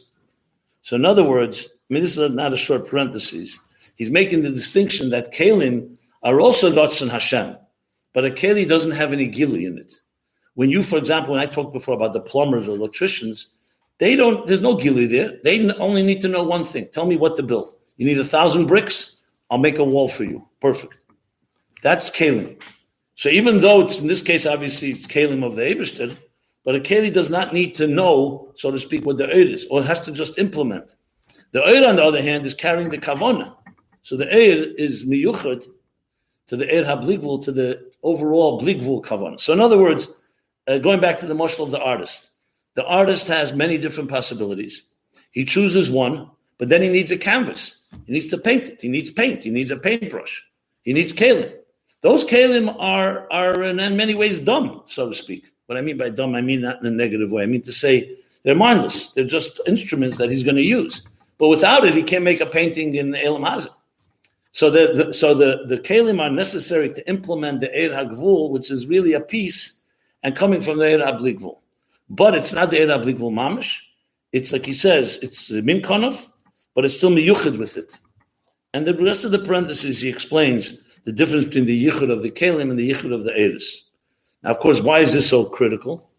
So 0.81 0.95
in 0.95 1.03
other 1.03 1.25
words, 1.25 1.67
I 1.89 1.93
mean, 1.93 2.03
this 2.03 2.17
is 2.17 2.29
not 2.29 2.53
a 2.53 2.57
short 2.57 2.87
parenthesis. 2.87 3.59
He's 3.97 4.11
making 4.11 4.43
the 4.43 4.49
distinction 4.49 5.09
that 5.09 5.33
Kalim 5.33 5.96
are 6.27 6.41
also 6.41 6.69
Ratzon 6.69 7.09
Hashem, 7.09 7.55
but 8.13 8.25
a 8.25 8.29
keli 8.29 8.67
doesn't 8.67 8.91
have 8.91 9.13
any 9.13 9.27
Gili 9.27 9.65
in 9.65 9.77
it. 9.77 9.93
When 10.55 10.69
you, 10.69 10.83
for 10.83 10.97
example, 10.97 11.33
when 11.33 11.41
I 11.41 11.45
talked 11.45 11.71
before 11.71 11.95
about 11.95 12.11
the 12.11 12.19
plumbers 12.19 12.67
or 12.67 12.75
electricians, 12.75 13.53
they 13.99 14.17
don't, 14.17 14.45
there's 14.45 14.61
no 14.61 14.75
Gili 14.75 15.05
there. 15.05 15.39
They 15.45 15.71
only 15.75 16.03
need 16.03 16.21
to 16.23 16.27
know 16.27 16.43
one 16.43 16.65
thing. 16.65 16.89
Tell 16.91 17.05
me 17.05 17.15
what 17.15 17.37
to 17.37 17.43
build. 17.43 17.75
You 17.95 18.05
need 18.05 18.19
a 18.19 18.25
thousand 18.25 18.65
bricks? 18.65 19.15
I'll 19.49 19.57
make 19.57 19.79
a 19.79 19.85
wall 19.85 20.09
for 20.09 20.25
you. 20.25 20.45
Perfect. 20.59 20.95
That's 21.81 22.09
Kalim. 22.09 22.61
So 23.15 23.29
even 23.29 23.61
though 23.61 23.79
it's, 23.79 24.01
in 24.01 24.07
this 24.07 24.21
case, 24.21 24.45
obviously 24.45 24.89
it's 24.89 25.07
Kalim 25.07 25.45
of 25.45 25.55
the 25.55 25.61
Eberster, 25.61 26.17
but 26.65 26.75
a 26.75 26.81
keli 26.81 27.13
does 27.13 27.29
not 27.29 27.53
need 27.53 27.73
to 27.75 27.87
know, 27.87 28.51
so 28.55 28.69
to 28.69 28.79
speak, 28.79 29.05
what 29.05 29.17
the 29.17 29.29
Eid 29.33 29.49
is, 29.51 29.65
or 29.69 29.81
has 29.81 30.01
to 30.01 30.11
just 30.11 30.37
implement. 30.37 30.95
The 31.53 31.61
Eir, 31.61 31.87
on 31.87 31.95
the 31.95 32.03
other 32.03 32.21
hand, 32.21 32.45
is 32.45 32.53
carrying 32.53 32.89
the 32.89 32.97
Kavona. 32.97 33.55
So 34.01 34.17
the 34.17 34.25
Eir 34.25 34.75
is 34.75 35.07
miyuchad 35.07 35.65
to 36.47 36.55
the 36.55 36.65
Eir 36.65 36.85
HaBligvul, 36.85 37.43
to 37.43 37.51
the 37.51 37.91
overall 38.03 38.59
Bligvul 38.59 39.03
Kavona. 39.03 39.39
So 39.39 39.53
in 39.53 39.59
other 39.59 39.77
words, 39.77 40.15
uh, 40.67 40.79
going 40.79 40.99
back 40.99 41.19
to 41.19 41.27
the 41.27 41.35
marshal 41.35 41.65
of 41.65 41.71
the 41.71 41.79
artist, 41.79 42.31
the 42.75 42.85
artist 42.85 43.27
has 43.27 43.53
many 43.53 43.77
different 43.77 44.09
possibilities. 44.09 44.83
He 45.31 45.45
chooses 45.45 45.89
one, 45.89 46.29
but 46.57 46.69
then 46.69 46.81
he 46.81 46.89
needs 46.89 47.11
a 47.11 47.17
canvas. 47.17 47.79
He 48.05 48.13
needs 48.13 48.27
to 48.27 48.37
paint 48.37 48.69
it. 48.69 48.81
He 48.81 48.87
needs 48.87 49.09
paint. 49.09 49.43
He 49.43 49.49
needs 49.49 49.71
a 49.71 49.77
paintbrush. 49.77 50.43
He 50.83 50.93
needs 50.93 51.13
kalim. 51.13 51.53
Those 52.01 52.23
kalim 52.23 52.75
are, 52.79 53.31
are 53.31 53.63
in, 53.63 53.77
many 53.97 54.15
ways 54.15 54.39
dumb, 54.39 54.83
so 54.85 55.09
to 55.09 55.15
speak. 55.15 55.45
What 55.65 55.77
I 55.77 55.81
mean 55.81 55.97
by 55.97 56.09
dumb, 56.09 56.35
I 56.35 56.41
mean 56.41 56.61
not 56.61 56.79
in 56.79 56.87
a 56.87 56.91
negative 56.91 57.31
way. 57.31 57.43
I 57.43 57.45
mean 57.45 57.61
to 57.63 57.73
say 57.73 58.15
they're 58.43 58.55
mindless. 58.55 59.11
They're 59.11 59.25
just 59.25 59.59
instruments 59.67 60.17
that 60.17 60.29
he's 60.29 60.43
going 60.43 60.55
to 60.55 60.63
use. 60.63 61.01
But 61.37 61.49
without 61.49 61.85
it, 61.85 61.93
he 61.93 62.03
can't 62.03 62.23
make 62.23 62.39
a 62.39 62.45
painting 62.45 62.95
in 62.95 63.13
Elam 63.13 63.43
Hazim. 63.43 63.73
So 64.57 64.71
the, 64.71 64.91
the, 64.91 65.13
so 65.13 65.35
the, 65.35 65.65
the 65.67 65.77
kalim 65.77 66.19
are 66.19 66.31
necessary 66.31 66.91
to 66.91 67.07
implement 67.07 67.61
the 67.61 67.67
Eir 67.67 67.91
HaGvul, 67.91 68.49
which 68.49 68.71
is 68.71 68.87
really 68.87 69.13
a 69.13 69.19
piece 69.19 69.79
and 70.23 70.35
coming 70.35 70.61
from 70.61 70.79
the 70.79 70.85
Eir 70.85 71.05
HaBligvul. 71.05 71.59
But 72.09 72.33
it's 72.33 72.53
not 72.53 72.71
the 72.71 72.77
Eir 72.77 72.97
HaBligvul 72.97 73.31
mamish. 73.31 73.81
It's 74.31 74.51
like 74.51 74.65
he 74.65 74.73
says, 74.73 75.19
it's 75.21 75.51
min 75.51 75.83
konov, 75.83 76.27
but 76.73 76.85
it's 76.85 76.97
still 76.97 77.11
miyuchid 77.11 77.59
with 77.59 77.77
it. 77.77 77.99
And 78.73 78.87
the 78.87 78.95
rest 78.95 79.25
of 79.25 79.31
the 79.31 79.37
parentheses, 79.37 80.01
he 80.01 80.09
explains 80.09 80.79
the 81.03 81.11
difference 81.11 81.45
between 81.45 81.67
the 81.67 81.85
yichud 81.85 82.11
of 82.11 82.23
the 82.23 82.31
kalim 82.31 82.71
and 82.71 82.79
the 82.79 82.91
yichud 82.91 83.13
of 83.13 83.25
the 83.25 83.33
Eiris. 83.33 83.81
Now, 84.41 84.49
of 84.49 84.57
course, 84.57 84.81
why 84.81 85.01
is 85.01 85.13
this 85.13 85.29
so 85.29 85.45
critical? 85.45 86.09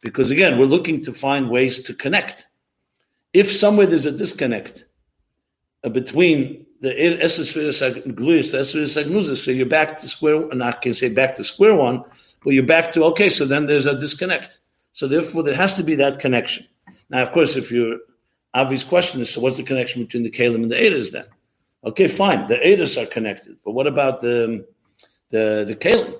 Because 0.00 0.30
again, 0.30 0.58
we're 0.58 0.64
looking 0.64 1.04
to 1.04 1.12
find 1.12 1.50
ways 1.50 1.82
to 1.82 1.92
connect 1.92 2.46
if 3.34 3.52
somewhere 3.52 3.86
there's 3.86 4.06
a 4.06 4.12
disconnect 4.12 4.86
uh, 5.84 5.90
between 5.90 6.64
the 6.82 6.90
gluyas 8.14 9.36
so 9.36 9.50
you're 9.50 9.66
back 9.66 9.98
to 10.00 10.08
square, 10.08 10.48
and 10.50 10.62
I 10.62 10.72
can 10.72 10.94
say 10.94 11.08
back 11.12 11.36
to 11.36 11.44
square 11.44 11.74
one, 11.74 12.04
but 12.44 12.50
you're 12.50 12.66
back 12.66 12.92
to 12.92 13.04
okay. 13.04 13.28
So 13.28 13.44
then 13.44 13.66
there's 13.66 13.86
a 13.86 13.98
disconnect. 13.98 14.58
So 14.92 15.06
therefore, 15.08 15.42
there 15.42 15.54
has 15.54 15.76
to 15.76 15.84
be 15.84 15.94
that 15.94 16.18
connection. 16.18 16.66
Now, 17.08 17.22
of 17.22 17.32
course, 17.32 17.56
if 17.56 17.70
your 17.72 17.98
obvious 18.52 18.84
question 18.84 19.20
is, 19.20 19.30
so 19.30 19.40
what's 19.40 19.56
the 19.56 19.62
connection 19.62 20.02
between 20.02 20.24
the 20.24 20.30
kalim 20.30 20.56
and 20.56 20.70
the 20.70 20.76
edas 20.76 21.12
then? 21.12 21.26
Okay, 21.84 22.08
fine, 22.08 22.46
the 22.48 22.56
edas 22.56 23.00
are 23.00 23.06
connected, 23.06 23.56
but 23.64 23.72
what 23.72 23.86
about 23.86 24.20
the 24.20 24.66
the 25.30 25.64
the 25.66 25.76
kalim? 25.76 26.14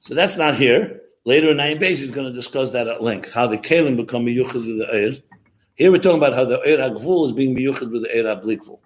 So 0.00 0.14
that's 0.14 0.36
not 0.36 0.56
here. 0.56 1.00
Later 1.24 1.50
in 1.50 1.58
Ayin 1.58 1.80
Beis, 1.80 1.96
he's 1.96 2.10
going 2.10 2.26
to 2.26 2.32
discuss 2.32 2.70
that 2.70 2.88
at 2.88 3.02
length, 3.02 3.32
how 3.32 3.46
the 3.46 3.58
kalim 3.58 3.96
become 3.96 4.26
a 4.28 4.42
with 4.42 4.52
the 4.52 4.88
eir, 4.92 5.22
here 5.78 5.92
we're 5.92 5.98
talking 5.98 6.18
about 6.18 6.32
how 6.32 6.44
the 6.44 6.58
Eir 6.66 6.78
HaGvul 6.78 7.26
is 7.26 7.32
being 7.32 7.54
miyuchid 7.54 7.92
with 7.92 8.02
the 8.02 8.08
Eir 8.08 8.42
HaBlikvul. 8.42 8.80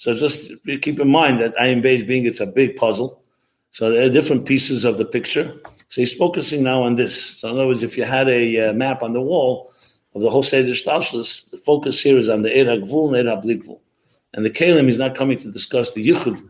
So 0.00 0.14
just 0.14 0.50
keep 0.80 0.98
in 0.98 1.10
mind 1.10 1.42
that 1.42 1.54
Ayin 1.56 1.82
Beis 1.82 2.06
being 2.06 2.24
it's 2.24 2.40
a 2.40 2.46
big 2.46 2.74
puzzle. 2.74 3.22
So 3.70 3.90
there 3.90 4.06
are 4.06 4.10
different 4.10 4.46
pieces 4.46 4.86
of 4.86 4.96
the 4.96 5.04
picture. 5.04 5.60
So 5.88 6.00
he's 6.00 6.14
focusing 6.14 6.62
now 6.62 6.82
on 6.82 6.94
this. 6.94 7.22
So 7.22 7.48
in 7.48 7.54
other 7.54 7.66
words, 7.66 7.82
if 7.82 7.98
you 7.98 8.04
had 8.04 8.26
a 8.30 8.70
uh, 8.70 8.72
map 8.72 9.02
on 9.02 9.12
the 9.12 9.20
wall 9.20 9.70
of 10.14 10.22
the 10.22 10.30
whole 10.30 10.42
Seder 10.42 10.70
Shtalshus, 10.70 11.50
the 11.50 11.58
focus 11.58 12.00
here 12.00 12.16
is 12.16 12.30
on 12.30 12.40
the 12.40 12.48
Eir 12.48 12.80
HaGvul 12.80 13.18
and 13.18 13.28
Eir 13.28 13.42
HaBlikvul. 13.42 13.78
And 14.32 14.42
the 14.42 14.48
Kalim 14.48 14.88
is 14.88 14.96
not 14.96 15.14
coming 15.14 15.36
to 15.36 15.52
discuss 15.52 15.90
the 15.90 16.08
Yichud. 16.08 16.40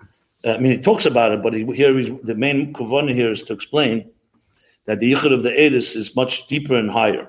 Uh, 0.45 0.53
I 0.53 0.59
mean, 0.59 0.71
he 0.71 0.79
talks 0.79 1.05
about 1.05 1.33
it, 1.33 1.43
but 1.43 1.53
he, 1.53 1.65
here 1.73 1.93
the 1.93 2.37
main 2.37 2.73
kavana 2.73 3.13
here 3.13 3.33
is 3.33 3.43
to 3.43 3.53
explain 3.53 4.09
that 4.85 5.01
the 5.01 5.13
Yichud 5.13 5.35
of 5.35 5.43
the 5.43 5.51
Edis 5.51 5.97
is 5.97 6.15
much 6.15 6.47
deeper 6.47 6.77
and 6.77 6.89
higher. 6.89 7.29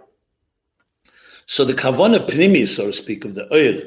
So 1.47 1.65
the 1.65 1.73
kavana 1.73 2.29
pnimi, 2.29 2.67
so 2.67 2.85
to 2.85 2.93
speak, 2.93 3.25
of 3.25 3.33
the 3.33 3.51
oil 3.51 3.81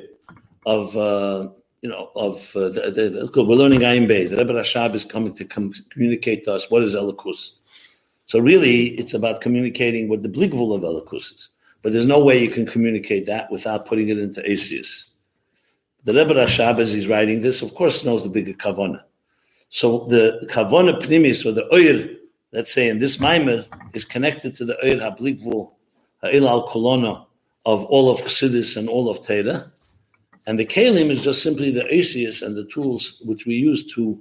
of 0.66 0.96
uh, 0.96 1.50
you 1.84 1.90
know 1.90 2.10
of 2.16 2.56
uh, 2.56 2.70
the, 2.70 3.30
the, 3.34 3.44
we're 3.44 3.56
learning 3.56 3.80
Ayin 3.80 4.08
Beis. 4.08 4.30
The 4.30 4.38
Rebbe 4.38 4.54
Rashab 4.54 4.94
is 4.94 5.04
coming 5.04 5.34
to 5.34 5.44
com- 5.44 5.74
communicate 5.90 6.44
to 6.44 6.54
us 6.54 6.70
what 6.70 6.82
is 6.82 6.94
Elikus. 6.94 7.52
So 8.24 8.38
really, 8.38 8.86
it's 9.00 9.12
about 9.12 9.42
communicating 9.42 10.08
what 10.08 10.22
the 10.22 10.30
bligvul 10.30 10.74
of 10.74 10.80
Elikus 10.80 11.34
is. 11.34 11.50
But 11.82 11.92
there's 11.92 12.06
no 12.06 12.24
way 12.24 12.42
you 12.42 12.48
can 12.48 12.64
communicate 12.64 13.26
that 13.26 13.52
without 13.52 13.86
putting 13.86 14.08
it 14.08 14.18
into 14.18 14.40
Asius. 14.50 15.10
The 16.04 16.14
Rebbe 16.14 16.32
Rashab, 16.32 16.78
as 16.78 16.90
he's 16.90 17.06
writing 17.06 17.42
this, 17.42 17.60
of 17.60 17.74
course, 17.74 18.02
knows 18.02 18.22
the 18.22 18.30
bigger 18.30 18.54
kavana. 18.54 19.02
So 19.68 20.06
the 20.08 20.48
kavana 20.50 20.98
pnimis, 21.02 21.44
or 21.44 21.52
the 21.52 21.66
oir, 21.70 22.08
let's 22.52 22.72
say 22.72 22.88
in 22.88 22.98
this 22.98 23.20
mimer, 23.20 23.66
is 23.92 24.06
connected 24.06 24.54
to 24.54 24.64
the 24.64 24.82
oir 24.82 24.96
hablikvul, 24.96 25.70
ha'il 26.22 26.48
al 26.48 26.66
kolona, 26.66 27.26
of 27.66 27.84
all 27.84 28.10
of 28.10 28.20
Chassidus 28.20 28.78
and 28.78 28.88
all 28.88 29.10
of 29.10 29.20
Teda. 29.20 29.70
And 30.46 30.58
the 30.58 30.66
Kalim 30.66 31.10
is 31.10 31.22
just 31.22 31.42
simply 31.42 31.70
the 31.70 31.86
Asius 31.92 32.42
and 32.42 32.54
the 32.54 32.66
tools 32.66 33.20
which 33.24 33.46
we 33.46 33.54
use 33.54 33.84
to 33.94 34.20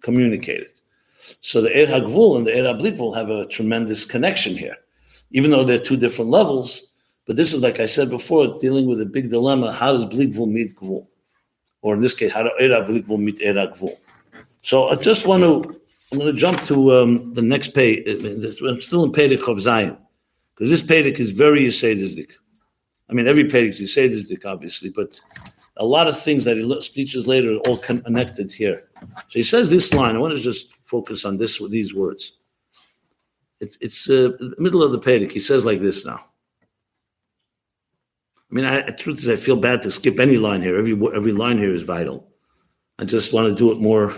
communicate 0.00 0.60
it. 0.60 0.80
So 1.40 1.60
the 1.60 1.70
Er 1.70 1.86
Hagvul 1.86 2.38
and 2.38 2.46
the 2.46 2.58
Er 2.58 2.72
Hablikvul 2.72 3.14
have 3.14 3.28
a 3.28 3.46
tremendous 3.46 4.04
connection 4.04 4.56
here, 4.56 4.76
even 5.30 5.50
though 5.50 5.64
they're 5.64 5.78
two 5.78 5.96
different 5.96 6.30
levels. 6.30 6.84
But 7.26 7.36
this 7.36 7.52
is, 7.52 7.62
like 7.62 7.80
I 7.80 7.86
said 7.86 8.08
before, 8.08 8.56
dealing 8.58 8.86
with 8.86 9.00
a 9.02 9.06
big 9.06 9.30
dilemma. 9.30 9.72
How 9.72 9.92
does 9.92 10.06
Blikvul 10.06 10.50
meet 10.50 10.74
Gvul? 10.76 11.06
Or 11.82 11.94
in 11.94 12.00
this 12.00 12.14
case, 12.14 12.32
how 12.32 12.42
do 12.42 12.50
Er 12.58 12.70
Hablikvul 12.70 13.18
meet 13.18 13.42
Er 13.42 13.52
Hagvul? 13.52 13.98
So 14.62 14.88
I 14.88 14.94
just 14.94 15.26
want 15.26 15.42
to, 15.42 15.80
I'm 16.10 16.18
going 16.18 16.34
to 16.34 16.40
jump 16.40 16.64
to 16.64 16.94
um, 16.94 17.34
the 17.34 17.42
next 17.42 17.74
page. 17.74 18.06
I'm 18.06 18.80
still 18.80 19.04
in 19.04 19.12
Pedic 19.12 19.46
of 19.46 19.60
Zion, 19.60 19.98
because 20.54 20.70
this 20.70 20.80
Pedic 20.80 21.20
is 21.20 21.32
very 21.32 21.64
Yisedizik. 21.64 22.32
I 23.10 23.14
mean, 23.14 23.26
every 23.26 23.44
you 23.44 23.86
say 23.86 24.08
this, 24.08 24.32
obviously, 24.44 24.90
but 24.90 25.20
a 25.78 25.84
lot 25.84 26.08
of 26.08 26.18
things 26.18 26.44
that 26.44 26.56
he 26.56 26.80
speeches 26.80 27.26
later 27.26 27.54
are 27.54 27.60
all 27.60 27.76
connected 27.76 28.52
here. 28.52 28.88
So 29.28 29.38
he 29.38 29.42
says 29.42 29.70
this 29.70 29.94
line. 29.94 30.16
I 30.16 30.18
want 30.18 30.36
to 30.36 30.40
just 30.40 30.72
focus 30.84 31.24
on 31.24 31.36
this 31.36 31.60
these 31.70 31.94
words. 31.94 32.32
It's 33.60 33.78
it's 33.80 34.10
uh, 34.10 34.32
middle 34.58 34.82
of 34.82 34.92
the 34.92 35.00
pedic. 35.00 35.32
He 35.32 35.40
says 35.40 35.64
like 35.64 35.80
this 35.80 36.04
now. 36.04 36.24
I 38.50 38.54
mean, 38.54 38.64
I, 38.64 38.80
truth 38.82 39.18
is, 39.18 39.28
I 39.28 39.36
feel 39.36 39.56
bad 39.56 39.82
to 39.82 39.90
skip 39.90 40.18
any 40.18 40.36
line 40.36 40.62
here. 40.62 40.78
Every 40.78 40.94
every 41.14 41.32
line 41.32 41.58
here 41.58 41.72
is 41.72 41.82
vital. 41.82 42.28
I 42.98 43.04
just 43.04 43.32
want 43.32 43.48
to 43.48 43.54
do 43.54 43.72
it 43.72 43.80
more. 43.80 44.14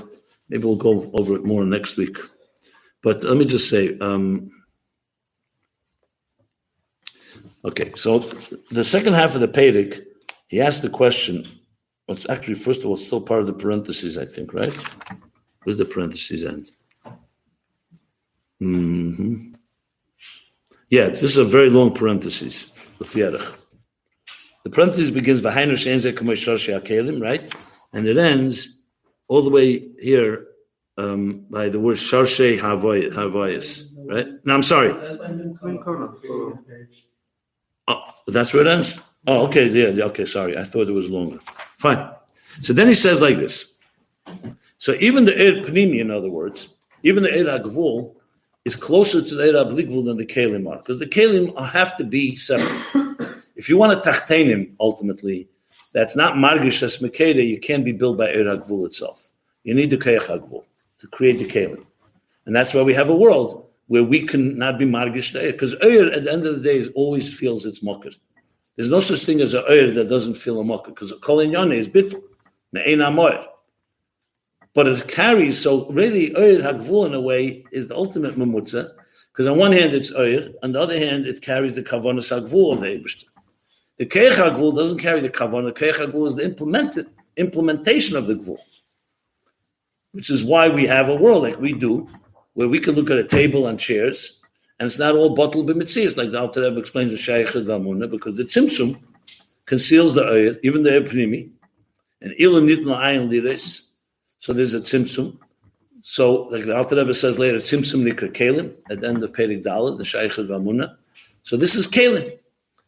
Maybe 0.48 0.64
we'll 0.64 0.76
go 0.76 1.10
over 1.14 1.36
it 1.36 1.44
more 1.44 1.64
next 1.64 1.96
week. 1.96 2.16
But 3.02 3.22
let 3.22 3.36
me 3.36 3.44
just 3.44 3.68
say, 3.68 3.98
um, 3.98 4.50
okay. 7.64 7.92
So 7.96 8.18
the 8.70 8.84
second 8.84 9.14
half 9.14 9.34
of 9.34 9.40
the 9.40 9.48
pedic, 9.48 10.04
he 10.50 10.60
asked 10.60 10.82
the 10.82 10.90
question. 10.90 11.44
It's 12.08 12.28
actually, 12.28 12.56
first 12.56 12.80
of 12.80 12.86
all, 12.86 12.96
still 12.96 13.20
part 13.20 13.40
of 13.40 13.46
the 13.46 13.52
parentheses, 13.52 14.18
I 14.18 14.24
think, 14.24 14.52
right? 14.52 14.74
Where's 15.62 15.78
the 15.78 15.84
parentheses 15.84 16.44
end? 16.44 16.70
Mm-hmm. 18.60 19.54
Yeah, 20.88 21.06
this 21.06 21.22
is 21.22 21.36
a 21.36 21.44
very 21.44 21.70
long 21.70 21.94
parenthesis. 21.94 22.66
The 22.98 23.04
The 24.64 24.70
parenthesis 24.70 25.12
begins 25.12 25.40
right? 27.20 27.48
And 27.92 28.08
it 28.08 28.18
ends 28.18 28.80
all 29.28 29.42
the 29.42 29.50
way 29.50 29.88
here 30.00 30.48
um, 30.98 31.46
by 31.48 31.68
the 31.68 31.78
word 31.78 31.96
sharshe 31.96 32.58
havayas, 32.58 33.84
right? 34.04 34.26
No, 34.44 34.54
I'm 34.54 34.64
sorry. 34.64 34.90
Oh, 37.86 38.02
that's 38.26 38.52
where 38.52 38.62
it 38.62 38.68
ends? 38.68 38.96
Oh, 39.30 39.46
okay, 39.46 39.68
yeah, 39.68 40.06
okay, 40.06 40.24
sorry. 40.24 40.58
I 40.58 40.64
thought 40.64 40.88
it 40.88 40.92
was 40.92 41.08
longer. 41.08 41.38
Fine. 41.78 42.10
So 42.62 42.72
then 42.72 42.88
he 42.88 42.94
says 42.94 43.22
like 43.22 43.36
this. 43.36 43.64
So 44.78 44.94
even 44.98 45.24
the 45.24 45.34
Er 45.34 45.62
Panimi, 45.62 46.00
in 46.00 46.10
other 46.10 46.28
words, 46.28 46.70
even 47.04 47.22
the 47.22 47.30
Er 47.30 47.60
Agvul 47.60 48.12
is 48.64 48.74
closer 48.74 49.22
to 49.22 49.34
the 49.36 49.50
Er 49.50 49.64
Abligvul 49.64 50.04
than 50.04 50.16
the 50.16 50.26
Kalim 50.26 50.68
are, 50.68 50.78
because 50.78 50.98
the 50.98 51.06
Kalim 51.06 51.54
have 51.70 51.96
to 51.98 52.02
be 52.02 52.34
separate. 52.34 53.36
if 53.54 53.68
you 53.68 53.76
want 53.76 53.92
to 54.02 54.10
tachtenim, 54.10 54.72
ultimately, 54.80 55.48
that's 55.92 56.16
not 56.16 56.34
Margish 56.34 56.82
as 56.82 56.96
Mekeda, 56.96 57.46
you 57.46 57.60
can't 57.60 57.84
be 57.84 57.92
built 57.92 58.18
by 58.18 58.30
Er 58.30 58.56
Agvul 58.56 58.84
itself. 58.84 59.30
You 59.62 59.74
need 59.74 59.90
the 59.90 59.96
Keach 59.96 60.26
Agvul 60.26 60.64
to 60.98 61.06
create 61.06 61.38
the 61.38 61.46
Kalim. 61.46 61.86
And 62.46 62.56
that's 62.56 62.74
why 62.74 62.82
we 62.82 62.94
have 62.94 63.10
a 63.10 63.14
world 63.14 63.64
where 63.86 64.02
we 64.02 64.26
can 64.26 64.58
not 64.58 64.76
be 64.76 64.86
Margish 64.86 65.40
because 65.40 65.74
Er 65.74 66.10
at 66.10 66.24
the 66.24 66.32
end 66.32 66.44
of 66.44 66.56
the 66.56 66.68
day 66.68 66.78
is 66.78 66.88
always 66.96 67.38
feels 67.38 67.64
it's 67.64 67.78
Mokkah. 67.78 68.16
There's 68.80 68.90
no 68.90 69.00
such 69.00 69.26
thing 69.26 69.42
as 69.42 69.52
a 69.52 69.62
Er 69.70 69.90
that 69.90 70.08
doesn't 70.08 70.38
feel 70.38 70.58
a 70.58 70.64
Mokkah, 70.64 70.86
because 70.86 71.12
Kol 71.20 71.40
is 71.40 71.50
Me'en 71.52 72.98
Amoyer 73.00 73.44
but 74.72 74.86
it 74.86 75.06
carries 75.06 75.60
so 75.60 75.86
really 75.90 76.34
Oyer 76.34 76.62
Hagvul 76.62 77.04
in 77.04 77.12
a 77.12 77.20
way 77.20 77.62
is 77.72 77.88
the 77.88 77.94
ultimate 77.94 78.38
mamutza 78.38 78.92
because 79.30 79.46
on 79.46 79.58
one 79.58 79.72
hand 79.72 79.92
it's 79.92 80.14
Oyer, 80.14 80.48
on 80.62 80.72
the 80.72 80.80
other 80.80 80.98
hand 80.98 81.26
it 81.26 81.42
carries 81.42 81.74
the 81.74 81.82
Kavanas 81.82 82.30
Hagvul 82.30 82.72
of 82.72 82.80
the 82.80 82.86
Eberster. 82.86 83.24
The 83.98 84.06
Keich 84.06 84.32
Hagvul 84.32 84.74
doesn't 84.74 84.96
carry 84.96 85.20
the 85.20 85.28
Kavanah. 85.28 85.74
The 85.74 85.84
Keich 85.84 85.96
Hagvul 85.96 86.28
is 86.28 86.36
the 86.36 86.46
implemented 86.46 87.06
implementation 87.36 88.16
of 88.16 88.28
the 88.28 88.36
Gvul, 88.36 88.56
which 90.12 90.30
is 90.30 90.42
why 90.42 90.70
we 90.70 90.86
have 90.86 91.10
a 91.10 91.14
world 91.14 91.42
like 91.42 91.60
we 91.60 91.74
do, 91.74 92.08
where 92.54 92.68
we 92.68 92.78
can 92.78 92.94
look 92.94 93.10
at 93.10 93.18
a 93.18 93.24
table 93.24 93.66
and 93.66 93.78
chairs, 93.78 94.39
and 94.80 94.86
it's 94.86 94.98
not 94.98 95.14
all 95.14 95.30
bottled 95.30 95.68
b'mitzias 95.68 96.16
like 96.16 96.30
the 96.32 96.40
Alter 96.40 96.62
Rebbe 96.62 96.80
explains 96.80 97.12
the 97.12 97.18
Shaykh 97.18 97.48
Vamuna, 97.48 98.10
because 98.10 98.38
the 98.38 98.44
Tzimtzum 98.44 99.00
conceals 99.66 100.14
the 100.14 100.24
Oyer, 100.24 100.56
even 100.64 100.82
the 100.82 100.90
Epnimi, 100.90 101.50
and 102.22 102.32
Ilam 102.32 102.66
Nitna 102.66 102.96
Ayin 102.96 103.30
Liris, 103.30 103.86
so 104.40 104.54
there's 104.54 104.72
a 104.72 104.80
tzimtzum. 104.80 105.36
So 106.02 106.44
like 106.44 106.64
the 106.64 106.74
Alter 106.74 106.96
Rebbe 106.96 107.14
says 107.14 107.38
later, 107.38 107.58
tzimtzum 107.58 108.10
nikra 108.10 108.32
kalim 108.32 108.74
at 108.90 109.00
the 109.00 109.08
end 109.08 109.22
of 109.22 109.32
Perik 109.32 109.62
Dalet, 109.62 109.98
the 109.98 110.04
Shaykh 110.04 110.38
of 110.38 110.48
Amuna. 110.48 110.96
So 111.42 111.58
this 111.58 111.74
is 111.74 111.86
kalim. 111.86 112.38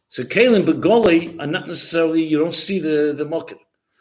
So 0.07 0.23
kalim 0.23 0.65
begoli 0.65 1.39
are 1.39 1.45
not 1.45 1.67
necessarily 1.67 2.23
you 2.23 2.39
don't 2.39 2.55
see 2.55 2.79
the 2.79 3.13
the 3.15 3.25
mocker, 3.25 3.55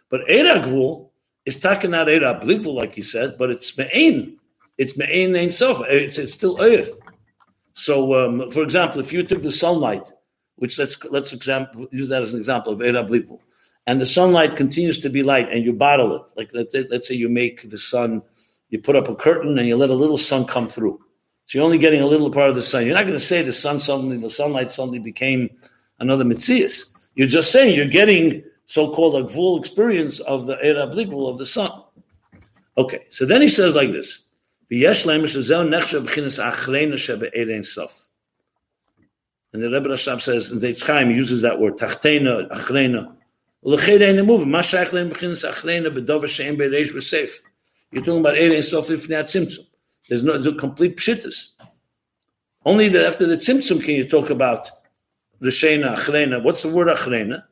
but 0.09 0.27
eragvul 0.29 1.11
is 1.45 1.61
talking 1.61 1.95
out 1.95 2.09
era 2.09 2.41
like 2.43 2.95
he 2.95 3.03
said, 3.03 3.37
but 3.37 3.51
it's 3.51 3.77
me'ain. 3.77 4.39
It's 4.79 4.97
me'ain 4.97 5.37
ein 5.37 5.51
sof. 5.51 5.85
It's 5.89 6.17
it's 6.17 6.33
still 6.33 6.61
er. 6.63 6.87
So 7.73 8.15
um, 8.15 8.51
for 8.51 8.63
example, 8.63 9.01
if 9.01 9.13
you 9.13 9.23
took 9.23 9.43
the 9.43 9.53
sunlight, 9.53 10.11
which 10.57 10.79
let's 10.79 11.03
let's 11.07 11.33
example 11.33 11.89
use 11.91 12.09
that 12.11 12.23
as 12.23 12.33
an 12.35 12.39
example 12.39 12.73
of 12.73 12.83
era 12.83 13.03
bligvul 13.03 13.41
and 13.87 14.01
the 14.01 14.07
sunlight 14.07 14.57
continues 14.57 15.01
to 15.01 15.11
be 15.11 15.23
light 15.23 15.51
and 15.51 15.65
you 15.65 15.73
bottle 15.73 16.15
it. 16.17 16.23
Like 16.37 16.51
let's 16.53 16.73
say, 16.73 16.87
let's 16.91 17.09
say 17.09 17.15
you 17.15 17.29
make 17.29 17.69
the 17.69 17.79
sun 17.79 18.23
you 18.69 18.79
put 18.79 18.97
up 18.97 19.09
a 19.09 19.15
curtain 19.15 19.59
and 19.59 19.67
you 19.67 19.77
let 19.77 19.91
a 19.91 19.95
little 19.95 20.17
sun 20.17 20.47
come 20.47 20.67
through. 20.69 20.99
So 21.47 21.59
you're 21.59 21.65
only 21.65 21.79
getting 21.79 22.01
a 22.01 22.07
little 22.07 22.31
part 22.31 22.49
of 22.49 22.55
the 22.55 22.63
sun. 22.63 22.87
You're 22.87 22.95
not 22.95 23.03
going 23.03 23.19
to 23.19 23.21
say 23.21 23.43
the 23.43 23.53
sun 23.53 23.79
suddenly 23.79 24.17
the 24.17 24.31
sunlight 24.31 24.71
suddenly 24.71 24.99
became 24.99 25.51
another 25.99 26.25
mitzias 26.25 26.93
you're 27.15 27.29
just 27.29 27.53
saying 27.53 27.77
you're 27.77 27.87
getting 27.87 28.43
so-called 28.67 29.15
a 29.15 29.29
full 29.29 29.59
experience 29.59 30.21
of 30.21 30.47
the 30.47 30.57
era 30.63 30.87
blikvul 30.87 31.31
of 31.31 31.39
the 31.39 31.47
sun. 31.47 31.71
Okay 32.77 33.05
so 33.11 33.27
then 33.27 33.43
he 33.43 33.49
says 33.49 33.75
like 33.75 33.93
this 33.93 34.21
and 39.53 39.63
the 39.63 39.71
Rebbe 39.71 39.89
Rashab 39.89 40.23
says, 40.23 40.51
and 40.51 40.63
the 40.63 40.73
Chaim 40.87 41.11
uses 41.11 41.43
that 41.43 41.61
word, 41.61 41.77
tachtena, 41.77 42.49
achrena, 42.49 43.15
you're 43.65 43.77
talking 48.03 48.21
about 48.21 48.35
Erein 48.35 48.65
Sof 48.65 48.89
Ifnei 48.89 49.23
Tzimtzum. 49.23 49.67
There's 50.09 50.25
no 50.25 50.55
complete 50.55 50.97
pshittus. 50.97 51.51
Only 52.65 52.89
that 52.89 53.07
after 53.07 53.27
the 53.27 53.37
Tzimtzum 53.37 53.85
can 53.85 53.95
you 53.95 54.09
talk 54.09 54.31
about 54.31 54.71
Rishena, 55.41 55.97
Achrena. 55.97 56.43
What's 56.43 56.63
the 56.63 56.69
word 56.69 56.89
Achrena? 56.89 57.45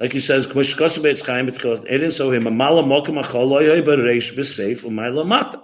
Like 0.00 0.12
he 0.12 0.20
says, 0.20 0.46
K'mish 0.46 0.76
Kosu 0.76 1.02
Beitz 1.02 1.24
Chaim, 1.24 1.48
it's 1.48 1.58
called 1.58 1.84
Erein 1.86 2.10
Sof 2.10 2.32
Him, 2.32 2.44
Amala 2.44 2.82
Mokim 2.82 3.22
Achol, 3.22 3.48
Lo 3.48 3.60
Yoy 3.60 3.82
Bereish 3.82 4.34
V'Seif, 4.34 4.84
Umayla 4.84 5.26
Mata. 5.26 5.62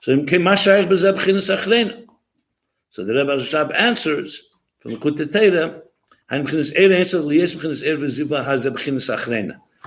So 0.00 0.12
Him 0.12 0.26
Kim 0.26 0.42
Mashayach 0.42 0.88
B'Zeh 0.88 1.16
B'chinas 1.16 1.54
Achrena. 1.54 2.06
So 2.90 3.04
the 3.04 3.14
Rebbe 3.14 3.36
Rashab 3.36 3.74
answers 3.78 4.42
from 4.78 4.92
the 4.92 4.96
Kutetera, 4.96 5.82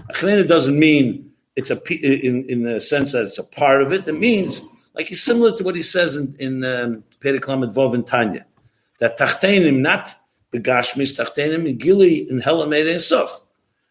Achrena 0.09 0.47
doesn't 0.47 0.79
mean 0.79 1.31
it's 1.55 1.69
a 1.69 1.79
in 1.93 2.49
in 2.49 2.63
the 2.63 2.79
sense 2.79 3.11
that 3.11 3.25
it's 3.25 3.37
a 3.37 3.43
part 3.43 3.83
of 3.83 3.93
it. 3.93 4.07
It 4.07 4.13
means 4.13 4.61
like 4.95 5.07
he's 5.07 5.21
similar 5.21 5.55
to 5.55 5.63
what 5.63 5.75
he 5.75 5.83
says 5.83 6.15
in 6.15 6.35
in 6.39 6.63
um, 6.63 7.03
Periklamet 7.19 7.93
and 7.93 8.07
Tanya 8.07 8.47
that 8.99 9.19
tachtenim 9.19 9.81
not 9.81 10.15
the 10.51 10.59
gashmis 10.59 11.13
tachtenim 11.15 11.77
gili 11.77 12.27
in 12.27 12.41
helamed 12.41 12.91
and 12.91 13.01
sof. 13.01 13.43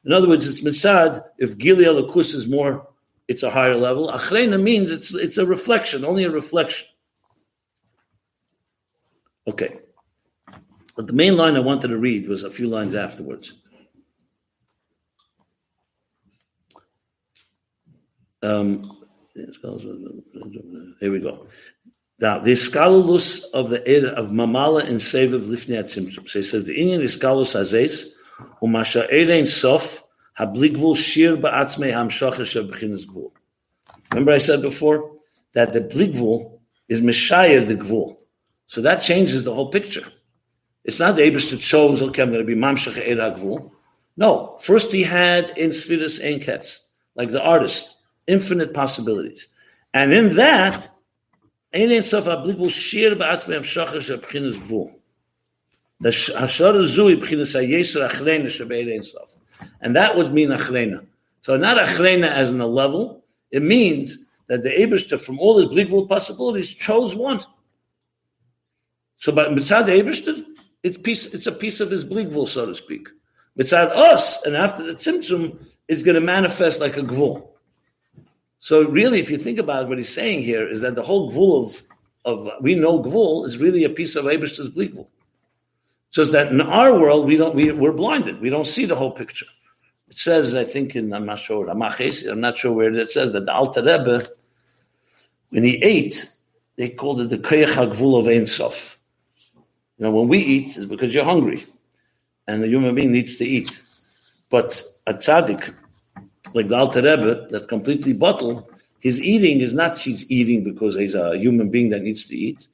In 0.05 0.13
other 0.13 0.29
words, 0.29 0.47
it's 0.47 0.63
mitzad. 0.63 1.23
If 1.39 1.59
gili 1.59 1.85
alakus 1.85 2.35
is 2.35 2.49
more, 2.49 2.87
it's 3.29 3.43
a 3.43 3.51
higher 3.51 3.77
level. 3.77 4.09
Achrena 4.09 4.61
means 4.61 4.91
it's 4.91 5.15
it's 5.15 5.39
a 5.39 5.47
reflection, 5.47 6.05
only 6.05 6.25
a 6.25 6.31
reflection. 6.31 6.89
Okay. 9.47 9.79
But 10.97 11.07
the 11.07 11.13
main 11.13 11.37
line 11.37 11.57
I 11.57 11.61
wanted 11.61 11.89
to 11.89 11.99
read 11.99 12.29
was 12.29 12.45
a 12.45 12.51
few 12.51 12.69
lines 12.69 12.95
afterwards. 12.95 13.55
Um, 18.43 18.99
here 21.01 21.13
we 21.13 21.21
go. 21.21 21.47
Now, 22.19 22.39
the 22.39 22.53
scholus 22.53 23.45
of 23.53 23.71
the 23.71 24.15
of 24.15 24.31
Mamala 24.31 24.85
and 24.85 24.99
Seviv 24.99 25.47
Lifnei 25.47 25.83
Tzimtzum. 25.85 26.29
So 26.29 26.39
he 26.39 26.43
says 26.43 26.65
the 26.65 26.79
Indian 26.79 27.01
is 27.01 27.17
scholus 27.17 27.55
hazes 27.55 28.13
umasha 28.63 29.47
sof 29.47 30.05
habligvul 30.39 30.97
shir 30.97 31.37
hamshacha 31.37 33.07
gvul. 33.07 33.33
Remember 34.13 34.33
I 34.33 34.39
said 34.39 34.63
before 34.63 35.13
that 35.55 35.73
the 35.73 35.81
bligvul 35.81 36.59
is 36.89 37.01
mishayer 37.01 37.67
the 37.67 37.77
gvul. 37.77 38.17
So 38.67 38.81
that 38.83 39.03
changes 39.03 39.45
the 39.45 39.55
whole 39.55 39.69
picture. 39.69 40.07
It's 40.85 40.99
not 40.99 41.17
the 41.17 41.23
Abish 41.23 41.51
that 41.51 41.59
chose, 41.59 42.01
okay, 42.03 42.23
I'm 42.23 42.31
going 42.31 42.41
to 42.41 42.47
be 42.47 42.55
Mamshach 42.55 42.95
Eragvul. 43.05 43.71
No, 44.17 44.57
first 44.61 44.93
he 44.93 45.03
had 45.03 45.51
in 45.59 45.71
Sfiris 45.71 46.23
Einketz, 46.25 46.79
like 47.15 47.31
the 47.31 47.43
artist, 47.43 47.97
infinite 48.27 48.73
possibilities. 48.73 49.49
And 49.93 50.13
in 50.13 50.37
that, 50.37 50.89
Ein 51.75 52.03
Sof 52.03 52.27
Abligvul 52.27 52.71
Shir 52.71 53.15
Ba'atzmei 53.17 53.59
Amshacha 53.59 53.97
Shabchinas 53.97 54.59
Gvul. 54.59 54.95
The 56.01 56.11
Hashara 56.11 56.83
Zui 56.85 57.21
B'chinas 57.21 57.55
HaYeser 57.55 58.09
Shabeir 58.11 59.05
Sof. 59.05 59.37
And 59.81 59.95
that 59.97 60.17
would 60.17 60.33
mean 60.33 60.49
Achrena. 60.49 61.05
So 61.43 61.57
not 61.57 61.77
Achrena 61.77 62.29
as 62.29 62.51
in 62.51 62.61
a 62.61 62.67
level, 62.67 63.25
it 63.51 63.63
means 63.63 64.19
that 64.47 64.63
the 64.63 64.71
Abishter, 64.71 65.21
from 65.21 65.39
all 65.39 65.59
his 65.59 65.67
Bligvul 65.67 66.09
possibilities, 66.09 66.75
chose 66.75 67.15
one. 67.15 67.41
So 69.17 69.33
by 69.33 69.47
Mitzad 69.47 69.87
Abishter, 69.87 70.45
it's 70.83 70.97
piece. 70.97 71.33
It's 71.35 71.47
a 71.47 71.53
piece 71.53 71.81
of 71.81 71.91
his 71.91 72.05
bligvul, 72.05 72.49
so 72.49 72.67
to 72.67 72.75
speak. 72.75 73.09
Mitzad 73.59 73.89
us, 73.89 74.43
and 74.45 74.57
after 74.57 74.83
the 74.83 74.93
tzimtzum 74.93 75.59
is 75.89 76.03
going 76.03 76.15
to 76.15 76.21
manifest 76.21 76.81
like 76.81 76.97
a 76.97 77.03
gvul. 77.03 77.49
So 78.59 78.85
really, 78.85 79.21
if 79.21 79.31
you 79.31 79.39
think 79.39 79.59
about 79.59 79.85
it, 79.85 79.89
what 79.89 79.99
he's 79.99 80.09
saying 80.13 80.43
here 80.43 80.67
is 80.67 80.81
that 80.81 80.95
the 80.95 81.03
whole 81.03 81.31
gvul 81.31 81.65
of 81.65 81.85
of 82.25 82.49
we 82.63 82.75
know 82.75 83.03
gvul 83.03 83.45
is 83.45 83.59
really 83.59 83.85
a 83.85 83.91
piece 83.91 84.17
of 84.17 84.25
Abish's 84.27 84.71
bligvul. 84.71 85.09
Just 86.13 86.33
that 86.33 86.49
in 86.49 86.61
our 86.61 86.99
world 86.99 87.27
we 87.27 87.37
don't 87.37 87.55
we, 87.55 87.71
we're 87.71 87.93
blinded. 87.93 88.41
We 88.41 88.51
don't 88.51 88.67
see 88.67 88.85
the 88.85 88.97
whole 88.97 89.13
picture. 89.13 89.47
It 90.09 90.17
says, 90.17 90.57
I 90.57 90.65
think 90.65 90.97
in 90.97 91.13
I'm 91.13 91.25
not 91.25 91.39
sure 91.39 91.69
I'm 91.69 91.79
not 92.41 92.57
sure 92.57 92.73
where 92.73 92.93
it 92.93 93.11
says 93.11 93.33
that 93.33 93.47
the 93.47 93.55
Alter 93.55 93.81
Rebbe, 93.81 94.25
when 95.51 95.63
he 95.63 95.83
ate, 95.83 96.29
they 96.77 96.89
called 96.89 97.21
it 97.21 97.31
the 97.31 97.39
Koyach 97.39 97.73
HaGvul 97.75 98.19
of 98.19 98.27
Ein 98.27 98.47
Sof. 98.47 98.99
You 99.99 100.07
know, 100.07 100.11
when 100.11 100.29
we 100.29 100.39
eat, 100.39 100.77
it's 100.77 100.87
because 100.87 101.15
you're 101.15 101.25
hungry, 101.25 101.65
and 102.49 102.65
a 102.65 102.67
human 102.67 102.95
being 102.95 103.13
needs 103.13 103.37
to 103.37 103.45
eat. 103.45 103.81
But 104.51 104.83
a 105.07 105.15
tzaddik, 105.15 105.75
like 106.55 106.69
the 106.69 106.77
Alter 106.77 107.03
Rebbe, 107.03 107.47
that 107.51 107.69
completely 107.69 108.15
bottle, 108.15 108.69
his 108.99 109.21
eating 109.21 109.61
is 109.61 109.75
not 109.75 109.97
he's 109.97 110.29
eating 110.31 110.65
because 110.65 110.97
he's 110.97 111.15
a 111.15 111.37
human 111.39 111.71
being 111.71 111.91
that 111.91 112.03
needs 112.03 112.27
to 112.27 112.37
eat. 112.37 112.67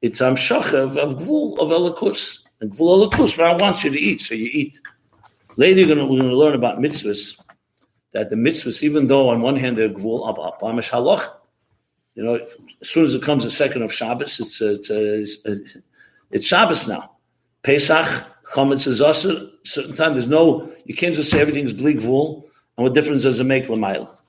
It's 0.00 0.20
um, 0.20 0.34
amshacha 0.34 0.74
of, 0.74 0.96
of 0.96 1.16
gvul 1.16 1.58
of 1.58 1.70
elikus. 1.70 2.43
And 2.60 2.70
gvul 2.70 3.10
elikus, 3.10 3.38
I 3.42 3.56
want 3.56 3.84
you 3.84 3.90
to 3.90 3.98
eat, 3.98 4.20
so 4.20 4.34
you 4.34 4.48
eat. 4.52 4.80
Later, 5.56 5.86
we're 5.86 5.94
going 5.94 6.30
to 6.30 6.36
learn 6.36 6.54
about 6.54 6.78
mitzvahs. 6.78 7.40
That 8.12 8.30
the 8.30 8.36
mitzvahs, 8.36 8.82
even 8.82 9.08
though 9.08 9.28
on 9.28 9.40
one 9.40 9.56
hand 9.56 9.76
they're 9.76 9.88
gvul 9.88 10.28
ab 10.28 10.36
amish 10.60 10.90
halach, 10.90 11.28
you 12.14 12.22
know, 12.22 12.34
as 12.34 12.56
soon 12.88 13.04
as 13.04 13.14
it 13.14 13.22
comes 13.22 13.44
the 13.44 13.50
second 13.50 13.82
of 13.82 13.92
Shabbos, 13.92 14.38
it's 14.38 14.62
uh, 14.62 14.66
it's, 14.66 14.90
uh, 14.90 14.94
it's, 14.94 15.46
uh, 15.46 15.80
it's 16.30 16.46
Shabbos 16.46 16.86
now. 16.86 17.10
Pesach, 17.64 18.06
Chametz 18.52 18.86
is 18.86 19.00
also 19.00 19.50
certain 19.64 19.94
time. 19.94 20.12
There's 20.12 20.28
no, 20.28 20.70
you 20.84 20.94
can't 20.94 21.14
just 21.14 21.30
say 21.30 21.40
everything's 21.40 21.72
bleak 21.72 22.00
vul. 22.00 22.46
And 22.76 22.84
what 22.84 22.94
difference 22.94 23.22
does 23.22 23.40
it 23.40 23.44
make 23.44 23.68
l'mayla? 23.68 24.20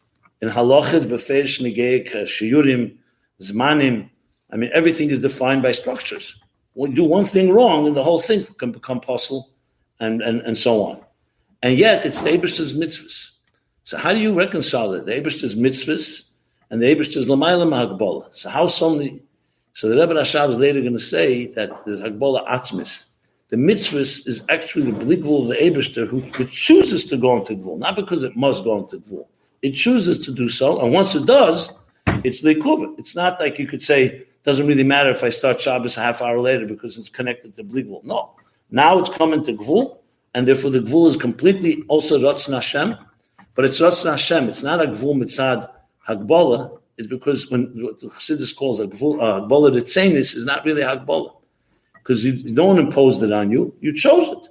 In 0.42 0.50
halachas, 0.50 1.06
befesh, 1.06 1.60
negeik, 1.62 2.12
shiurim, 2.14 2.96
zmanim. 3.42 4.10
I 4.52 4.58
mean, 4.58 4.72
everything 4.74 5.10
is 5.10 5.20
defined 5.20 5.64
by 5.64 5.74
structures. 5.74 6.40
When 6.76 6.92
you 6.92 6.98
do 6.98 7.04
one 7.04 7.26
thing 7.26 7.52
wrong, 7.52 7.88
and 7.88 7.96
the 7.96 8.04
whole 8.04 8.20
thing 8.20 8.46
can 8.58 8.72
become 8.72 9.02
puzzle, 9.02 9.50
and, 10.00 10.22
and, 10.22 10.42
and 10.42 10.58
so 10.58 10.84
on. 10.84 11.02
And 11.64 11.78
yet, 11.78 12.06
it's 12.06 12.22
the 12.22 12.30
Abish's 12.30 12.74
mitzvahs. 12.74 13.32
So 13.86 13.98
how 13.98 14.14
do 14.14 14.20
you 14.20 14.34
reconcile 14.34 14.94
it? 14.94 15.06
The 15.06 15.16
Abish's 15.16 15.56
mitzvahs 15.56 16.32
and 16.70 16.82
the 16.82 16.88
Abish's 16.88 17.28
lamayla 17.28 17.68
mahagbola. 17.68 18.36
So 18.36 18.50
how 18.50 18.68
somebody, 18.68 19.22
so 19.74 19.90
the 19.90 19.96
Rebbe 19.96 20.14
Rashab 20.14 20.50
is 20.50 20.58
later 20.58 20.82
going 20.82 20.94
to 20.94 21.00
say 21.00 21.48
that 21.48 21.86
there's 21.86 22.02
hagbola 22.02 22.48
atzmis. 22.48 23.06
The 23.50 23.58
mitzvahs 23.58 24.28
is 24.28 24.44
actually 24.50 24.92
the 24.92 25.00
blikvul 25.06 25.44
of 25.44 25.48
the 25.50 25.56
Abishter 25.56 26.08
who, 26.08 26.20
who, 26.20 26.46
chooses 26.46 27.06
to 27.06 27.18
go 27.18 27.38
into 27.38 27.54
gvul, 27.54 27.78
not 27.78 27.96
because 27.96 28.24
it 28.24 28.36
must 28.36 28.64
go 28.64 28.80
into 28.80 28.98
gvul. 28.98 29.28
It 29.62 29.72
chooses 29.72 30.26
to 30.26 30.32
do 30.32 30.50
so, 30.50 30.82
and 30.82 30.92
once 30.92 31.16
it 31.16 31.28
does, 31.28 31.72
it's 32.24 32.42
likuvah. 32.42 32.98
It's 32.98 33.16
not 33.16 33.40
like 33.40 33.60
you 33.60 33.68
could 33.68 33.84
say, 33.84 34.26
doesn't 34.46 34.68
really 34.68 34.84
matter 34.84 35.10
if 35.10 35.24
I 35.24 35.30
start 35.30 35.60
Shabbos 35.60 35.98
a 35.98 36.02
half 36.02 36.22
hour 36.22 36.40
later 36.40 36.66
because 36.68 36.98
it's 36.98 37.10
connected 37.10 37.56
to 37.56 37.64
blikvul. 37.64 38.04
No. 38.04 38.36
Now 38.70 39.00
it's 39.00 39.10
coming 39.10 39.44
to 39.44 39.54
gvul, 39.54 39.98
and 40.34 40.48
therefore 40.48 40.70
the 40.70 40.80
gvul 40.80 41.10
is 41.10 41.18
completely 41.18 41.84
also 41.88 42.20
Ratzon 42.20 42.54
Hashem, 42.54 42.96
but 43.56 43.66
it's 43.66 43.80
Ratzon 43.80 44.12
Hashem. 44.12 44.48
It's 44.48 44.64
not 44.64 44.84
a 44.84 44.88
gvul 44.88 45.16
mitzad 45.16 45.68
Hagbala, 46.08 46.80
is 46.98 47.08
because 47.08 47.50
when 47.50 47.64
what 47.84 48.00
the 48.00 48.08
Chassidus 48.08 48.56
calls 48.56 48.80
a 48.80 48.88
gvul, 48.88 49.22
uh, 49.22 49.42
Hagbala 49.42 49.72
Ritzenis 49.76 50.36
is 50.36 50.46
not 50.46 50.64
really 50.64 50.84
Hagbala, 50.84 51.36
because 51.98 52.24
you, 52.24 52.54
no 52.54 52.66
one 52.66 52.78
imposed 52.78 53.24
it 53.24 53.34
on 53.34 53.50
you, 53.50 53.74
you 53.80 53.94
chose 53.94 54.30
it. 54.30 54.50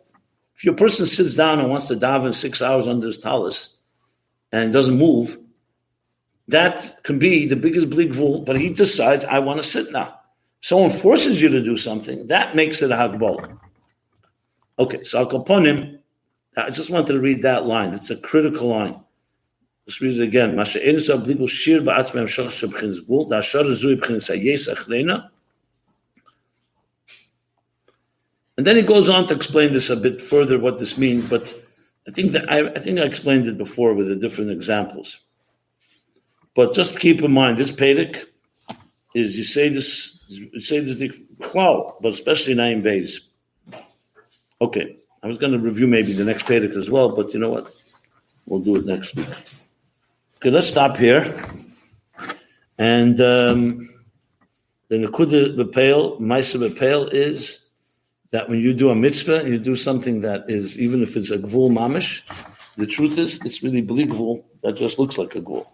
If 0.57 0.65
your 0.65 0.75
person 0.75 1.07
sits 1.07 1.35
down 1.35 1.61
and 1.61 1.71
wants 1.71 1.87
to 1.87 1.95
daven 1.95 2.35
six 2.35 2.63
hours 2.63 2.89
under 2.89 3.07
his 3.07 3.19
talus 3.19 3.77
and 4.53 4.73
doesn't 4.73 4.97
move, 4.97 5.39
that 6.49 7.03
can 7.03 7.19
be 7.19 7.47
the 7.47 7.57
biggest 7.57 7.89
bligvul, 7.91 8.45
but 8.45 8.59
he 8.59 8.71
decides, 8.71 9.25
I 9.25 9.39
want 9.39 9.63
to 9.63 9.69
sit 9.69 9.93
now. 9.93 10.19
Someone 10.61 10.91
forces 10.91 11.41
you 11.41 11.49
to 11.49 11.63
do 11.63 11.77
something, 11.77 12.27
that 12.29 12.55
makes 12.57 12.83
it 12.83 12.91
a 12.91 12.95
Hagbala. 12.95 13.59
Okay, 14.79 15.05
so 15.05 15.21
Al 15.21 15.61
him. 15.61 15.99
I 16.57 16.71
just 16.71 16.91
wanted 16.91 17.13
to 17.15 17.21
read 17.21 17.43
that 17.43 17.67
line. 17.67 17.95
It's 17.95 18.11
a 18.11 18.17
critical 18.17 18.69
line. 18.69 19.01
Let's 19.87 20.01
read 20.01 20.19
it 20.19 20.23
again. 20.23 20.59
And 28.57 28.67
then 28.67 28.77
he 28.77 28.83
goes 28.83 29.09
on 29.11 29.27
to 29.27 29.35
explain 29.35 29.73
this 29.73 29.91
a 29.91 29.97
bit 29.97 30.23
further, 30.23 30.59
what 30.59 30.79
this 30.79 30.97
means. 30.97 31.29
But 31.29 31.55
I 32.07 32.13
think 32.13 32.33
that 32.33 32.51
I, 32.51 32.69
I 32.69 32.79
think 32.79 32.99
I 32.99 33.03
explained 33.03 33.47
it 33.47 33.59
before 33.59 33.95
with 33.95 34.09
the 34.09 34.17
different 34.17 34.51
examples. 34.51 35.19
But 36.55 36.75
just 36.75 37.01
keep 37.01 37.23
in 37.23 37.33
mind, 37.33 37.59
this 37.59 37.73
Pedic 37.73 38.25
is 39.15 39.37
you 39.37 39.45
say 39.45 39.69
this, 39.69 40.19
you 40.29 40.61
say 40.61 40.81
this 40.81 40.97
the 40.97 41.11
cloud, 41.43 41.95
but 42.01 42.13
especially 42.13 42.55
nine 42.55 42.83
bays. 42.83 43.21
Okay, 44.61 44.97
I 45.23 45.27
was 45.27 45.39
going 45.39 45.53
to 45.53 45.59
review 45.59 45.87
maybe 45.87 46.13
the 46.13 46.25
next 46.25 46.47
Pedic 46.47 46.77
as 46.77 46.91
well, 46.91 47.15
but 47.15 47.35
you 47.35 47.41
know 47.41 47.51
what? 47.51 47.75
We'll 48.47 48.61
do 48.61 48.77
it 48.77 48.87
next 48.87 49.17
week. 49.17 49.29
Okay, 50.37 50.51
let's 50.51 50.69
stop 50.69 50.97
here. 50.97 51.23
And 52.79 53.21
um, 53.21 53.89
the 54.89 54.97
Nakuda 54.97 55.57
Bepel, 55.57 56.21
Maisa 56.21 56.69
Bepel 56.69 57.09
is 57.13 57.61
that 58.31 58.49
when 58.49 58.59
you 58.59 58.75
do 58.75 58.91
a 58.91 58.95
mitzvah, 58.95 59.41
and 59.41 59.49
you 59.49 59.59
do 59.59 59.77
something 59.77 60.21
that 60.21 60.45
is, 60.49 60.79
even 60.79 61.03
if 61.03 61.17
it's 61.17 61.31
a 61.31 61.39
gvul 61.39 61.71
mamish, 61.71 62.23
the 62.77 62.87
truth 62.87 63.17
is 63.17 63.41
it's 63.45 63.63
really 63.63 63.81
bli 63.81 64.07
gvul 64.07 64.43
that 64.63 64.73
just 64.77 64.99
looks 64.99 65.17
like 65.17 65.35
a 65.37 65.41
gvul. 65.41 65.67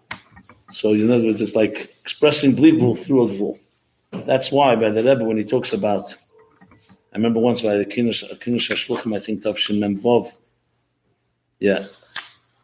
So, 0.71 0.93
in 0.93 1.11
other 1.11 1.25
words, 1.25 1.41
it's 1.41 1.55
like 1.55 1.95
expressing 2.01 2.55
bli 2.55 2.73
gvul 2.73 2.97
through 2.97 3.23
a 3.23 3.29
gvul. 3.29 3.59
That's 4.25 4.51
why 4.51 4.75
by 4.75 4.89
the 4.89 5.03
Rebbe, 5.03 5.23
when 5.23 5.37
he 5.37 5.43
talks 5.43 5.73
about 5.73 6.15
I 7.13 7.17
remember 7.17 7.41
once 7.41 7.61
by 7.61 7.75
the 7.75 7.85
Kinus 7.85 8.23
Hashluchim, 8.23 9.13
I 9.13 9.19
think 9.19 9.43
Tavshin 9.43 9.79
Memvov. 9.79 10.37
Yeah, 11.59 11.83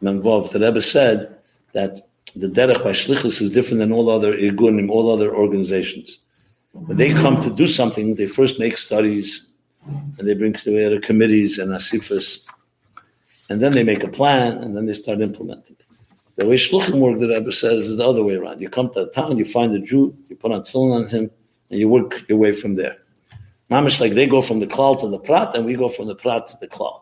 Memvov. 0.01 0.51
The 0.51 0.59
Rebbe 0.61 0.81
said 0.81 1.37
that 1.73 1.99
the 2.33 2.47
derech 2.47 2.81
by 2.81 2.91
shlichus 2.91 3.41
is 3.41 3.51
different 3.51 3.79
than 3.79 3.91
all 3.91 4.09
other 4.09 4.33
igunim, 4.37 4.89
all 4.89 5.11
other 5.11 5.35
organizations. 5.35 6.19
When 6.71 6.95
they 6.95 7.11
come 7.13 7.41
to 7.41 7.49
do 7.49 7.67
something, 7.67 8.15
they 8.15 8.27
first 8.27 8.57
make 8.57 8.77
studies, 8.77 9.47
and 9.85 10.25
they 10.25 10.33
bring 10.33 10.53
together 10.53 11.01
committees 11.01 11.59
and 11.59 11.71
asifas, 11.71 12.39
and 13.49 13.61
then 13.61 13.73
they 13.73 13.83
make 13.83 14.03
a 14.03 14.07
plan, 14.07 14.59
and 14.59 14.77
then 14.77 14.85
they 14.85 14.93
start 14.93 15.19
implementing. 15.19 15.75
The 16.37 16.45
way 16.45 16.55
shluchim 16.55 16.99
work, 16.99 17.19
the 17.19 17.27
Rebbe 17.27 17.51
says, 17.51 17.89
is 17.89 17.97
the 17.97 18.07
other 18.07 18.23
way 18.23 18.35
around. 18.35 18.61
You 18.61 18.69
come 18.69 18.91
to 18.93 19.01
a 19.01 19.11
town, 19.11 19.37
you 19.37 19.45
find 19.45 19.73
a 19.73 19.79
Jew, 19.79 20.15
you 20.29 20.35
put 20.35 20.51
on 20.51 20.61
tefillin 20.61 20.95
on 20.95 21.07
him, 21.07 21.31
and 21.69 21.79
you 21.79 21.89
work 21.89 22.27
your 22.29 22.37
way 22.37 22.51
from 22.51 22.75
there. 22.75 22.97
Mamish 23.71 23.99
like 23.99 24.13
they 24.13 24.27
go 24.27 24.41
from 24.41 24.59
the 24.59 24.67
klal 24.67 24.99
to 25.01 25.09
the 25.09 25.19
prat, 25.19 25.55
and 25.55 25.65
we 25.65 25.75
go 25.75 25.89
from 25.89 26.05
the 26.05 26.15
prat 26.15 26.45
to 26.47 26.57
the 26.61 26.67
klal. 26.67 27.01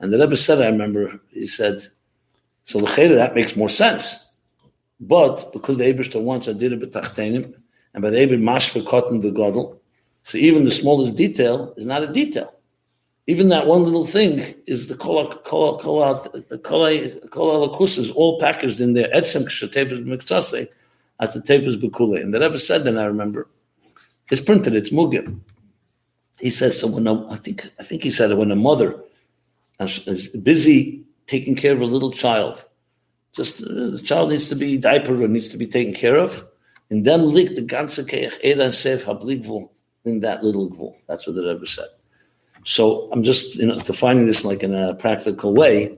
And 0.00 0.12
the 0.12 0.18
Rebbe 0.18 0.36
said, 0.36 0.62
I 0.62 0.66
remember, 0.66 1.20
he 1.32 1.46
said, 1.46 1.82
so 2.64 2.80
the 2.80 3.08
that 3.14 3.34
makes 3.34 3.56
more 3.56 3.68
sense. 3.68 4.32
But 5.00 5.52
because 5.52 5.78
the 5.78 5.84
Abishter 5.84 6.22
wants 6.22 6.46
a 6.46 6.54
did 6.54 6.72
betachtenim, 6.80 7.52
and 7.94 8.02
by 8.02 8.10
the 8.10 8.18
Abir 8.18 8.40
mashva 8.40 8.86
cotton 8.86 9.20
the 9.20 9.30
godel, 9.30 9.78
so 10.22 10.38
even 10.38 10.64
the 10.64 10.70
smallest 10.70 11.16
detail 11.16 11.74
is 11.76 11.84
not 11.84 12.02
a 12.02 12.12
detail. 12.12 12.52
Even 13.28 13.48
that 13.48 13.66
one 13.66 13.82
little 13.82 14.06
thing 14.06 14.54
is 14.66 14.86
the 14.86 14.96
kol 14.96 15.26
kol 15.26 15.78
kol 15.78 16.18
kol 16.62 16.84
is 16.86 18.10
all 18.12 18.38
packaged 18.38 18.80
in 18.80 18.92
there. 18.92 19.08
Etzem 19.14 19.44
kshatefes 19.46 20.04
miktsase 20.04 20.68
at 21.18 21.32
the 21.32 21.40
tefes 21.40 21.76
bekule. 21.76 22.22
And 22.22 22.32
the 22.32 22.40
Rebbe 22.40 22.58
said, 22.58 22.84
then 22.84 22.98
I 22.98 23.04
remember, 23.04 23.48
it's 24.30 24.40
printed. 24.40 24.74
It's 24.76 24.90
mugim 24.90 25.40
he 26.40 26.50
says 26.50 26.80
so 26.80 26.86
when 26.88 27.06
a, 27.06 27.28
I 27.30 27.36
think 27.36 27.66
I 27.78 27.82
think 27.82 28.02
he 28.02 28.10
said 28.10 28.30
it 28.30 28.36
when 28.36 28.50
a 28.50 28.56
mother 28.56 28.98
is 29.80 30.28
busy 30.30 31.04
taking 31.26 31.56
care 31.56 31.72
of 31.72 31.80
a 31.80 31.86
little 31.86 32.12
child, 32.12 32.64
just 33.34 33.62
uh, 33.62 33.90
the 33.90 34.02
child 34.02 34.30
needs 34.30 34.48
to 34.48 34.54
be 34.54 34.78
diapered 34.78 35.20
or 35.20 35.28
needs 35.28 35.48
to 35.48 35.56
be 35.56 35.66
taken 35.66 35.94
care 35.94 36.16
of, 36.16 36.46
and 36.90 37.04
then 37.04 37.28
lick 37.30 37.54
the 37.54 37.62
ganze 37.62 38.04
keich 38.06 38.32
eran 38.42 38.72
sef 38.72 39.04
habligvul 39.04 39.68
in 40.04 40.20
that 40.20 40.42
little 40.42 40.70
gvul. 40.70 40.94
That's 41.08 41.26
what 41.26 41.36
the 41.36 41.42
Rebbe 41.42 41.66
said. 41.66 41.88
So 42.66 43.08
I'm 43.12 43.22
just 43.22 43.56
you 43.56 43.66
know 43.66 43.78
defining 43.80 44.26
this 44.26 44.44
like 44.44 44.64
in 44.64 44.74
a 44.74 44.94
practical 44.96 45.54
way. 45.54 45.96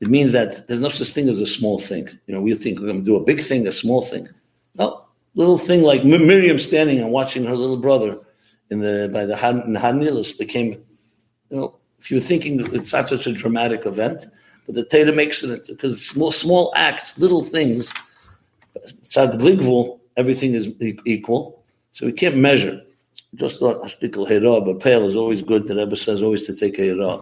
It 0.00 0.08
means 0.08 0.32
that 0.32 0.66
there's 0.66 0.80
no 0.80 0.88
such 0.88 1.10
thing 1.10 1.28
as 1.28 1.38
a 1.38 1.46
small 1.46 1.78
thing. 1.78 2.08
You 2.26 2.34
know, 2.34 2.40
we 2.40 2.54
think 2.54 2.80
we're 2.80 2.86
going 2.86 3.00
to 3.00 3.04
do 3.04 3.16
a 3.16 3.22
big 3.22 3.40
thing, 3.40 3.68
a 3.68 3.72
small 3.72 4.00
thing. 4.00 4.26
No, 4.74 5.04
little 5.34 5.58
thing 5.58 5.82
like 5.82 6.02
Miriam 6.02 6.58
standing 6.58 6.98
and 6.98 7.10
watching 7.10 7.44
her 7.44 7.54
little 7.54 7.76
brother 7.76 8.18
in 8.70 8.80
the 8.80 9.10
by 9.12 9.26
the 9.26 9.34
Hanilis 9.34 10.36
became, 10.36 10.82
you 11.50 11.56
know, 11.58 11.76
if 12.00 12.10
you're 12.10 12.20
thinking 12.20 12.60
it's 12.74 12.94
not 12.94 13.10
such 13.10 13.26
a 13.26 13.32
dramatic 13.32 13.84
event, 13.84 14.24
but 14.64 14.74
the 14.74 14.86
Torah 14.86 15.12
makes 15.12 15.42
it 15.42 15.66
because 15.68 16.04
small 16.04 16.32
small 16.32 16.72
acts, 16.74 17.18
little 17.18 17.44
things. 17.44 17.92
Inside 19.00 19.32
the 19.32 19.44
Bligvul, 19.44 20.00
everything 20.16 20.54
is 20.54 20.68
equal, 21.04 21.62
so 21.92 22.06
we 22.06 22.12
can't 22.12 22.38
measure. 22.38 22.80
Just 23.34 23.58
thought 23.58 23.82
Ashtikal 23.82 24.28
Hera, 24.28 24.60
but 24.60 24.80
pale 24.80 25.06
is 25.06 25.16
always 25.16 25.42
good. 25.42 25.66
The 25.66 25.76
Rebbe 25.76 25.96
says 25.96 26.22
always 26.22 26.46
to 26.46 26.54
take 26.54 26.78
a 26.78 26.82
Hera. 26.82 27.18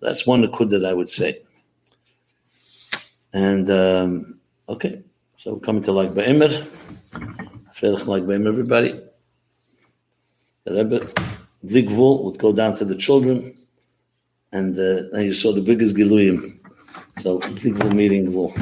That's 0.00 0.26
one 0.26 0.50
kud 0.52 0.70
that 0.70 0.84
I 0.84 0.92
would 0.92 1.10
say. 1.10 1.42
And 3.32 3.70
um, 3.70 4.40
okay, 4.68 5.02
so 5.36 5.54
we're 5.54 5.60
coming 5.60 5.82
to 5.82 5.92
like 5.92 6.14
Be'emer. 6.14 6.48
Freilich 7.72 8.06
like 8.06 8.26
Be'emer, 8.26 8.48
everybody. 8.48 9.00
The 10.64 10.74
Rebbe, 10.74 11.00
Vigvul 11.64 12.24
would 12.24 12.38
go 12.38 12.52
down 12.52 12.74
to 12.76 12.84
the 12.84 12.96
children, 12.96 13.56
and 14.52 14.76
uh, 14.78 15.18
you 15.18 15.32
saw 15.32 15.52
the 15.52 15.62
biggest 15.62 15.94
Giluyim. 15.94 16.58
So 17.18 17.38
Vigvul 17.40 17.94
meeting 17.94 18.32
will. 18.34 18.52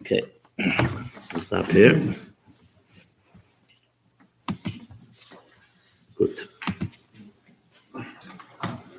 Okay, 0.00 0.22
we'll 0.58 1.40
stop 1.40 1.70
here. 1.70 2.14
Gut. 6.16 6.48